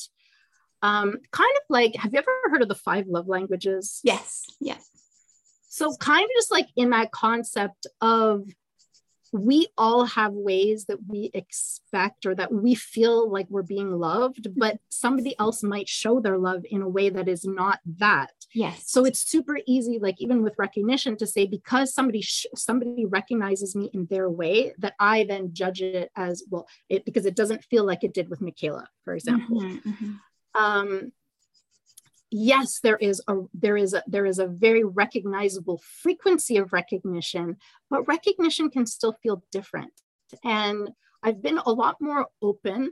um, 0.81 1.17
kind 1.31 1.55
of 1.55 1.63
like, 1.69 1.95
have 1.95 2.13
you 2.13 2.19
ever 2.19 2.31
heard 2.51 2.61
of 2.61 2.67
the 2.67 2.75
five 2.75 3.07
love 3.07 3.29
languages? 3.29 4.01
Yes. 4.03 4.45
Yes. 4.59 4.89
So 5.69 5.95
kind 5.95 6.23
of 6.23 6.29
just 6.36 6.51
like 6.51 6.67
in 6.75 6.89
that 6.89 7.11
concept 7.11 7.88
of 8.01 8.47
we 9.34 9.67
all 9.77 10.05
have 10.05 10.31
ways 10.34 10.86
that 10.86 10.99
we 11.07 11.31
expect 11.34 12.25
or 12.25 12.36
that 12.36 12.53
we 12.53 12.75
feel 12.75 13.29
like 13.29 13.47
we're 13.49 13.63
being 13.63 13.91
loved, 13.91 14.47
but 14.55 14.77
somebody 14.89 15.36
else 15.39 15.63
might 15.63 15.89
show 15.89 16.19
their 16.19 16.38
love 16.38 16.63
in 16.69 16.84
a 16.84 16.88
way 16.88 17.09
that 17.09 17.27
is 17.27 17.43
not 17.43 17.79
that. 17.97 18.31
Yes. 18.53 18.84
So 18.86 19.05
it's 19.05 19.19
super 19.19 19.57
easy, 19.65 19.97
like 19.99 20.15
even 20.19 20.43
with 20.43 20.53
recognition, 20.59 21.17
to 21.17 21.25
say 21.25 21.47
because 21.47 21.93
somebody 21.93 22.21
sh- 22.21 22.45
somebody 22.55 23.05
recognizes 23.05 23.75
me 23.75 23.89
in 23.91 24.05
their 24.05 24.29
way, 24.29 24.73
that 24.77 24.93
I 24.99 25.23
then 25.23 25.53
judge 25.53 25.81
it 25.81 26.11
as 26.15 26.43
well, 26.49 26.67
it 26.88 27.03
because 27.03 27.25
it 27.25 27.36
doesn't 27.36 27.63
feel 27.63 27.86
like 27.86 28.03
it 28.03 28.13
did 28.13 28.29
with 28.29 28.39
Michaela, 28.39 28.88
for 29.03 29.15
example. 29.15 29.61
Mm-hmm, 29.61 29.89
mm-hmm. 29.89 30.11
Um, 30.55 31.11
yes 32.34 32.79
there 32.79 32.97
is 32.97 33.21
a 33.27 33.36
there 33.53 33.77
is 33.77 33.93
a 33.93 34.03
there 34.07 34.25
is 34.25 34.39
a 34.39 34.47
very 34.47 34.84
recognizable 34.84 35.81
frequency 36.01 36.57
of 36.57 36.73
recognition 36.73 37.57
but 37.89 38.07
recognition 38.07 38.69
can 38.69 38.86
still 38.86 39.15
feel 39.23 39.43
different. 39.51 39.93
And 40.43 40.89
i've 41.21 41.41
been 41.41 41.59
a 41.59 41.71
lot 41.71 41.97
more 42.01 42.27
open 42.41 42.91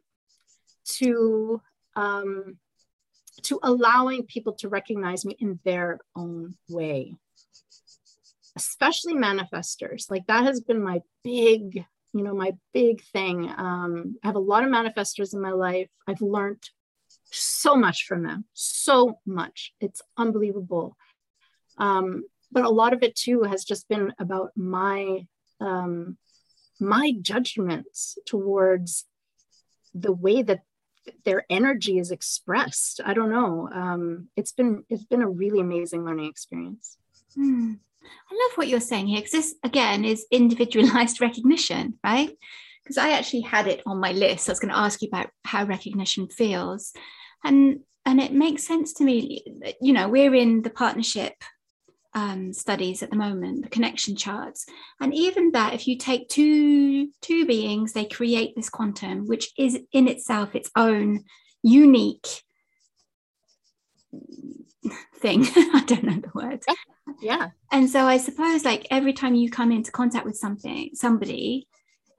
to 0.86 1.62
um, 1.96 2.58
to 3.44 3.60
allowing 3.64 4.24
people 4.24 4.54
to 4.54 4.70
recognize 4.70 5.26
me 5.26 5.36
in 5.39 5.60
their 5.64 6.00
own 6.16 6.56
way 6.70 7.16
especially 8.56 9.14
manifestors. 9.14 10.10
Like 10.10 10.28
that 10.28 10.44
has 10.44 10.60
been 10.62 10.84
my 10.84 11.02
big 11.24 11.86
you 12.14 12.24
know 12.24 12.34
my 12.34 12.52
big 12.74 13.02
thing. 13.14 13.50
Um, 13.58 14.18
i 14.24 14.28
have 14.28 14.36
a 14.36 14.39
lot 14.39 14.64
of 14.64 14.70
manifestors 14.70 15.34
in 15.34 15.42
my 15.42 15.52
life. 15.52 15.89
I've 16.08 16.22
learned 16.22 16.62
so 17.62 17.76
much 17.76 18.05
from 18.07 18.24
them, 18.24 18.45
so 18.53 19.20
much. 19.26 19.74
It's 19.80 20.01
unbelievable. 20.18 20.97
Um, 21.78 22.24
but 22.51 22.66
a 22.66 22.70
lot 22.70 22.93
of 22.93 23.03
it 23.03 23.16
too 23.16 23.43
has 23.43 23.64
just 23.64 23.88
been 23.88 24.14
about 24.20 24.51
my 24.55 25.26
um, 25.59 26.18
my 26.80 27.14
judgments 27.22 28.18
towards 28.26 29.05
the 29.93 30.12
way 30.12 30.41
that 30.41 30.62
their 31.26 31.45
energy 31.49 31.97
is 31.97 32.12
expressed. 32.12 32.99
I 33.05 33.14
don't 33.14 33.32
know. 33.32 33.70
Um, 33.72 34.28
it's 34.36 34.51
been 34.51 34.84
it's 34.89 35.05
been 35.05 35.22
a 35.22 35.30
really 35.30 35.59
amazing 35.59 36.03
learning 36.05 36.30
experience. 36.30 36.97
Hmm. 37.36 37.74
I 38.03 38.34
love 38.34 38.57
what 38.57 38.68
you're 38.68 38.80
saying 38.80 39.07
here 39.07 39.20
because 39.20 39.32
this 39.32 39.55
again 39.64 40.03
is 40.05 40.26
individualized 40.32 41.22
recognition, 41.28 41.99
right? 42.03 42.32
Because 42.84 42.97
I 42.97 43.12
actually 43.12 43.41
had 43.41 43.68
it 43.68 43.82
on 43.86 43.99
my 43.99 44.12
list. 44.12 44.49
I 44.49 44.51
was 44.51 44.59
going 44.59 44.74
to 44.74 44.80
ask 44.80 45.01
you 45.01 45.07
about 45.07 45.30
how 45.45 45.66
recognition 45.66 46.28
feels 46.28 46.93
and 47.44 47.82
and 48.06 48.20
it 48.20 48.34
makes 48.34 48.66
sense 48.66 48.94
to 48.94 49.04
me 49.04 49.44
you 49.82 49.94
know 49.94 50.10
we're 50.10 50.36
in 50.36 50.62
the 50.62 50.70
partnership 50.70 51.34
um, 52.14 52.52
studies 52.54 53.02
at 53.04 53.10
the 53.10 53.16
moment 53.16 53.64
the 53.64 53.70
connection 53.70 54.16
charts. 54.16 54.66
And 55.00 55.14
even 55.14 55.52
that 55.52 55.74
if 55.74 55.88
you 55.88 55.98
take 55.98 56.28
two 56.28 57.10
two 57.22 57.46
beings 57.46 57.94
they 57.94 58.06
create 58.06 58.56
this 58.56 58.70
quantum 58.70 59.28
which 59.28 59.52
is 59.58 59.80
in 59.92 60.08
itself 60.08 60.56
its 60.56 60.70
own 60.76 61.24
unique 61.64 62.28
thing. 65.16 65.46
I 65.56 65.84
don't 65.86 66.04
know 66.04 66.20
the 66.20 66.32
word 66.34 66.62
yeah. 67.22 67.50
And 67.72 67.89
so 67.89 68.06
i 68.06 68.18
suppose 68.18 68.66
like 68.66 68.88
every 68.92 69.14
time 69.14 69.36
you 69.36 69.50
come 69.50 69.72
into 69.72 69.92
contact 69.92 70.26
with 70.26 70.36
something 70.36 70.92
somebody 70.94 71.68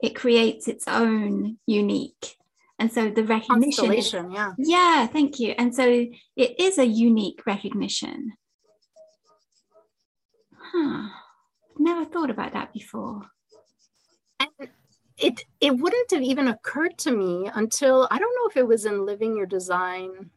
it 0.01 0.15
creates 0.15 0.67
its 0.67 0.87
own 0.87 1.57
unique 1.65 2.35
and 2.83 2.91
so 2.91 3.09
the 3.09 3.23
recognition 3.23 3.93
is, 3.93 4.11
yeah. 4.11 4.51
Yeah 4.57 5.07
thank 5.07 5.39
you. 5.39 5.55
And 5.57 5.73
so 5.73 5.87
it 5.87 6.59
is 6.59 6.77
a 6.77 6.85
unique 6.85 7.45
recognition. 7.45 8.33
Huh. 10.57 11.07
Never 11.79 12.03
thought 12.03 12.29
about 12.29 12.51
that 12.51 12.73
before. 12.73 13.21
And 14.37 14.49
it 15.17 15.45
it 15.61 15.77
wouldn't 15.77 16.11
have 16.11 16.23
even 16.23 16.49
occurred 16.49 16.97
to 16.97 17.11
me 17.11 17.49
until 17.53 18.07
i 18.11 18.17
don't 18.19 18.35
know 18.35 18.49
if 18.49 18.57
it 18.57 18.67
was 18.67 18.85
in 18.85 19.05
living 19.05 19.37
your 19.37 19.45
design. 19.45 20.29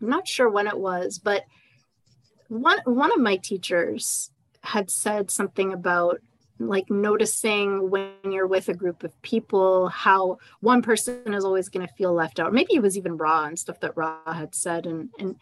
I'm 0.00 0.08
not 0.08 0.26
sure 0.26 0.50
when 0.50 0.66
it 0.66 0.78
was 0.78 1.20
but 1.20 1.44
one 2.48 2.80
one 2.84 3.12
of 3.12 3.20
my 3.20 3.36
teachers 3.36 4.32
had 4.62 4.90
said 4.90 5.30
something 5.30 5.72
about 5.72 6.18
like 6.68 6.90
noticing 6.90 7.90
when 7.90 8.12
you're 8.24 8.46
with 8.46 8.68
a 8.68 8.74
group 8.74 9.04
of 9.04 9.20
people 9.22 9.88
how 9.88 10.38
one 10.60 10.82
person 10.82 11.34
is 11.34 11.44
always 11.44 11.68
going 11.68 11.86
to 11.86 11.92
feel 11.94 12.12
left 12.12 12.40
out. 12.40 12.52
Maybe 12.52 12.74
it 12.74 12.82
was 12.82 12.96
even 12.96 13.16
Ra 13.16 13.44
and 13.44 13.58
stuff 13.58 13.80
that 13.80 13.96
Ra 13.96 14.18
had 14.32 14.54
said 14.54 14.86
and 14.86 15.10
and 15.18 15.36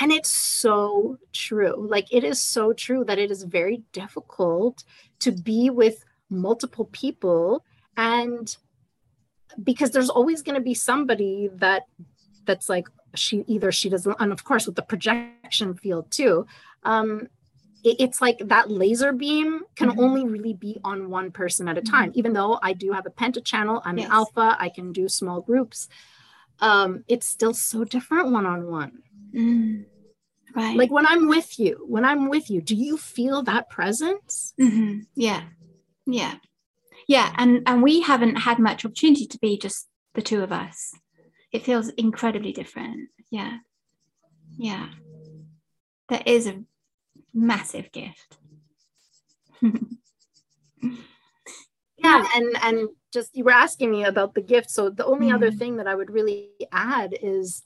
and 0.00 0.12
it's 0.12 0.30
so 0.30 1.18
true. 1.32 1.86
Like 1.88 2.12
it 2.12 2.24
is 2.24 2.40
so 2.40 2.72
true 2.72 3.04
that 3.04 3.18
it 3.18 3.30
is 3.30 3.42
very 3.44 3.82
difficult 3.92 4.84
to 5.20 5.32
be 5.32 5.70
with 5.70 6.04
multiple 6.30 6.88
people 6.92 7.64
and 7.96 8.56
because 9.62 9.90
there's 9.90 10.10
always 10.10 10.42
going 10.42 10.56
to 10.56 10.60
be 10.60 10.74
somebody 10.74 11.48
that 11.54 11.84
that's 12.44 12.68
like 12.68 12.88
she 13.14 13.44
either 13.46 13.70
she 13.70 13.88
doesn't 13.88 14.16
and 14.18 14.32
of 14.32 14.44
course 14.44 14.66
with 14.66 14.74
the 14.74 14.82
projection 14.82 15.74
field 15.74 16.10
too 16.10 16.46
um 16.82 17.28
it, 17.84 17.96
it's 18.00 18.20
like 18.20 18.38
that 18.38 18.70
laser 18.70 19.12
beam 19.12 19.62
can 19.76 19.90
mm-hmm. 19.90 20.00
only 20.00 20.24
really 20.24 20.54
be 20.54 20.80
on 20.82 21.10
one 21.10 21.30
person 21.30 21.68
at 21.68 21.78
a 21.78 21.82
time 21.82 22.10
mm-hmm. 22.10 22.18
even 22.18 22.32
though 22.32 22.58
i 22.62 22.72
do 22.72 22.92
have 22.92 23.06
a 23.06 23.10
penta 23.10 23.44
channel 23.44 23.80
i'm 23.84 23.98
yes. 23.98 24.06
an 24.06 24.12
alpha 24.12 24.56
i 24.58 24.68
can 24.68 24.92
do 24.92 25.08
small 25.08 25.40
groups 25.40 25.88
um 26.60 27.04
it's 27.06 27.26
still 27.26 27.54
so 27.54 27.84
different 27.84 28.30
one-on-one 28.30 28.92
mm. 29.34 29.84
right 30.56 30.76
like 30.76 30.90
when 30.90 31.06
i'm 31.06 31.28
with 31.28 31.58
you 31.58 31.84
when 31.86 32.04
i'm 32.04 32.28
with 32.28 32.50
you 32.50 32.60
do 32.60 32.74
you 32.74 32.96
feel 32.96 33.42
that 33.42 33.70
presence 33.70 34.54
mm-hmm. 34.60 35.00
yeah 35.14 35.42
yeah 36.06 36.34
yeah 37.06 37.32
and 37.36 37.62
and 37.66 37.82
we 37.82 38.00
haven't 38.00 38.36
had 38.36 38.58
much 38.58 38.84
opportunity 38.84 39.26
to 39.26 39.38
be 39.38 39.58
just 39.58 39.88
the 40.14 40.22
two 40.22 40.42
of 40.42 40.52
us 40.52 40.94
it 41.52 41.64
feels 41.64 41.88
incredibly 41.90 42.52
different 42.52 43.08
yeah 43.30 43.58
yeah 44.56 44.88
that 46.08 46.28
is 46.28 46.46
a 46.46 46.62
massive 47.34 47.90
gift 47.92 48.38
yeah 51.98 52.24
and 52.36 52.56
and 52.62 52.88
just 53.12 53.34
you 53.34 53.44
were 53.44 53.50
asking 53.50 53.90
me 53.90 54.04
about 54.04 54.34
the 54.34 54.40
gift 54.40 54.70
so 54.70 54.88
the 54.88 55.04
only 55.04 55.28
mm. 55.28 55.34
other 55.34 55.50
thing 55.50 55.76
that 55.76 55.86
i 55.86 55.94
would 55.94 56.10
really 56.10 56.50
add 56.72 57.14
is 57.22 57.62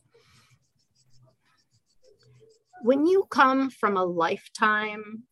when 2.82 3.06
you 3.06 3.26
come 3.30 3.70
from 3.70 3.96
a 3.96 4.04
lifetime 4.04 5.24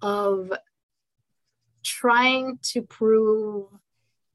of 0.00 0.52
trying 1.82 2.58
to 2.62 2.82
prove 2.82 3.68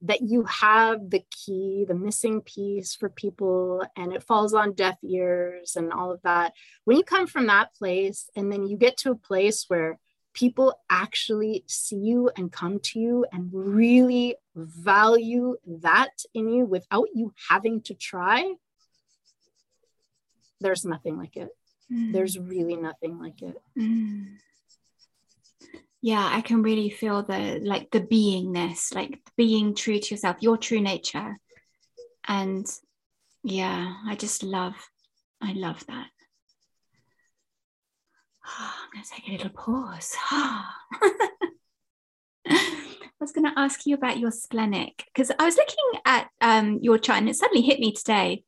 that 0.01 0.21
you 0.21 0.43
have 0.43 1.09
the 1.09 1.23
key, 1.29 1.85
the 1.87 1.95
missing 1.95 2.41
piece 2.41 2.95
for 2.95 3.09
people, 3.09 3.83
and 3.97 4.13
it 4.13 4.23
falls 4.23 4.53
on 4.53 4.73
deaf 4.73 4.97
ears 5.03 5.75
and 5.75 5.91
all 5.91 6.11
of 6.11 6.21
that. 6.21 6.53
When 6.85 6.97
you 6.97 7.03
come 7.03 7.27
from 7.27 7.47
that 7.47 7.73
place 7.73 8.29
and 8.35 8.51
then 8.51 8.67
you 8.67 8.77
get 8.77 8.97
to 8.97 9.11
a 9.11 9.15
place 9.15 9.65
where 9.67 9.99
people 10.33 10.79
actually 10.89 11.65
see 11.67 11.97
you 11.97 12.31
and 12.37 12.51
come 12.51 12.79
to 12.79 12.99
you 12.99 13.25
and 13.31 13.49
really 13.51 14.35
value 14.55 15.57
that 15.65 16.11
in 16.33 16.49
you 16.49 16.65
without 16.65 17.07
you 17.13 17.33
having 17.49 17.81
to 17.81 17.93
try, 17.93 18.53
there's 20.61 20.85
nothing 20.85 21.17
like 21.17 21.35
it. 21.35 21.49
Mm. 21.91 22.13
There's 22.13 22.37
really 22.39 22.75
nothing 22.75 23.19
like 23.19 23.41
it. 23.41 23.57
Mm 23.77 24.37
yeah 26.01 26.29
i 26.31 26.41
can 26.41 26.61
really 26.61 26.89
feel 26.89 27.23
the 27.23 27.59
like 27.63 27.91
the 27.91 28.01
beingness 28.01 28.93
like 28.95 29.19
being 29.35 29.75
true 29.75 29.99
to 29.99 30.15
yourself 30.15 30.37
your 30.39 30.57
true 30.57 30.81
nature. 30.81 31.37
And 32.27 32.65
yeah 33.43 33.95
i 34.05 34.15
just 34.15 34.43
love 34.43 34.75
i 35.41 35.53
love 35.53 35.85
that. 35.87 36.07
I'm 38.59 38.89
going 38.93 39.03
to 39.03 39.11
take 39.11 39.27
a 39.27 39.31
little 39.31 39.49
pause. 39.49 40.15
I 42.49 43.23
was 43.23 43.31
going 43.31 43.45
to 43.45 43.59
ask 43.59 43.85
you 43.85 43.95
about 43.95 44.17
your 44.17 44.31
splenic 44.31 45.03
because 45.13 45.31
I 45.37 45.45
was 45.45 45.57
looking 45.57 46.01
at 46.05 46.29
um, 46.41 46.79
your 46.81 46.97
chart 46.97 47.19
and 47.19 47.29
it 47.29 47.35
suddenly 47.35 47.61
hit 47.61 47.79
me 47.79 47.91
today 47.91 48.43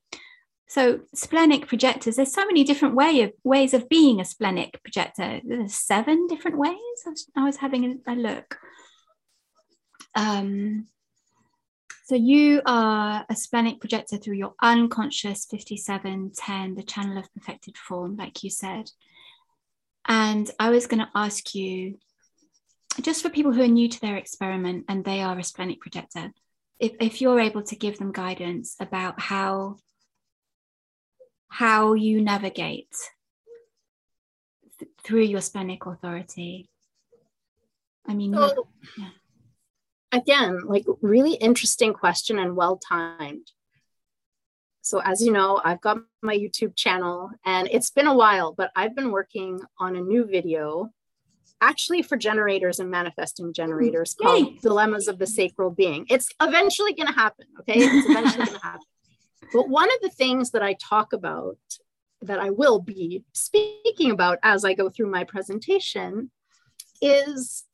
so 0.72 1.02
splenic 1.14 1.68
projectors, 1.68 2.16
there's 2.16 2.34
so 2.34 2.46
many 2.46 2.64
different 2.64 2.96
way 2.96 3.24
of 3.24 3.34
ways 3.44 3.74
of 3.74 3.90
being 3.90 4.22
a 4.22 4.26
splenic 4.26 4.82
projector. 4.82 5.42
There's 5.44 5.76
seven 5.76 6.28
different 6.28 6.58
ways. 6.58 6.78
I 7.06 7.10
was, 7.10 7.28
I 7.36 7.44
was 7.44 7.58
having 7.58 8.02
a, 8.08 8.14
a 8.14 8.16
look. 8.16 8.58
Um, 10.16 10.88
so 12.06 12.16
you 12.16 12.62
are 12.66 13.26
a 13.30 13.36
splenic 13.36 13.82
projector 13.82 14.16
through 14.16 14.36
your 14.36 14.54
unconscious 14.62 15.44
5710, 15.44 16.76
the 16.76 16.84
channel 16.84 17.18
of 17.18 17.34
perfected 17.34 17.78
form, 17.78 18.16
like 18.16 18.42
you 18.42 18.50
said. 18.50 18.90
And 20.08 20.50
I 20.58 20.70
was 20.70 20.88
going 20.88 21.02
to 21.02 21.12
ask 21.14 21.54
you, 21.54 21.98
just 23.02 23.22
for 23.22 23.30
people 23.30 23.52
who 23.52 23.64
are 23.64 23.68
new 23.68 23.90
to 23.90 24.00
their 24.00 24.16
experiment 24.16 24.86
and 24.88 25.04
they 25.04 25.22
are 25.22 25.38
a 25.38 25.44
splenic 25.44 25.82
projector, 25.82 26.32
if, 26.80 26.94
if 27.02 27.20
you're 27.20 27.42
able 27.42 27.64
to 27.64 27.76
give 27.76 27.98
them 27.98 28.14
guidance 28.14 28.78
about 28.80 29.20
how 29.20 29.76
how 31.52 31.92
you 31.92 32.22
navigate 32.22 32.96
th- 34.80 34.90
through 35.04 35.24
your 35.24 35.42
splenic 35.42 35.86
authority. 35.86 36.70
I 38.08 38.14
mean, 38.14 38.34
so, 38.34 38.70
yeah. 38.98 39.10
again, 40.14 40.62
like 40.66 40.86
really 41.02 41.34
interesting 41.34 41.94
question 41.94 42.40
and 42.40 42.56
well 42.56 42.78
timed. 42.78 43.52
So, 44.82 45.02
as 45.02 45.22
you 45.22 45.34
know, 45.34 45.60
I've 45.64 45.82
got 45.82 45.98
my 46.22 46.36
YouTube 46.36 46.74
channel 46.78 47.32
and 47.46 47.68
it's 47.70 47.92
been 47.92 48.08
a 48.08 48.16
while, 48.16 48.54
but 48.54 48.72
I've 48.74 48.96
been 48.96 49.12
working 49.12 49.60
on 49.78 49.98
a 49.98 50.02
new 50.02 50.26
video 50.26 50.90
actually 51.60 52.02
for 52.02 52.16
generators 52.16 52.80
and 52.80 52.90
manifesting 52.90 53.52
generators 53.52 54.16
Yay. 54.22 54.26
called 54.26 54.62
Dilemmas 54.62 55.10
of 55.10 55.20
the 55.20 55.28
Sacral 55.28 55.70
Being. 55.70 56.08
It's 56.10 56.30
eventually 56.42 56.94
going 56.94 57.08
to 57.08 57.14
happen. 57.14 57.48
Okay. 57.60 57.74
It's 57.76 58.10
eventually 58.10 58.46
going 58.46 58.58
to 58.58 58.64
happen. 58.64 58.86
But 59.54 59.70
one 59.70 59.90
of 59.92 60.02
the 60.02 60.10
things 60.10 60.52
that 60.52 60.64
I 60.64 60.74
talk 60.74 61.14
about, 61.14 61.58
that 62.22 62.40
I 62.40 62.50
will 62.52 62.80
be 62.80 63.24
speaking 63.34 64.12
about 64.12 64.38
as 64.44 64.64
I 64.64 64.74
go 64.74 64.90
through 64.90 65.10
my 65.10 65.24
presentation, 65.24 66.32
is 67.02 67.66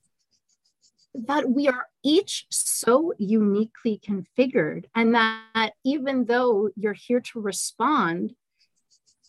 that 1.13 1.49
we 1.49 1.68
are 1.68 1.88
each 2.03 2.45
so 2.49 3.13
uniquely 3.18 3.99
configured, 3.99 4.86
and 4.95 5.15
that 5.15 5.74
even 5.84 6.26
though 6.26 6.70
you're 6.76 6.93
here 6.93 7.20
to 7.20 7.41
respond, 7.41 8.34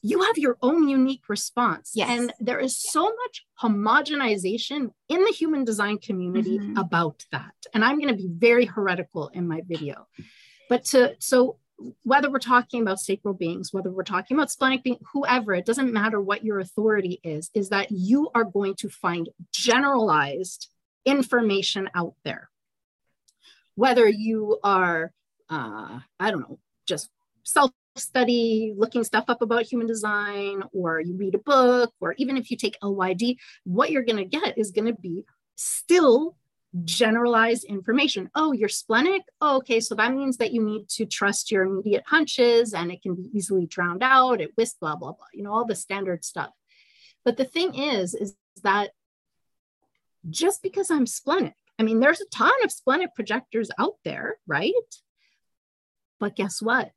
you 0.03 0.23
have 0.23 0.39
your 0.39 0.57
own 0.63 0.89
unique 0.89 1.29
response. 1.29 1.93
Yes. 1.95 2.09
And 2.11 2.33
there 2.39 2.61
is 2.61 2.77
so 2.77 3.03
much 3.03 3.47
homogenization 3.61 4.91
in 5.09 5.25
the 5.25 5.33
human 5.33 5.65
design 5.65 5.99
community 5.99 6.59
mm-hmm. 6.59 6.77
about 6.77 7.25
that. 7.33 7.55
And 7.75 7.85
I'm 7.85 7.99
going 7.99 8.15
to 8.15 8.23
be 8.23 8.29
very 8.31 8.65
heretical 8.65 9.29
in 9.29 9.49
my 9.49 9.63
video. 9.67 10.07
But 10.69 10.85
to 10.87 11.17
so 11.19 11.57
whether 12.03 12.31
we're 12.31 12.39
talking 12.39 12.83
about 12.83 12.99
sacral 12.99 13.35
beings, 13.35 13.73
whether 13.73 13.91
we're 13.91 14.03
talking 14.03 14.37
about 14.37 14.51
splenic 14.51 14.83
being, 14.83 14.99
whoever, 15.13 15.55
it 15.55 15.67
doesn't 15.67 15.93
matter 15.93 16.21
what 16.21 16.45
your 16.45 16.59
authority 16.59 17.21
is, 17.23 17.51
is 17.55 17.69
that 17.69 17.91
you 17.91 18.31
are 18.35 18.45
going 18.45 18.75
to 18.77 18.89
find 18.89 19.29
generalized 19.53 20.69
information 21.05 21.89
out 21.95 22.15
there. 22.25 22.51
Whether 23.77 24.09
you 24.09 24.59
are, 24.65 25.13
uh, 25.49 26.01
I 26.19 26.31
don't 26.31 26.41
know, 26.41 26.59
just 26.87 27.11
self 27.45 27.71
study, 27.97 28.75
looking 28.77 29.05
stuff 29.05 29.25
up 29.29 29.43
about 29.43 29.65
human 29.65 29.87
design, 29.87 30.63
or 30.73 31.01
you 31.01 31.17
read 31.17 31.35
a 31.35 31.39
book, 31.39 31.93
or 32.01 32.15
even 32.19 32.37
if 32.37 32.51
you 32.51 32.57
take 32.57 32.79
LYD, 32.83 33.37
what 33.65 33.91
you're 33.91 34.05
going 34.05 34.17
to 34.17 34.25
get 34.25 34.59
is 34.59 34.73
going 34.73 34.87
to 34.87 35.01
be 35.01 35.25
still 35.57 36.37
generalized 36.85 37.65
information. 37.65 38.31
Oh, 38.35 38.53
you're 38.53 38.69
splenic? 38.69 39.23
Oh, 39.41 39.57
okay, 39.59 39.81
so 39.81 39.95
that 39.95 40.15
means 40.15 40.37
that 40.37 40.53
you 40.53 40.63
need 40.63 40.89
to 40.91 41.07
trust 41.07 41.51
your 41.51 41.65
immediate 41.65 42.05
hunches 42.07 42.75
and 42.75 42.93
it 42.93 43.03
can 43.03 43.15
be 43.15 43.31
easily 43.33 43.67
drowned 43.67 44.03
out 44.03 44.41
it 44.41 44.53
whisk, 44.57 44.77
blah, 44.81 44.97
blah, 44.97 45.13
blah, 45.13 45.27
you 45.33 45.43
know, 45.43 45.53
all 45.53 45.65
the 45.65 45.75
standard 45.75 46.25
stuff. 46.25 46.51
But 47.25 47.37
the 47.37 47.45
thing 47.45 47.75
is, 47.75 48.15
is 48.15 48.37
that 48.63 48.91
just 50.29 50.63
because 50.63 50.91
I'm 50.91 51.07
splenic, 51.07 51.55
I 51.79 51.85
mean, 51.85 52.01
there's 52.01 52.21
a 52.21 52.29
ton 52.29 52.53
of 52.65 52.73
splenic 52.73 53.15
projectors 53.15 53.71
out 53.79 53.95
there, 54.05 54.39
right? 54.47 54.73
But 56.21 56.37
guess 56.37 56.61
what? 56.61 56.91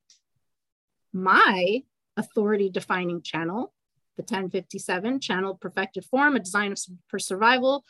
My 1.13 1.83
authority 2.17 2.69
defining 2.69 3.21
channel, 3.21 3.73
the 4.17 4.23
1057 4.23 5.19
channel 5.19 5.55
perfected 5.55 6.05
form, 6.05 6.35
a 6.35 6.39
design 6.39 6.73
for 7.07 7.19
survival, 7.19 7.85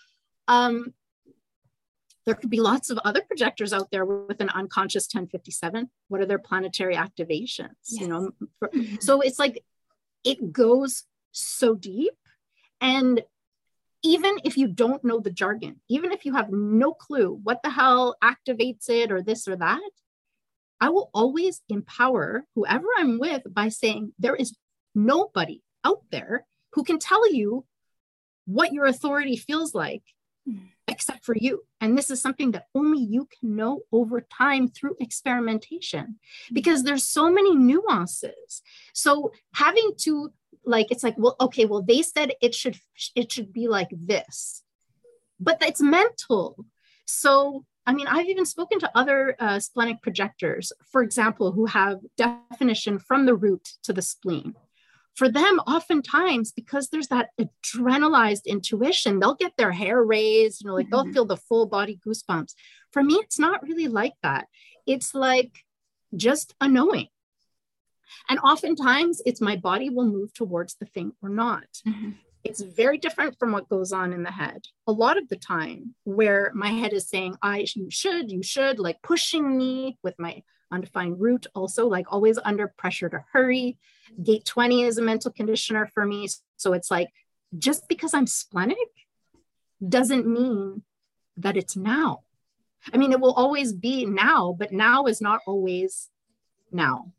um, 0.48 0.94
there 2.26 2.36
could 2.36 2.50
be 2.50 2.60
lots 2.60 2.90
of 2.90 3.00
other 3.00 3.22
projectors 3.22 3.74
out 3.74 3.90
there 3.92 4.06
with 4.06 4.42
an 4.42 4.50
unconscious 4.50 5.08
1057. 5.12 5.90
What 6.08 6.22
are 6.22 6.26
their 6.26 6.40
planetary 6.40 6.96
activations? 6.96 7.70
Yes. 7.90 8.02
You 8.02 8.08
know, 8.08 8.32
for, 8.60 8.70
mm-hmm. 8.70 8.96
so 9.00 9.22
it's 9.22 9.40
like 9.40 9.64
it 10.24 10.52
goes 10.52 11.04
so 11.32 11.76
deep. 11.76 12.14
And 12.80 13.22
even 14.04 14.40
if 14.44 14.58
you 14.58 14.68
don't 14.68 15.04
know 15.04 15.20
the 15.20 15.32
jargon, 15.32 15.82
even 15.88 16.12
if 16.12 16.26
you 16.26 16.34
have 16.34 16.52
no 16.52 16.94
clue 16.94 17.40
what 17.44 17.62
the 17.64 17.70
hell 17.70 18.16
activates 18.24 18.90
it 18.90 19.12
or 19.12 19.22
this 19.22 19.48
or 19.48 19.56
that, 19.56 19.92
I 20.80 20.90
will 20.90 21.12
always 21.14 21.62
empower 21.70 22.46
whoever 22.56 22.88
I'm 22.98 23.20
with 23.20 23.44
by 23.52 23.70
saying 23.70 24.14
there 24.18 24.36
is 24.36 24.56
nobody 24.96 25.62
out 25.84 26.02
there 26.12 26.46
who 26.74 26.84
can 26.84 26.98
tell 26.98 27.32
you 27.32 27.66
what 28.46 28.74
your 28.74 28.86
authority 28.86 29.38
feels 29.38 29.76
like 29.76 30.04
except 30.92 31.26
for 31.26 31.36
you. 31.36 31.64
And 31.80 31.98
this 31.98 32.12
is 32.12 32.22
something 32.22 32.52
that 32.52 32.66
only 32.76 33.00
you 33.00 33.28
can 33.40 33.56
know 33.56 33.82
over 33.92 34.22
time 34.22 34.68
through 34.68 34.98
experimentation 35.00 36.20
because 36.54 36.84
there's 36.84 37.08
so 37.08 37.32
many 37.32 37.56
nuances. 37.56 38.62
So 38.94 39.32
having 39.54 39.94
to 40.02 40.32
like 40.66 40.92
it's 40.92 41.04
like 41.04 41.16
well 41.18 41.36
okay 41.40 41.66
well 41.66 41.82
they 41.82 42.02
said 42.02 42.34
it 42.42 42.54
should 42.54 42.78
it 43.16 43.32
should 43.32 43.52
be 43.52 43.68
like 43.68 43.90
this 43.92 44.64
but 45.40 45.58
it's 45.62 45.82
mental 45.82 46.66
so 47.06 47.66
i 47.88 47.94
mean 47.94 48.08
i've 48.08 48.28
even 48.28 48.46
spoken 48.46 48.80
to 48.80 48.92
other 48.94 49.36
uh, 49.40 49.60
splenic 49.60 50.02
projectors 50.02 50.72
for 50.86 51.02
example 51.02 51.52
who 51.52 51.66
have 51.66 52.00
definition 52.18 53.00
from 53.00 53.26
the 53.26 53.36
root 53.36 53.70
to 53.84 53.92
the 53.92 54.02
spleen 54.02 54.54
for 55.16 55.30
them 55.30 55.60
oftentimes 55.68 56.52
because 56.52 56.90
there's 56.90 57.10
that 57.10 57.30
adrenalized 57.40 58.46
intuition 58.46 59.20
they'll 59.20 59.36
get 59.36 59.54
their 59.58 59.72
hair 59.72 60.04
raised 60.04 60.62
you 60.62 60.68
know 60.68 60.76
like 60.76 60.88
mm-hmm. 60.88 61.04
they'll 61.04 61.14
feel 61.14 61.26
the 61.26 61.38
full 61.38 61.66
body 61.66 62.00
goosebumps. 62.06 62.54
For 62.92 63.04
me 63.04 63.16
it's 63.16 63.40
not 63.40 63.64
really 63.64 63.88
like 63.88 64.14
that. 64.24 64.48
It's 64.86 65.14
like 65.14 65.64
just 66.16 66.54
a 66.60 66.68
knowing 66.68 67.08
and 68.30 68.40
oftentimes 68.40 69.22
it's 69.26 69.42
my 69.42 69.56
body 69.56 69.90
will 69.90 70.06
move 70.06 70.34
towards 70.34 70.76
the 70.76 70.86
thing 70.86 71.14
or 71.22 71.30
not. 71.30 71.68
Mm-hmm. 71.88 72.12
it's 72.44 72.62
very 72.62 72.98
different 72.98 73.38
from 73.38 73.52
what 73.52 73.70
goes 73.70 73.92
on 73.92 74.14
in 74.14 74.24
the 74.24 74.32
head. 74.32 74.62
A 74.88 74.92
lot 74.92 75.18
of 75.18 75.30
the 75.30 75.36
time 75.36 75.96
where 76.04 76.52
my 76.54 76.70
head 76.70 76.94
is 76.94 77.08
saying 77.08 77.36
i 77.42 77.66
you 77.76 77.90
should 77.90 78.32
you 78.32 78.44
should 78.44 78.80
like 78.80 79.02
pushing 79.02 79.58
me 79.58 79.98
with 80.04 80.16
my 80.18 80.42
undefined 80.72 81.20
root 81.20 81.48
also 81.54 81.88
like 81.88 82.12
always 82.12 82.40
under 82.44 82.68
pressure 82.68 83.10
to 83.10 83.24
hurry. 83.32 83.78
Gate 84.24 84.46
20 84.46 84.84
is 84.84 84.98
a 84.98 85.02
mental 85.02 85.32
conditioner 85.32 85.88
for 85.94 86.06
me. 86.06 86.28
So 86.58 86.74
it's 86.74 86.92
like 86.92 87.10
just 87.58 87.88
because 87.90 88.14
i'm 88.14 88.28
splenic 88.28 88.78
doesn't 89.88 90.28
mean 90.28 90.84
that 91.38 91.58
it's 91.58 91.76
now. 91.76 92.22
I 92.94 92.98
mean 92.98 93.12
it 93.12 93.20
will 93.20 93.34
always 93.34 93.74
be 93.74 94.06
now 94.06 94.56
but 94.58 94.72
now 94.72 95.06
is 95.06 95.22
not 95.22 95.42
always 95.46 96.10
now. 96.72 97.12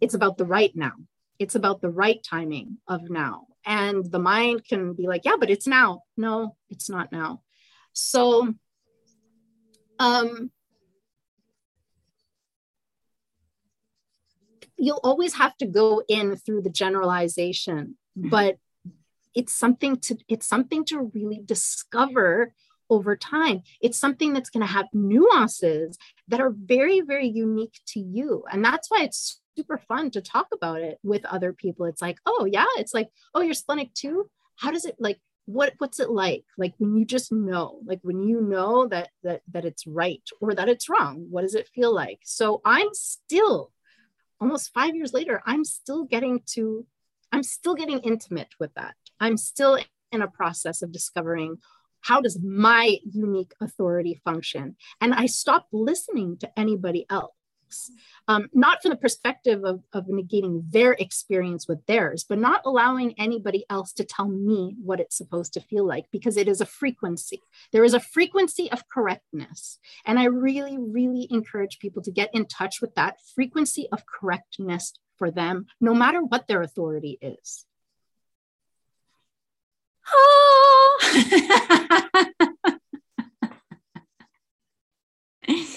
It's 0.00 0.14
about 0.14 0.38
the 0.38 0.44
right 0.44 0.74
now. 0.74 0.92
It's 1.38 1.54
about 1.54 1.80
the 1.80 1.90
right 1.90 2.22
timing 2.22 2.78
of 2.86 3.10
now. 3.10 3.46
And 3.64 4.10
the 4.10 4.18
mind 4.18 4.64
can 4.64 4.94
be 4.94 5.06
like 5.06 5.24
yeah 5.24 5.36
but 5.38 5.50
it's 5.50 5.66
now. 5.66 6.02
No 6.16 6.56
it's 6.70 6.88
not 6.88 7.12
now. 7.12 7.42
So 7.92 8.54
um 9.98 10.50
you'll 14.78 15.00
always 15.02 15.34
have 15.34 15.56
to 15.56 15.66
go 15.66 16.02
in 16.08 16.36
through 16.36 16.62
the 16.62 16.70
generalization 16.70 17.96
mm-hmm. 18.16 18.28
but 18.28 18.56
it's 19.34 19.52
something 19.52 19.96
to 19.96 20.16
it's 20.28 20.46
something 20.46 20.84
to 20.84 21.10
really 21.14 21.40
discover 21.44 22.52
over 22.90 23.16
time. 23.16 23.62
It's 23.80 23.98
something 23.98 24.32
that's 24.32 24.50
going 24.50 24.66
to 24.66 24.72
have 24.72 24.86
nuances 24.92 25.98
that 26.28 26.40
are 26.40 26.50
very 26.50 27.00
very 27.00 27.28
unique 27.28 27.80
to 27.88 28.00
you. 28.00 28.44
And 28.50 28.64
that's 28.64 28.90
why 28.90 29.02
it's 29.02 29.40
super 29.56 29.78
fun 29.78 30.10
to 30.12 30.20
talk 30.20 30.48
about 30.52 30.80
it 30.80 30.98
with 31.02 31.24
other 31.24 31.52
people. 31.52 31.86
It's 31.86 32.02
like 32.02 32.18
oh 32.26 32.46
yeah 32.50 32.66
it's 32.76 32.94
like 32.94 33.10
oh 33.34 33.42
you're 33.42 33.54
splenic 33.54 33.94
too? 33.94 34.28
How 34.56 34.70
does 34.70 34.84
it 34.84 34.96
like 34.98 35.20
what 35.46 35.74
what's 35.78 36.00
it 36.00 36.10
like? 36.10 36.44
Like 36.56 36.74
when 36.78 36.96
you 36.96 37.04
just 37.04 37.30
know 37.32 37.80
like 37.84 38.00
when 38.02 38.22
you 38.22 38.40
know 38.40 38.88
that 38.88 39.10
that 39.22 39.42
that 39.52 39.64
it's 39.64 39.86
right 39.86 40.22
or 40.40 40.54
that 40.54 40.68
it's 40.68 40.88
wrong 40.88 41.26
what 41.30 41.42
does 41.42 41.54
it 41.54 41.68
feel 41.74 41.94
like? 41.94 42.20
So 42.24 42.60
i'm 42.64 42.88
still 42.92 43.72
almost 44.40 44.72
five 44.72 44.94
years 44.94 45.12
later, 45.12 45.42
I'm 45.46 45.64
still 45.64 46.04
getting 46.04 46.40
to, 46.54 46.86
I'm 47.32 47.42
still 47.42 47.74
getting 47.74 47.98
intimate 48.00 48.48
with 48.58 48.74
that. 48.74 48.94
I'm 49.20 49.36
still 49.36 49.78
in 50.12 50.22
a 50.22 50.28
process 50.28 50.82
of 50.82 50.92
discovering 50.92 51.58
how 52.00 52.20
does 52.20 52.38
my 52.42 52.96
unique 53.04 53.52
authority 53.60 54.20
function? 54.24 54.76
And 55.00 55.12
I 55.12 55.26
stopped 55.26 55.72
listening 55.72 56.38
to 56.38 56.50
anybody 56.58 57.06
else 57.10 57.32
um, 58.26 58.48
not 58.52 58.82
from 58.82 58.90
the 58.90 58.96
perspective 58.96 59.64
of, 59.64 59.82
of 59.92 60.06
negating 60.06 60.70
their 60.70 60.92
experience 60.92 61.66
with 61.66 61.84
theirs, 61.86 62.24
but 62.28 62.38
not 62.38 62.62
allowing 62.64 63.14
anybody 63.18 63.64
else 63.70 63.92
to 63.94 64.04
tell 64.04 64.28
me 64.28 64.74
what 64.82 65.00
it's 65.00 65.16
supposed 65.16 65.54
to 65.54 65.60
feel 65.60 65.86
like 65.86 66.06
because 66.10 66.36
it 66.36 66.48
is 66.48 66.60
a 66.60 66.66
frequency. 66.66 67.42
There 67.72 67.84
is 67.84 67.94
a 67.94 68.00
frequency 68.00 68.70
of 68.70 68.88
correctness. 68.88 69.78
And 70.04 70.18
I 70.18 70.24
really, 70.24 70.78
really 70.78 71.26
encourage 71.30 71.78
people 71.78 72.02
to 72.02 72.10
get 72.10 72.34
in 72.34 72.46
touch 72.46 72.80
with 72.80 72.94
that 72.94 73.16
frequency 73.34 73.88
of 73.92 74.04
correctness 74.06 74.92
for 75.16 75.30
them, 75.30 75.66
no 75.80 75.94
matter 75.94 76.22
what 76.22 76.46
their 76.46 76.62
authority 76.62 77.18
is. 77.20 77.66
Oh. 80.10 80.98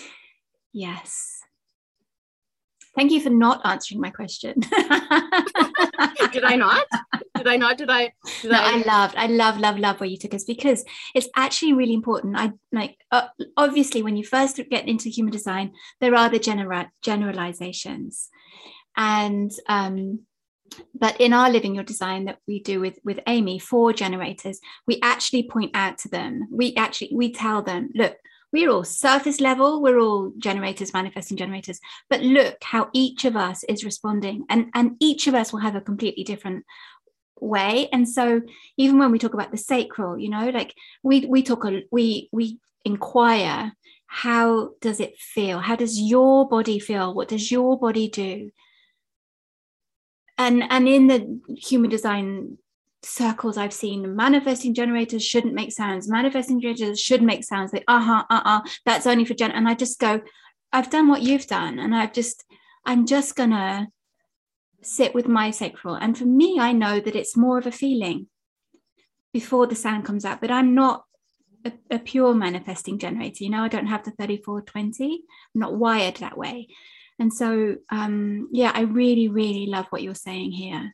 yes. 0.72 1.42
Thank 2.96 3.12
you 3.12 3.22
for 3.22 3.30
not 3.30 3.62
answering 3.66 4.02
my 4.02 4.10
question. 4.10 4.60
did 6.32 6.44
I 6.44 6.56
not? 6.58 6.86
Did 7.38 7.48
I 7.48 7.56
not? 7.56 7.78
Did 7.78 7.90
I? 7.90 8.12
Did 8.42 8.52
no, 8.52 8.58
I? 8.60 8.74
I 8.74 8.84
loved, 8.86 9.16
I 9.16 9.28
love, 9.28 9.60
love, 9.60 9.80
love 9.80 10.00
where 10.00 10.10
you 10.10 10.18
took 10.18 10.34
us 10.34 10.44
because 10.44 10.84
it's 11.16 11.30
actually 11.36 11.74
really 11.74 11.94
important. 11.94 12.38
I 12.38 12.52
like, 12.72 12.98
uh, 13.12 13.28
obviously, 13.56 14.04
when 14.04 14.18
you 14.18 14.26
first 14.26 14.60
get 14.70 14.88
into 14.88 15.10
human 15.10 15.32
design, 15.32 15.74
there 16.02 16.16
are 16.16 16.30
the 16.30 16.40
general 16.40 16.86
generalizations, 17.02 18.30
and 18.98 19.52
um, 19.70 20.20
but 20.94 21.20
in 21.20 21.34
our 21.34 21.50
living 21.50 21.76
your 21.76 21.84
design 21.84 22.26
that 22.26 22.40
we 22.48 22.62
do 22.62 22.80
with 22.80 23.00
with 23.04 23.20
amy 23.28 23.60
for 23.60 23.92
generators 23.92 24.60
we 24.88 25.00
actually 25.02 25.44
point 25.44 25.72
out 25.74 25.98
to 25.98 26.08
them 26.10 26.48
we 26.52 26.74
actually 26.76 27.12
we 27.14 27.34
tell 27.34 27.62
them 27.62 27.90
look 27.94 28.16
we're 28.52 28.70
all 28.70 28.84
surface 28.84 29.40
level 29.40 29.82
we're 29.82 30.00
all 30.00 30.32
generators 30.38 30.94
manifesting 30.94 31.38
generators 31.38 31.80
but 32.10 32.22
look 32.22 32.58
how 32.62 32.90
each 32.94 33.26
of 33.26 33.36
us 33.36 33.64
is 33.66 33.86
responding 33.86 34.46
and 34.50 34.68
and 34.74 34.96
each 35.00 35.28
of 35.28 35.34
us 35.34 35.52
will 35.52 35.60
have 35.60 35.76
a 35.76 35.82
completely 35.82 36.24
different 36.24 36.66
way. 37.42 37.90
And 37.92 38.08
so 38.08 38.42
even 38.78 39.00
when 39.00 39.12
we 39.12 39.20
talk 39.20 39.34
about 39.34 39.52
the 39.52 39.58
sacral 39.58 40.18
you 40.18 40.30
know 40.30 40.50
like 40.50 40.74
we 41.04 41.26
we 41.26 41.44
talk 41.44 41.66
we 41.92 42.30
we 42.32 42.60
inquire 42.86 43.74
how 44.06 44.72
does 44.82 45.00
it 45.00 45.18
feel? 45.18 45.60
How 45.60 45.78
does 45.78 46.00
your 46.00 46.48
body 46.48 46.80
feel? 46.80 47.14
What 47.14 47.30
does 47.30 47.50
your 47.50 47.80
body 47.80 48.10
do? 48.10 48.52
And 50.38 50.64
and 50.70 50.88
in 50.88 51.08
the 51.08 51.40
human 51.58 51.90
design 51.90 52.58
circles 53.04 53.58
I've 53.58 53.74
seen 53.74 54.16
manifesting 54.16 54.74
generators 54.74 55.24
shouldn't 55.26 55.54
make 55.54 55.72
sounds. 55.72 56.08
Manifesting 56.08 56.62
generators 56.62 57.00
should 57.00 57.22
make 57.22 57.44
sounds. 57.44 57.74
Like, 57.74 57.84
uh-huh, 57.88 58.26
uh-uh, 58.30 58.62
that's 58.86 59.08
only 59.08 59.26
for 59.26 59.34
gen. 59.34 59.52
And 59.52 59.68
I 59.68 59.74
just 59.74 60.00
go, 60.00 60.22
I've 60.72 60.90
done 60.90 61.08
what 61.08 61.22
you've 61.22 61.48
done. 61.48 61.80
And 61.80 61.96
I've 61.96 62.14
just, 62.14 62.46
I'm 62.86 63.06
just 63.06 63.36
gonna 63.36 63.88
sit 64.82 65.14
with 65.14 65.28
my 65.28 65.52
sacral. 65.52 65.96
And 65.96 66.18
for 66.18 66.26
me, 66.26 66.60
I 66.60 66.72
know 66.74 67.00
that 67.00 67.16
it's 67.16 67.38
more 67.38 67.58
of 67.58 67.68
a 67.68 67.72
feeling 67.72 68.28
before 69.34 69.68
the 69.68 69.76
sound 69.76 70.06
comes 70.06 70.26
out, 70.26 70.42
but 70.42 70.52
I'm 70.52 70.76
not 70.76 71.06
a, 71.66 71.72
a 71.90 72.00
pure 72.00 72.34
manifesting 72.34 73.00
generator. 73.00 73.44
You 73.44 73.50
know, 73.50 73.64
I 73.64 73.68
don't 73.68 73.88
have 73.88 74.04
the 74.04 74.12
3420. 74.12 75.24
I'm 75.56 75.60
not 75.60 75.76
wired 75.76 76.18
that 76.18 76.38
way. 76.38 76.68
And 77.20 77.34
so, 77.34 77.76
um, 77.90 78.50
yeah, 78.52 78.72
I 78.74 78.82
really, 78.82 79.28
really 79.28 79.68
love 79.68 79.86
what 79.90 80.02
you're 80.02 80.16
saying 80.16 80.52
here 80.52 80.94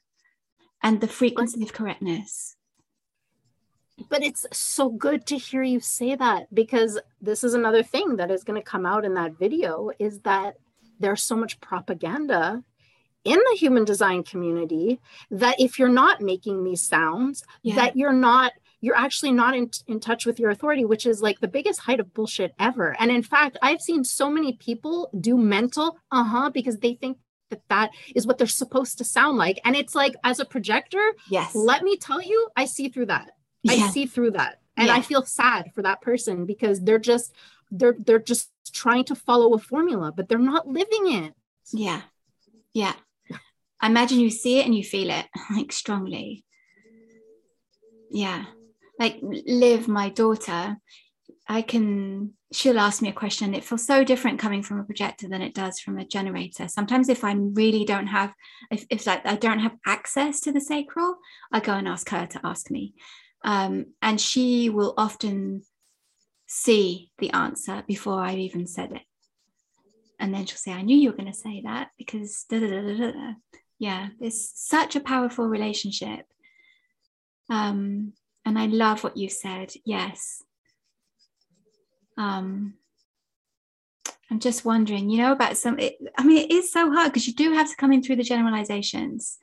and 0.82 1.02
the 1.02 1.08
frequency 1.08 1.64
of 1.64 1.74
correctness. 1.74 2.56
But 4.10 4.24
it's 4.24 4.46
so 4.52 4.90
good 4.90 5.26
to 5.28 5.38
hear 5.38 5.64
you 5.64 5.80
say 5.80 6.16
that 6.16 6.54
because 6.54 7.00
this 7.20 7.44
is 7.44 7.54
another 7.54 7.82
thing 7.82 8.18
that 8.18 8.30
is 8.30 8.44
going 8.44 8.60
to 8.60 8.66
come 8.66 8.86
out 8.86 9.06
in 9.06 9.16
that 9.16 9.40
video 9.40 9.90
is 9.98 10.20
that 10.20 10.58
there's 11.00 11.24
so 11.24 11.36
much 11.36 11.60
propaganda 11.60 12.64
in 13.24 13.40
the 13.50 13.58
human 13.58 13.86
design 13.86 14.24
community 14.24 15.00
that 15.32 15.60
if 15.60 15.80
you're 15.80 15.90
not 15.90 16.22
making 16.22 16.64
these 16.64 16.82
sounds, 16.82 17.44
yeah. 17.64 17.76
that 17.76 17.98
you're 17.98 18.14
not 18.14 18.54
you're 18.80 18.96
actually 18.96 19.32
not 19.32 19.56
in, 19.56 19.72
in 19.88 20.00
touch 20.00 20.28
with 20.28 20.40
your 20.40 20.52
authority, 20.52 20.86
which 20.86 21.08
is 21.08 21.20
like 21.20 21.40
the 21.40 21.48
biggest 21.48 21.80
height 21.80 22.00
of 22.00 22.14
bullshit 22.14 22.54
ever. 22.60 22.96
And 23.00 23.10
in 23.10 23.24
fact, 23.24 23.58
I've 23.64 23.82
seen 23.82 24.04
so 24.04 24.30
many 24.30 24.54
people 24.54 25.10
do 25.20 25.36
mental, 25.36 25.98
uh 26.12 26.24
huh, 26.24 26.50
because 26.52 26.78
they 26.78 26.94
think 26.94 27.18
that 27.50 27.62
that 27.70 27.92
is 28.16 28.26
what 28.26 28.38
they're 28.38 28.48
supposed 28.48 28.98
to 28.98 29.04
sound 29.04 29.38
like. 29.38 29.60
And 29.66 29.76
it's 29.76 29.96
like 29.96 30.16
as 30.24 30.40
a 30.40 30.46
projector 30.46 31.14
yes. 31.30 31.56
let 31.56 31.84
me 31.84 31.98
tell 31.98 32.22
you 32.22 32.50
i 32.56 32.66
see 32.66 32.90
through 32.90 33.08
that. 33.08 33.32
Yeah. 33.64 33.74
i 33.74 33.90
see 33.90 34.06
through 34.06 34.32
that. 34.32 34.60
And 34.76 34.88
yeah. 34.88 34.96
i 34.96 35.02
feel 35.02 35.24
sad 35.24 35.72
for 35.74 35.82
that 35.84 36.02
person 36.02 36.46
because 36.46 36.82
they're 36.82 37.00
just 37.00 37.34
they're 37.72 37.96
they're 37.98 38.20
just 38.20 38.50
trying 38.72 39.06
to 39.06 39.16
follow 39.16 39.54
a 39.54 39.60
formula 39.60 40.12
but 40.16 40.30
they're 40.30 40.38
not 40.40 40.68
living 40.68 41.14
it. 41.24 41.34
Yeah. 41.74 42.02
Yeah. 42.74 42.94
I 43.80 43.88
imagine 43.88 44.20
you 44.20 44.32
see 44.32 44.60
it 44.60 44.66
and 44.66 44.76
you 44.76 44.84
feel 44.84 45.10
it 45.10 45.26
like 45.56 45.72
strongly. 45.72 46.44
Yeah. 48.10 48.46
Like 49.00 49.20
live 49.22 49.88
my 49.88 50.10
daughter 50.10 50.78
i 51.48 51.62
can 51.62 52.34
she'll 52.54 52.80
ask 52.80 53.02
me 53.02 53.10
a 53.10 53.14
question 53.14 53.54
it 53.54 53.64
feels 53.64 53.86
so 53.86 54.04
different 54.04 54.40
coming 54.40 54.64
from 54.64 54.80
a 54.80 54.84
projector 54.84 55.28
than 55.28 55.42
it 55.42 55.54
does 55.54 55.80
from 55.80 55.98
a 55.98 56.06
generator 56.06 56.68
sometimes 56.68 57.10
if 57.10 57.24
i 57.24 57.34
really 57.34 57.84
don't 57.84 58.08
have 58.08 58.34
if, 58.72 58.86
if 58.90 59.06
like 59.06 59.26
i 59.26 59.36
don't 59.36 59.60
have 59.60 59.76
access 59.86 60.40
to 60.40 60.52
the 60.52 60.62
sacral 60.62 61.18
i 61.52 61.60
go 61.60 61.74
and 61.74 61.88
ask 61.88 62.10
her 62.10 62.26
to 62.26 62.40
ask 62.44 62.72
me 62.72 62.94
Um, 63.44 63.94
and 64.02 64.20
she 64.20 64.70
will 64.70 64.94
often 64.98 65.64
see 66.48 67.12
the 67.20 67.32
answer 67.32 67.84
before 67.88 68.22
I've 68.22 68.38
even 68.40 68.68
said 68.68 68.92
it. 68.92 69.02
And 70.20 70.34
then 70.34 70.46
she'll 70.46 70.58
say, 70.58 70.74
I 70.74 70.82
knew 70.82 70.98
you 70.98 71.12
were 71.12 71.18
going 71.18 71.32
to 71.32 71.38
say 71.38 71.62
that 71.64 71.90
because 71.98 72.46
da, 72.50 72.60
da, 72.60 72.98
da, 72.98 73.34
yeah, 73.78 74.10
it's 74.20 74.52
such 74.56 74.96
a 74.96 75.00
powerful 75.02 75.46
relationship. 75.48 76.26
Um, 77.50 78.14
and 78.44 78.58
I 78.58 78.66
love 78.66 79.04
what 79.04 79.18
you 79.18 79.30
said. 79.30 79.74
Yes. 79.86 80.44
Um, 82.18 82.74
I'm 84.30 84.40
just 84.40 84.66
wondering, 84.66 85.10
you 85.10 85.20
know, 85.20 85.32
about 85.32 85.58
some. 85.58 85.80
It, 85.80 85.98
I 86.18 86.24
mean, 86.24 86.38
it 86.38 86.52
is 86.52 86.72
so 86.72 86.92
hard 86.92 87.12
because 87.12 87.28
you 87.28 87.34
do 87.34 87.54
have 87.54 87.70
to 87.70 87.76
come 87.76 87.94
in 87.94 88.04
through 88.04 88.18
the 88.18 88.24
generalizations 88.24 89.38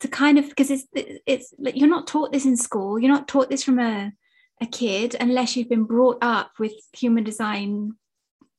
to 0.00 0.08
kind 0.08 0.36
of 0.36 0.48
because 0.48 0.70
it's 0.70 0.86
it's 1.26 1.54
like 1.58 1.76
you're 1.76 1.88
not 1.88 2.06
taught 2.06 2.32
this 2.32 2.44
in 2.44 2.56
school. 2.56 2.98
You're 2.98 3.12
not 3.12 3.28
taught 3.28 3.48
this 3.48 3.64
from 3.64 3.78
a 3.78 4.12
a 4.60 4.66
kid 4.66 5.16
unless 5.18 5.56
you've 5.56 5.68
been 5.68 5.84
brought 5.84 6.18
up 6.22 6.52
with 6.58 6.72
human 6.92 7.24
design 7.24 7.94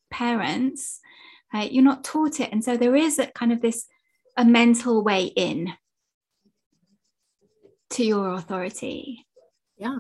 parents. 0.10 1.00
Right? 1.54 1.72
You're 1.72 1.84
not 1.84 2.04
taught 2.04 2.40
it, 2.40 2.52
and 2.52 2.64
so 2.64 2.76
there 2.76 2.96
is 2.96 3.20
a 3.20 3.28
kind 3.28 3.52
of 3.52 3.62
this 3.62 3.86
a 4.36 4.44
mental 4.44 5.04
way 5.04 5.26
in 5.26 5.74
to 7.92 8.04
your 8.04 8.34
authority. 8.34 9.26
Yeah. 9.78 10.00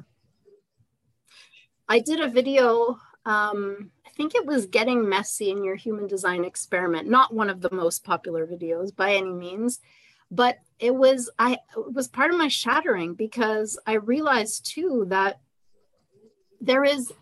I 1.94 2.00
did 2.00 2.20
a 2.20 2.28
video 2.28 3.00
um, 3.28 3.92
I 4.04 4.10
think 4.10 4.34
it 4.34 4.48
was 4.48 4.66
Getting 4.66 5.08
Messy 5.08 5.52
in 5.52 5.64
Your 5.64 5.76
Human 5.76 6.08
Design 6.08 6.44
Experiment, 6.44 7.08
not 7.08 7.36
one 7.36 7.52
of 7.52 7.62
the 7.62 7.70
most 7.72 8.04
popular 8.04 8.48
videos 8.48 8.94
by 8.96 9.14
any 9.14 9.32
means, 9.32 9.80
but 10.32 10.58
it 10.80 10.96
was 10.96 11.30
I 11.38 11.60
it 11.78 11.94
was 11.94 12.08
part 12.08 12.32
of 12.32 12.38
my 12.40 12.48
shattering 12.48 13.14
because 13.14 13.78
I 13.86 13.94
realized 13.94 14.66
too 14.66 15.06
that 15.10 15.40
there 16.60 16.84
is 16.84 17.14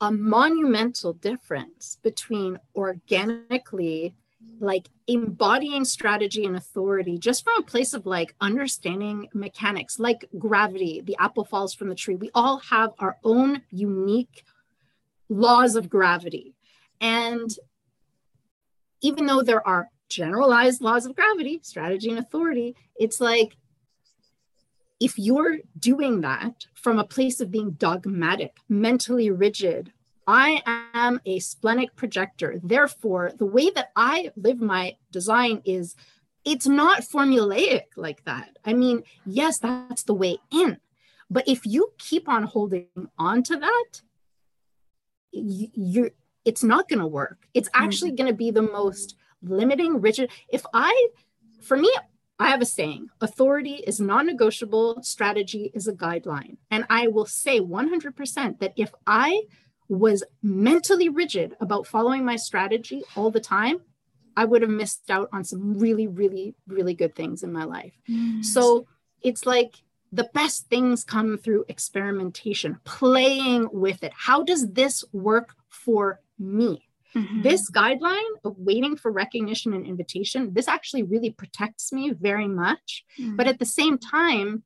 a 0.00 0.10
monumental 0.10 1.12
difference 1.12 1.98
between 2.02 2.58
organically 2.74 4.16
like 4.60 4.88
embodying 5.06 5.84
strategy 5.84 6.44
and 6.44 6.56
authority 6.56 7.18
just 7.18 7.44
from 7.44 7.56
a 7.58 7.62
place 7.62 7.92
of 7.92 8.06
like 8.06 8.34
understanding 8.40 9.28
mechanics 9.34 9.98
like 9.98 10.24
gravity 10.38 11.00
the 11.04 11.16
apple 11.18 11.44
falls 11.44 11.74
from 11.74 11.88
the 11.88 11.94
tree 11.94 12.14
we 12.14 12.30
all 12.34 12.58
have 12.58 12.92
our 12.98 13.16
own 13.24 13.62
unique 13.70 14.44
laws 15.28 15.76
of 15.76 15.88
gravity. 15.88 16.54
And 17.00 17.50
even 19.00 19.26
though 19.26 19.42
there 19.42 19.66
are 19.66 19.90
generalized 20.08 20.80
laws 20.80 21.06
of 21.06 21.14
gravity, 21.14 21.60
strategy 21.62 22.10
and 22.10 22.18
authority, 22.18 22.74
it's 22.96 23.20
like 23.20 23.56
if 25.00 25.16
you're 25.16 25.58
doing 25.78 26.22
that 26.22 26.66
from 26.74 26.98
a 26.98 27.04
place 27.04 27.40
of 27.40 27.50
being 27.50 27.72
dogmatic, 27.72 28.56
mentally 28.68 29.30
rigid, 29.30 29.92
I 30.28 30.62
am 30.92 31.20
a 31.24 31.38
splenic 31.38 31.96
projector. 31.96 32.60
Therefore, 32.62 33.32
the 33.36 33.46
way 33.46 33.70
that 33.70 33.90
I 33.96 34.30
live 34.36 34.60
my 34.60 34.96
design 35.10 35.62
is 35.64 35.96
it's 36.44 36.66
not 36.66 37.00
formulaic 37.00 37.84
like 37.96 38.24
that. 38.24 38.58
I 38.62 38.74
mean, 38.74 39.04
yes, 39.24 39.58
that's 39.58 40.02
the 40.02 40.14
way 40.14 40.36
in. 40.52 40.78
But 41.30 41.48
if 41.48 41.64
you 41.64 41.92
keep 41.98 42.28
on 42.28 42.44
holding 42.44 42.86
on 43.18 43.42
to 43.44 43.56
that, 43.56 44.02
you're 45.32 46.10
it's 46.44 46.64
not 46.64 46.88
going 46.88 46.98
to 46.98 47.06
work 47.06 47.46
it's 47.52 47.68
mm-hmm. 47.68 47.84
actually 47.84 48.12
going 48.12 48.26
to 48.26 48.34
be 48.34 48.50
the 48.50 48.62
most 48.62 49.16
limiting 49.42 50.00
rigid 50.00 50.30
if 50.48 50.64
i 50.72 51.08
for 51.60 51.76
me 51.76 51.92
i 52.38 52.48
have 52.48 52.62
a 52.62 52.66
saying 52.66 53.08
authority 53.20 53.82
is 53.86 54.00
non-negotiable 54.00 55.02
strategy 55.02 55.70
is 55.74 55.86
a 55.86 55.92
guideline 55.92 56.56
and 56.70 56.84
i 56.88 57.06
will 57.06 57.26
say 57.26 57.60
100% 57.60 58.58
that 58.60 58.72
if 58.76 58.92
i 59.06 59.42
was 59.88 60.22
mentally 60.42 61.08
rigid 61.08 61.56
about 61.60 61.86
following 61.86 62.24
my 62.24 62.36
strategy 62.36 63.02
all 63.16 63.30
the 63.30 63.40
time 63.40 63.80
i 64.36 64.44
would 64.44 64.62
have 64.62 64.70
missed 64.70 65.10
out 65.10 65.28
on 65.32 65.44
some 65.44 65.78
really 65.78 66.06
really 66.06 66.54
really 66.66 66.94
good 66.94 67.14
things 67.14 67.42
in 67.42 67.52
my 67.52 67.64
life 67.64 67.94
mm. 68.08 68.44
so 68.44 68.86
it's 69.22 69.46
like 69.46 69.82
the 70.12 70.28
best 70.34 70.68
things 70.68 71.04
come 71.04 71.38
through 71.38 71.64
experimentation, 71.68 72.78
playing 72.84 73.68
with 73.72 74.02
it. 74.02 74.12
How 74.14 74.42
does 74.42 74.72
this 74.72 75.04
work 75.12 75.54
for 75.68 76.20
me? 76.38 76.88
Mm-hmm. 77.14 77.42
This 77.42 77.70
guideline 77.70 78.34
of 78.44 78.54
waiting 78.58 78.96
for 78.96 79.10
recognition 79.10 79.72
and 79.72 79.86
invitation, 79.86 80.52
this 80.52 80.68
actually 80.68 81.02
really 81.02 81.30
protects 81.30 81.92
me 81.92 82.10
very 82.10 82.48
much. 82.48 83.04
Mm-hmm. 83.18 83.36
But 83.36 83.46
at 83.46 83.58
the 83.58 83.66
same 83.66 83.98
time, 83.98 84.62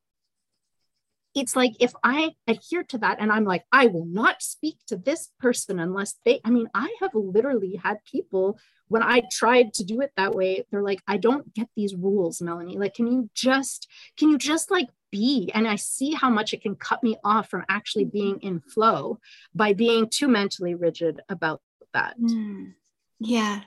it's 1.35 1.57
like 1.57 1.73
if 1.81 1.93
I 2.05 2.35
adhere 2.47 2.83
to 2.85 2.99
that 2.99 3.19
and 3.21 3.33
I'm 3.33 3.45
like, 3.45 3.65
I 3.73 3.87
will 3.87 4.05
not 4.05 4.43
speak 4.43 4.77
to 4.89 4.97
this 4.97 5.31
person 5.41 5.81
unless 5.81 6.15
they, 6.25 6.41
I 6.45 6.51
mean, 6.51 6.69
I 6.75 6.95
have 7.01 7.15
literally 7.15 7.81
had 7.83 8.05
people 8.05 8.59
when 8.89 9.03
I 9.03 9.23
tried 9.33 9.73
to 9.75 9.85
do 9.85 10.03
it 10.03 10.13
that 10.19 10.35
way, 10.35 10.67
they're 10.71 10.83
like, 10.83 11.01
I 11.09 11.17
don't 11.17 11.55
get 11.55 11.69
these 11.75 11.95
rules, 11.95 12.43
Melanie. 12.43 12.77
Like, 12.77 12.95
can 12.95 13.07
you 13.07 13.31
just, 13.35 13.89
can 14.19 14.29
you 14.29 14.37
just 14.37 14.71
like 14.71 14.89
be? 15.11 15.51
And 15.55 15.69
i 15.69 15.77
see 15.77 16.13
how 16.13 16.29
much 16.29 16.53
it 16.53 16.63
can 16.63 16.75
cut 16.75 17.03
me 17.03 17.17
off 17.25 17.49
from 17.49 17.65
actually 17.69 18.05
being 18.05 18.39
in 18.41 18.61
flow 18.61 19.19
by 19.55 19.73
being 19.73 20.09
too 20.09 20.29
mentally 20.29 20.75
rigid 20.75 21.21
about 21.29 21.63
that. 21.95 22.19
Mm. 22.19 22.73
yeah. 23.19 23.61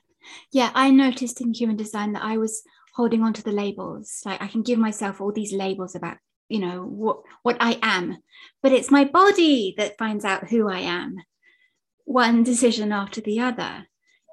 Yeah 0.52 0.72
i 0.74 0.90
noticed 0.90 1.42
in 1.42 1.54
human 1.54 1.76
design 1.76 2.14
that 2.14 2.24
i 2.24 2.38
was 2.38 2.64
holding 2.96 3.24
on 3.24 3.34
to 3.34 3.44
the 3.44 3.52
labels. 3.52 4.22
Like 4.26 4.42
i 4.42 4.48
can 4.48 4.64
give 4.64 4.80
myself 4.80 5.22
all 5.22 5.32
these 5.32 5.54
labels 5.54 5.96
about 5.96 6.18
you 6.50 6.60
know 6.60 6.84
what 6.84 7.22
what 7.44 7.58
i 7.60 7.78
am. 7.82 8.18
But 8.62 8.72
it's 8.72 8.92
my 8.92 9.06
body 9.06 9.76
that 9.78 9.98
finds 9.98 10.26
out 10.26 10.50
who 10.50 10.70
i 10.70 10.80
am 10.80 11.18
one 12.06 12.44
decision 12.44 12.92
after 12.92 13.22
the 13.22 13.40
other. 13.40 13.88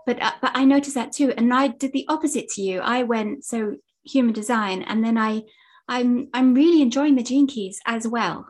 But 0.07 0.21
uh, 0.21 0.33
but 0.41 0.53
i 0.55 0.65
noticed 0.65 0.95
that 0.95 1.13
too 1.13 1.33
and 1.37 1.53
i 1.53 1.69
did 1.69 1.93
the 1.93 2.07
opposite 2.09 2.49
to 2.51 2.63
you. 2.63 2.81
I 2.81 3.03
went 3.03 3.45
so 3.45 3.77
human 4.05 4.33
design 4.33 4.83
and 4.83 5.05
then 5.05 5.17
i 5.17 5.43
I'm 5.89 6.29
I'm 6.33 6.55
really 6.55 6.83
enjoying 6.83 7.17
the 7.17 7.23
gene 7.23 7.47
keys 7.47 7.81
as 7.87 8.07
well, 8.07 8.47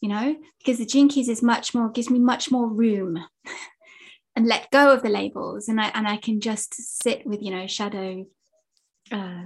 you 0.00 0.08
know, 0.08 0.36
because 0.58 0.78
the 0.78 0.86
gene 0.86 1.08
keys 1.08 1.28
is 1.28 1.42
much 1.42 1.74
more 1.74 1.90
gives 1.90 2.10
me 2.10 2.18
much 2.18 2.50
more 2.50 2.68
room 2.68 3.18
and 4.36 4.46
let 4.46 4.70
go 4.70 4.92
of 4.92 5.02
the 5.02 5.08
labels. 5.08 5.68
And 5.68 5.80
I 5.80 5.88
and 5.88 6.06
I 6.06 6.16
can 6.16 6.40
just 6.40 6.74
sit 7.02 7.26
with, 7.26 7.42
you 7.42 7.50
know, 7.50 7.66
shadow 7.66 8.26
uh 9.10 9.44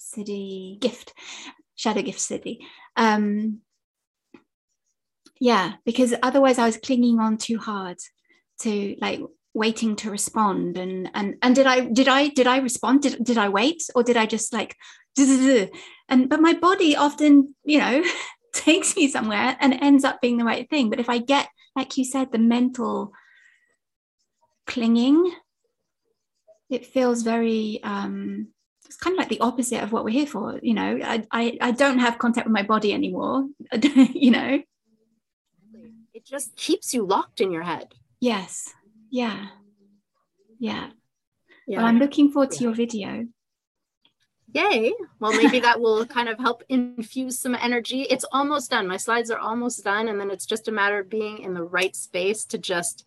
Siddhi 0.00 0.80
gift, 0.80 1.12
shadow 1.76 2.02
gift 2.02 2.18
Siddhi. 2.18 2.58
Um 2.96 3.60
yeah, 5.40 5.72
because 5.84 6.14
otherwise 6.22 6.58
I 6.58 6.66
was 6.66 6.76
clinging 6.76 7.18
on 7.18 7.36
too 7.36 7.58
hard 7.58 7.98
to 8.60 8.96
like 9.00 9.20
waiting 9.54 9.96
to 9.96 10.10
respond 10.10 10.78
and 10.78 11.10
and 11.14 11.34
and 11.42 11.54
did 11.54 11.66
i 11.66 11.80
did 11.80 12.08
i 12.08 12.28
did 12.28 12.46
i 12.46 12.58
respond? 12.58 13.02
Did, 13.02 13.22
did 13.24 13.38
i 13.38 13.48
wait 13.48 13.82
or 13.94 14.02
did 14.02 14.16
i 14.16 14.24
just 14.24 14.52
like 14.52 14.76
and 15.18 16.28
but 16.28 16.40
my 16.40 16.54
body 16.54 16.96
often 16.96 17.54
you 17.64 17.78
know 17.78 18.02
takes 18.54 18.96
me 18.96 19.08
somewhere 19.08 19.56
and 19.60 19.74
ends 19.74 20.04
up 20.04 20.20
being 20.20 20.36
the 20.36 20.44
right 20.44 20.68
thing. 20.70 20.90
But 20.90 21.00
if 21.00 21.08
i 21.08 21.18
get 21.18 21.48
like 21.76 21.96
you 21.96 22.04
said 22.04 22.30
the 22.30 22.38
mental 22.38 23.12
clinging 24.66 25.32
it 26.70 26.86
feels 26.86 27.22
very 27.22 27.80
um 27.82 28.48
it's 28.92 29.00
kind 29.00 29.14
of 29.14 29.18
like 29.18 29.30
the 29.30 29.40
opposite 29.40 29.82
of 29.82 29.90
what 29.90 30.04
we're 30.04 30.10
here 30.10 30.26
for 30.26 30.58
you 30.62 30.74
know 30.74 30.98
i 31.02 31.24
i, 31.30 31.58
I 31.60 31.70
don't 31.70 31.98
have 31.98 32.18
contact 32.18 32.46
with 32.46 32.52
my 32.52 32.62
body 32.62 32.92
anymore 32.92 33.48
you 33.82 34.30
know 34.30 34.62
it 36.12 36.26
just 36.26 36.54
keeps 36.56 36.92
you 36.92 37.06
locked 37.06 37.40
in 37.40 37.50
your 37.50 37.62
head 37.62 37.94
yes 38.20 38.72
yeah 39.10 39.46
yeah, 40.58 40.90
yeah. 41.66 41.78
well 41.78 41.86
i'm 41.86 41.98
looking 41.98 42.30
forward 42.30 42.50
to 42.52 42.58
yeah. 42.58 42.62
your 42.64 42.74
video 42.74 43.26
Yay. 44.54 44.92
Well, 45.18 45.32
maybe 45.32 45.60
that 45.60 45.80
will 45.80 46.04
kind 46.04 46.28
of 46.28 46.38
help 46.38 46.62
infuse 46.68 47.38
some 47.38 47.54
energy. 47.54 48.02
It's 48.02 48.26
almost 48.32 48.70
done. 48.70 48.86
My 48.86 48.98
slides 48.98 49.30
are 49.30 49.38
almost 49.38 49.82
done. 49.82 50.08
And 50.08 50.20
then 50.20 50.30
it's 50.30 50.44
just 50.44 50.68
a 50.68 50.72
matter 50.72 50.98
of 50.98 51.08
being 51.08 51.38
in 51.38 51.54
the 51.54 51.62
right 51.62 51.96
space 51.96 52.44
to 52.46 52.58
just 52.58 53.06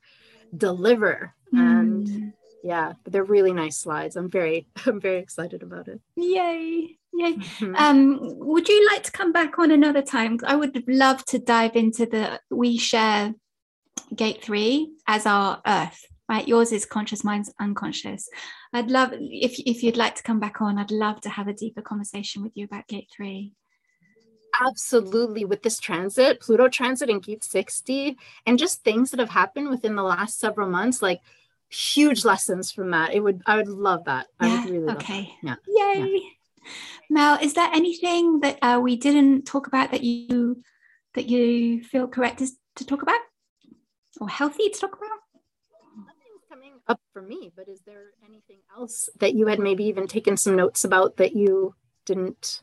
deliver. 0.57 1.36
Mm. 1.53 1.59
And 1.59 2.33
yeah, 2.66 2.93
but 3.03 3.13
they're 3.13 3.24
really 3.24 3.53
nice 3.53 3.78
slides. 3.78 4.16
I'm 4.16 4.30
very, 4.30 4.68
I'm 4.88 4.99
very 4.99 5.20
excited 5.20 5.61
about 5.61 5.88
it. 5.88 6.01
Yay. 6.16 6.97
Yay. 7.13 7.34
Mm-hmm. 7.34 7.76
Um, 7.76 8.20
would 8.39 8.68
you 8.68 8.86
like 8.88 9.03
to 9.03 9.11
come 9.11 9.32
back 9.32 9.59
on 9.59 9.70
another 9.70 10.01
time? 10.01 10.39
I 10.45 10.55
would 10.55 10.84
love 10.88 11.24
to 11.26 11.38
dive 11.38 11.76
into 11.76 12.07
the 12.07 12.41
we 12.49 12.78
share 12.78 13.36
gate 14.16 14.43
three 14.43 14.91
as 15.07 15.26
our 15.26 15.61
earth 15.66 16.05
right 16.30 16.47
yours 16.47 16.72
is 16.72 16.86
conscious 16.86 17.24
mine's 17.24 17.51
unconscious 17.59 18.30
i'd 18.74 18.91
love 18.91 19.11
if, 19.13 19.57
if 19.66 19.82
you'd 19.84 19.97
like 19.97 20.16
to 20.16 20.24
come 20.24 20.39
back 20.39 20.61
on 20.61 20.78
i'd 20.78 20.91
love 20.91 21.20
to 21.22 21.30
have 21.30 21.47
a 21.47 21.53
deeper 21.53 21.82
conversation 21.82 22.43
with 22.43 22.51
you 22.55 22.66
about 22.66 22.88
gate 22.88 23.09
three 23.16 23.53
absolutely 24.61 25.43
with 25.43 25.63
this 25.63 25.80
transit 25.80 26.39
pluto 26.39 26.68
transit 26.68 27.09
in 27.09 27.20
gate 27.20 27.43
60 27.43 28.18
and 28.45 28.59
just 28.59 28.84
things 28.84 29.11
that 29.11 29.20
have 29.20 29.30
happened 29.30 29.70
within 29.70 29.95
the 29.95 30.03
last 30.03 30.39
several 30.39 30.70
months 30.70 31.01
like 31.01 31.22
huge 31.76 32.23
lessons 32.23 32.71
from 32.71 32.91
that 32.91 33.13
it 33.13 33.19
would 33.19 33.41
i 33.45 33.55
would 33.55 33.67
love 33.67 34.03
that 34.05 34.28
yeah? 34.41 34.47
i 34.47 34.55
would 34.55 34.69
really 34.69 34.93
okay 34.93 35.34
yeah 35.43 35.55
yay 35.67 36.09
yeah. 36.13 36.19
mel 37.09 37.38
is 37.41 37.53
there 37.53 37.69
anything 37.73 38.39
that 38.39 38.57
uh, 38.61 38.80
we 38.82 38.95
didn't 38.95 39.45
talk 39.45 39.67
about 39.67 39.91
that 39.91 40.03
you 40.03 40.61
that 41.15 41.28
you 41.28 41.84
feel 41.84 42.07
correct 42.07 42.41
is 42.41 42.57
to 42.76 42.86
talk 42.86 43.01
about 43.01 43.19
or 44.19 44.30
healthy 44.30 44.69
to 44.69 44.80
talk 44.80 44.95
about? 44.95 45.19
Nothing's 45.97 46.43
coming 46.49 46.73
up 46.88 46.99
for 47.11 47.21
me, 47.21 47.51
but 47.55 47.67
is 47.67 47.82
there 47.86 48.03
anything 48.28 48.59
else 48.78 49.09
that 49.19 49.34
you 49.34 49.47
had 49.47 49.59
maybe 49.59 49.86
even 49.86 50.07
taken 50.07 50.38
some 50.38 50.55
notes 50.55 50.84
about 50.84 51.17
that 51.17 51.36
you 51.36 51.76
didn't 52.05 52.61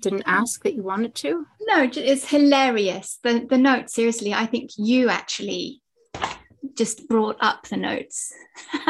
didn't 0.00 0.24
ask 0.26 0.64
that 0.64 0.74
you 0.74 0.82
wanted 0.82 1.14
to? 1.14 1.46
No, 1.60 1.88
it's 1.94 2.28
hilarious. 2.28 3.18
The 3.22 3.46
the 3.48 3.58
notes, 3.58 3.94
seriously, 3.94 4.34
I 4.34 4.46
think 4.46 4.70
you 4.76 5.08
actually 5.08 5.81
just 6.74 7.08
brought 7.08 7.36
up 7.40 7.68
the 7.68 7.76
notes. 7.76 8.32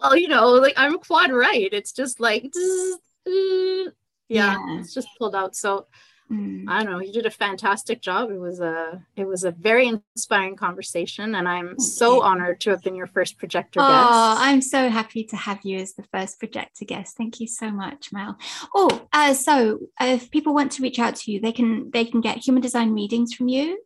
well, 0.00 0.16
you 0.16 0.28
know, 0.28 0.50
like 0.52 0.74
I'm 0.76 0.98
quad 0.98 1.32
right. 1.32 1.68
It's 1.72 1.92
just 1.92 2.20
like, 2.20 2.44
yeah, 3.26 3.86
yeah, 4.28 4.56
it's 4.78 4.94
just 4.94 5.08
pulled 5.18 5.34
out. 5.34 5.56
So 5.56 5.86
Mm. 6.30 6.64
I 6.68 6.82
don't 6.82 6.92
know. 6.92 7.00
You 7.00 7.12
did 7.12 7.26
a 7.26 7.30
fantastic 7.30 8.02
job. 8.02 8.30
It 8.30 8.38
was 8.38 8.60
a 8.60 9.02
it 9.16 9.26
was 9.26 9.44
a 9.44 9.50
very 9.50 9.88
inspiring 9.88 10.56
conversation, 10.56 11.34
and 11.34 11.48
I'm 11.48 11.68
Thank 11.68 11.80
so 11.80 12.16
you. 12.16 12.22
honored 12.22 12.60
to 12.62 12.70
have 12.70 12.82
been 12.82 12.94
your 12.94 13.06
first 13.06 13.38
projector 13.38 13.80
oh, 13.80 13.88
guest. 13.88 14.08
Oh, 14.10 14.36
I'm 14.38 14.60
so 14.60 14.90
happy 14.90 15.24
to 15.24 15.36
have 15.36 15.60
you 15.64 15.78
as 15.78 15.94
the 15.94 16.02
first 16.02 16.38
projector 16.38 16.84
guest. 16.84 17.16
Thank 17.16 17.40
you 17.40 17.46
so 17.46 17.70
much, 17.70 18.12
Mel. 18.12 18.36
Oh, 18.74 19.06
uh, 19.12 19.32
so 19.32 19.80
if 20.00 20.30
people 20.30 20.52
want 20.52 20.72
to 20.72 20.82
reach 20.82 20.98
out 20.98 21.16
to 21.16 21.32
you, 21.32 21.40
they 21.40 21.52
can 21.52 21.90
they 21.90 22.04
can 22.04 22.20
get 22.20 22.38
human 22.38 22.62
design 22.62 22.92
readings 22.92 23.32
from 23.32 23.48
you. 23.48 23.82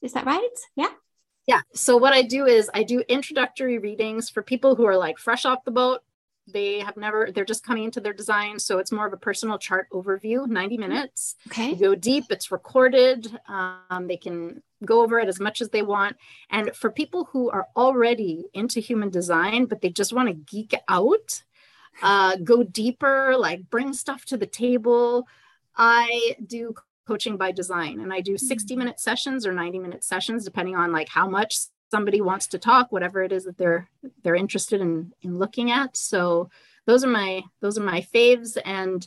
Is 0.00 0.14
that 0.14 0.26
right? 0.26 0.48
Yeah. 0.74 0.90
Yeah. 1.46 1.60
So 1.74 1.96
what 1.96 2.14
I 2.14 2.22
do 2.22 2.46
is 2.46 2.70
I 2.72 2.84
do 2.84 3.00
introductory 3.08 3.78
readings 3.78 4.30
for 4.30 4.42
people 4.42 4.76
who 4.76 4.86
are 4.86 4.96
like 4.96 5.18
fresh 5.18 5.44
off 5.44 5.64
the 5.64 5.72
boat 5.72 6.00
they 6.46 6.80
have 6.80 6.96
never 6.96 7.30
they're 7.32 7.44
just 7.44 7.64
coming 7.64 7.84
into 7.84 8.00
their 8.00 8.12
design 8.12 8.58
so 8.58 8.78
it's 8.78 8.90
more 8.90 9.06
of 9.06 9.12
a 9.12 9.16
personal 9.16 9.58
chart 9.58 9.86
overview 9.92 10.46
90 10.46 10.78
minutes. 10.78 11.36
Okay. 11.48 11.70
You 11.70 11.76
go 11.76 11.94
deep 11.94 12.24
it's 12.30 12.50
recorded 12.50 13.26
um, 13.48 14.06
they 14.08 14.16
can 14.16 14.62
go 14.84 15.02
over 15.02 15.20
it 15.20 15.28
as 15.28 15.38
much 15.38 15.60
as 15.60 15.68
they 15.68 15.82
want. 15.82 16.16
And 16.50 16.74
for 16.74 16.90
people 16.90 17.28
who 17.32 17.50
are 17.50 17.68
already 17.76 18.46
into 18.54 18.80
human 18.80 19.10
design 19.10 19.66
but 19.66 19.80
they 19.80 19.90
just 19.90 20.12
want 20.12 20.28
to 20.28 20.34
geek 20.34 20.74
out 20.88 21.42
uh, 22.02 22.36
go 22.36 22.62
deeper 22.62 23.36
like 23.36 23.68
bring 23.68 23.92
stuff 23.92 24.24
to 24.24 24.36
the 24.36 24.46
table 24.46 25.26
i 25.76 26.34
do 26.46 26.74
coaching 27.06 27.36
by 27.36 27.52
design 27.52 28.00
and 28.00 28.12
i 28.12 28.20
do 28.20 28.38
60 28.38 28.76
minute 28.76 29.00
sessions 29.00 29.46
or 29.46 29.52
90 29.52 29.78
minute 29.78 30.04
sessions 30.04 30.44
depending 30.44 30.76
on 30.76 30.92
like 30.92 31.08
how 31.08 31.28
much 31.28 31.56
somebody 31.92 32.22
wants 32.22 32.46
to 32.48 32.58
talk 32.58 32.90
whatever 32.90 33.22
it 33.22 33.32
is 33.32 33.44
that 33.44 33.58
they're 33.58 33.86
they're 34.22 34.42
interested 34.44 34.80
in 34.80 35.12
in 35.20 35.38
looking 35.38 35.70
at. 35.70 35.94
So 35.96 36.48
those 36.86 37.04
are 37.04 37.14
my 37.20 37.42
those 37.60 37.76
are 37.78 37.84
my 37.94 38.00
faves. 38.14 38.56
And 38.64 39.06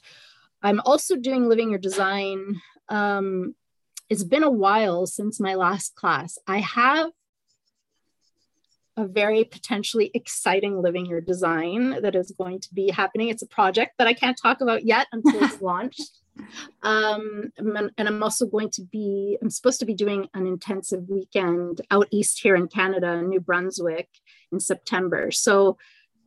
i'm 0.61 0.79
also 0.85 1.15
doing 1.15 1.49
living 1.49 1.71
your 1.71 1.83
design. 1.89 2.61
Um 2.87 3.55
it's 4.07 4.23
been 4.23 4.43
a 4.43 4.57
while 4.65 5.07
since 5.07 5.39
my 5.39 5.55
last 5.55 5.95
class. 5.95 6.37
I 6.47 6.59
have 6.59 7.09
a 8.97 9.05
very 9.07 9.43
potentially 9.43 10.11
exciting 10.13 10.79
living 10.79 11.07
your 11.07 11.21
design 11.21 12.01
that 12.03 12.15
is 12.15 12.31
going 12.37 12.59
to 12.65 12.73
be 12.73 12.91
happening. 12.91 13.29
It's 13.29 13.47
a 13.47 13.55
project 13.59 13.93
that 13.97 14.07
i 14.07 14.13
can't 14.13 14.39
talk 14.45 14.61
about 14.61 14.85
yet 14.85 15.07
until 15.11 15.43
it's 15.43 15.61
launched 15.71 16.11
um, 16.83 17.51
and 17.57 18.07
I'm 18.07 18.23
also 18.23 18.45
going 18.45 18.69
to 18.71 18.83
be, 18.83 19.37
I'm 19.41 19.49
supposed 19.49 19.79
to 19.79 19.85
be 19.85 19.93
doing 19.93 20.27
an 20.33 20.47
intensive 20.47 21.07
weekend 21.09 21.81
out 21.91 22.07
east 22.11 22.41
here 22.41 22.55
in 22.55 22.67
Canada, 22.67 23.21
New 23.21 23.39
Brunswick 23.39 24.09
in 24.51 24.59
September. 24.59 25.31
So, 25.31 25.77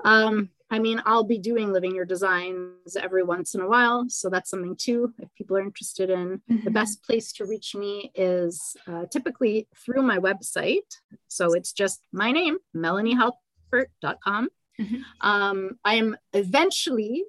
um, 0.05 0.51
I 0.71 0.79
mean, 0.79 1.01
I'll 1.07 1.25
be 1.25 1.39
doing 1.39 1.73
living 1.73 1.95
your 1.95 2.05
designs 2.05 2.97
every 3.01 3.23
once 3.23 3.55
in 3.55 3.63
a 3.63 3.69
while. 3.69 4.05
So 4.09 4.29
that's 4.29 4.51
something 4.51 4.77
too, 4.77 5.15
if 5.19 5.35
people 5.35 5.57
are 5.57 5.63
interested 5.63 6.11
in. 6.11 6.43
Mm-hmm. 6.51 6.65
The 6.65 6.71
best 6.71 7.03
place 7.03 7.33
to 7.35 7.47
reach 7.47 7.75
me 7.75 8.13
is 8.15 8.77
uh, 8.87 9.07
typically 9.11 9.67
through 9.77 10.03
my 10.03 10.19
website. 10.19 10.99
So 11.29 11.55
it's 11.55 11.73
just 11.73 12.03
my 12.13 12.33
name, 12.33 12.59
melaniehalpert.com. 12.77 14.49
Mm-hmm. 14.79 14.97
Um, 15.23 15.79
I 15.85 15.95
am 15.95 16.17
eventually 16.35 17.25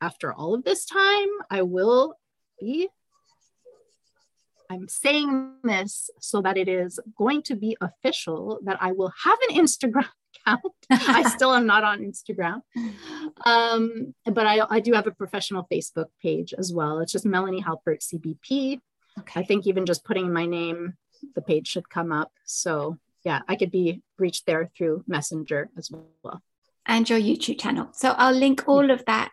after 0.00 0.32
all 0.32 0.54
of 0.54 0.64
this 0.64 0.84
time, 0.84 1.28
I 1.50 1.62
will 1.62 2.14
be. 2.60 2.88
I'm 4.68 4.88
saying 4.88 5.52
this 5.62 6.10
so 6.20 6.42
that 6.42 6.56
it 6.56 6.68
is 6.68 6.98
going 7.16 7.42
to 7.42 7.54
be 7.54 7.76
official 7.80 8.58
that 8.64 8.78
I 8.80 8.92
will 8.92 9.12
have 9.24 9.38
an 9.48 9.56
Instagram 9.56 10.08
account. 10.46 10.72
I 10.90 11.22
still 11.36 11.54
am 11.54 11.66
not 11.66 11.84
on 11.84 12.00
Instagram. 12.00 12.62
Um, 13.44 14.14
but 14.24 14.46
I, 14.46 14.66
I 14.68 14.80
do 14.80 14.92
have 14.94 15.06
a 15.06 15.12
professional 15.12 15.68
Facebook 15.72 16.06
page 16.20 16.52
as 16.56 16.72
well. 16.72 16.98
It's 16.98 17.12
just 17.12 17.24
Melanie 17.24 17.62
Halpert 17.62 18.00
CBP. 18.02 18.80
Okay. 19.20 19.40
I 19.40 19.44
think 19.44 19.66
even 19.66 19.86
just 19.86 20.04
putting 20.04 20.32
my 20.32 20.46
name, 20.46 20.94
the 21.34 21.42
page 21.42 21.68
should 21.68 21.88
come 21.88 22.10
up. 22.10 22.32
So 22.44 22.98
yeah, 23.24 23.40
I 23.48 23.56
could 23.56 23.70
be 23.70 24.02
reached 24.18 24.46
there 24.46 24.70
through 24.76 25.04
Messenger 25.06 25.70
as 25.76 25.90
well. 26.22 26.42
And 26.86 27.08
your 27.08 27.18
YouTube 27.18 27.60
channel. 27.60 27.88
So 27.92 28.10
I'll 28.16 28.34
link 28.34 28.64
all 28.68 28.90
of 28.90 29.04
that 29.06 29.32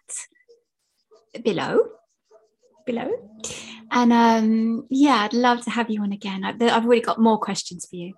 below 1.41 1.79
below 2.85 3.09
and 3.91 4.13
um 4.13 4.85
yeah 4.89 5.23
i'd 5.23 5.33
love 5.33 5.61
to 5.61 5.69
have 5.69 5.89
you 5.89 6.01
on 6.01 6.11
again 6.11 6.43
i've, 6.43 6.61
I've 6.61 6.85
already 6.85 7.01
got 7.01 7.19
more 7.19 7.39
questions 7.39 7.85
for 7.89 7.95
you 7.95 8.13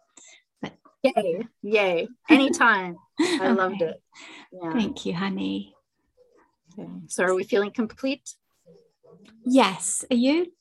but 0.61 0.74
yay 1.03 1.47
yay 1.61 2.07
anytime 2.30 2.97
i 3.20 3.39
okay. 3.41 3.51
loved 3.53 3.82
it 3.82 4.01
yeah. 4.51 4.74
thank 4.74 5.05
you 5.05 5.13
honey 5.13 5.74
okay. 6.78 6.89
so 7.07 7.24
are 7.24 7.36
we 7.36 7.43
feeling 7.43 7.72
complete 7.72 8.34
yes 9.45 10.03
are 10.09 10.18
you 10.18 10.51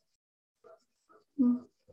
mm. 1.41 1.61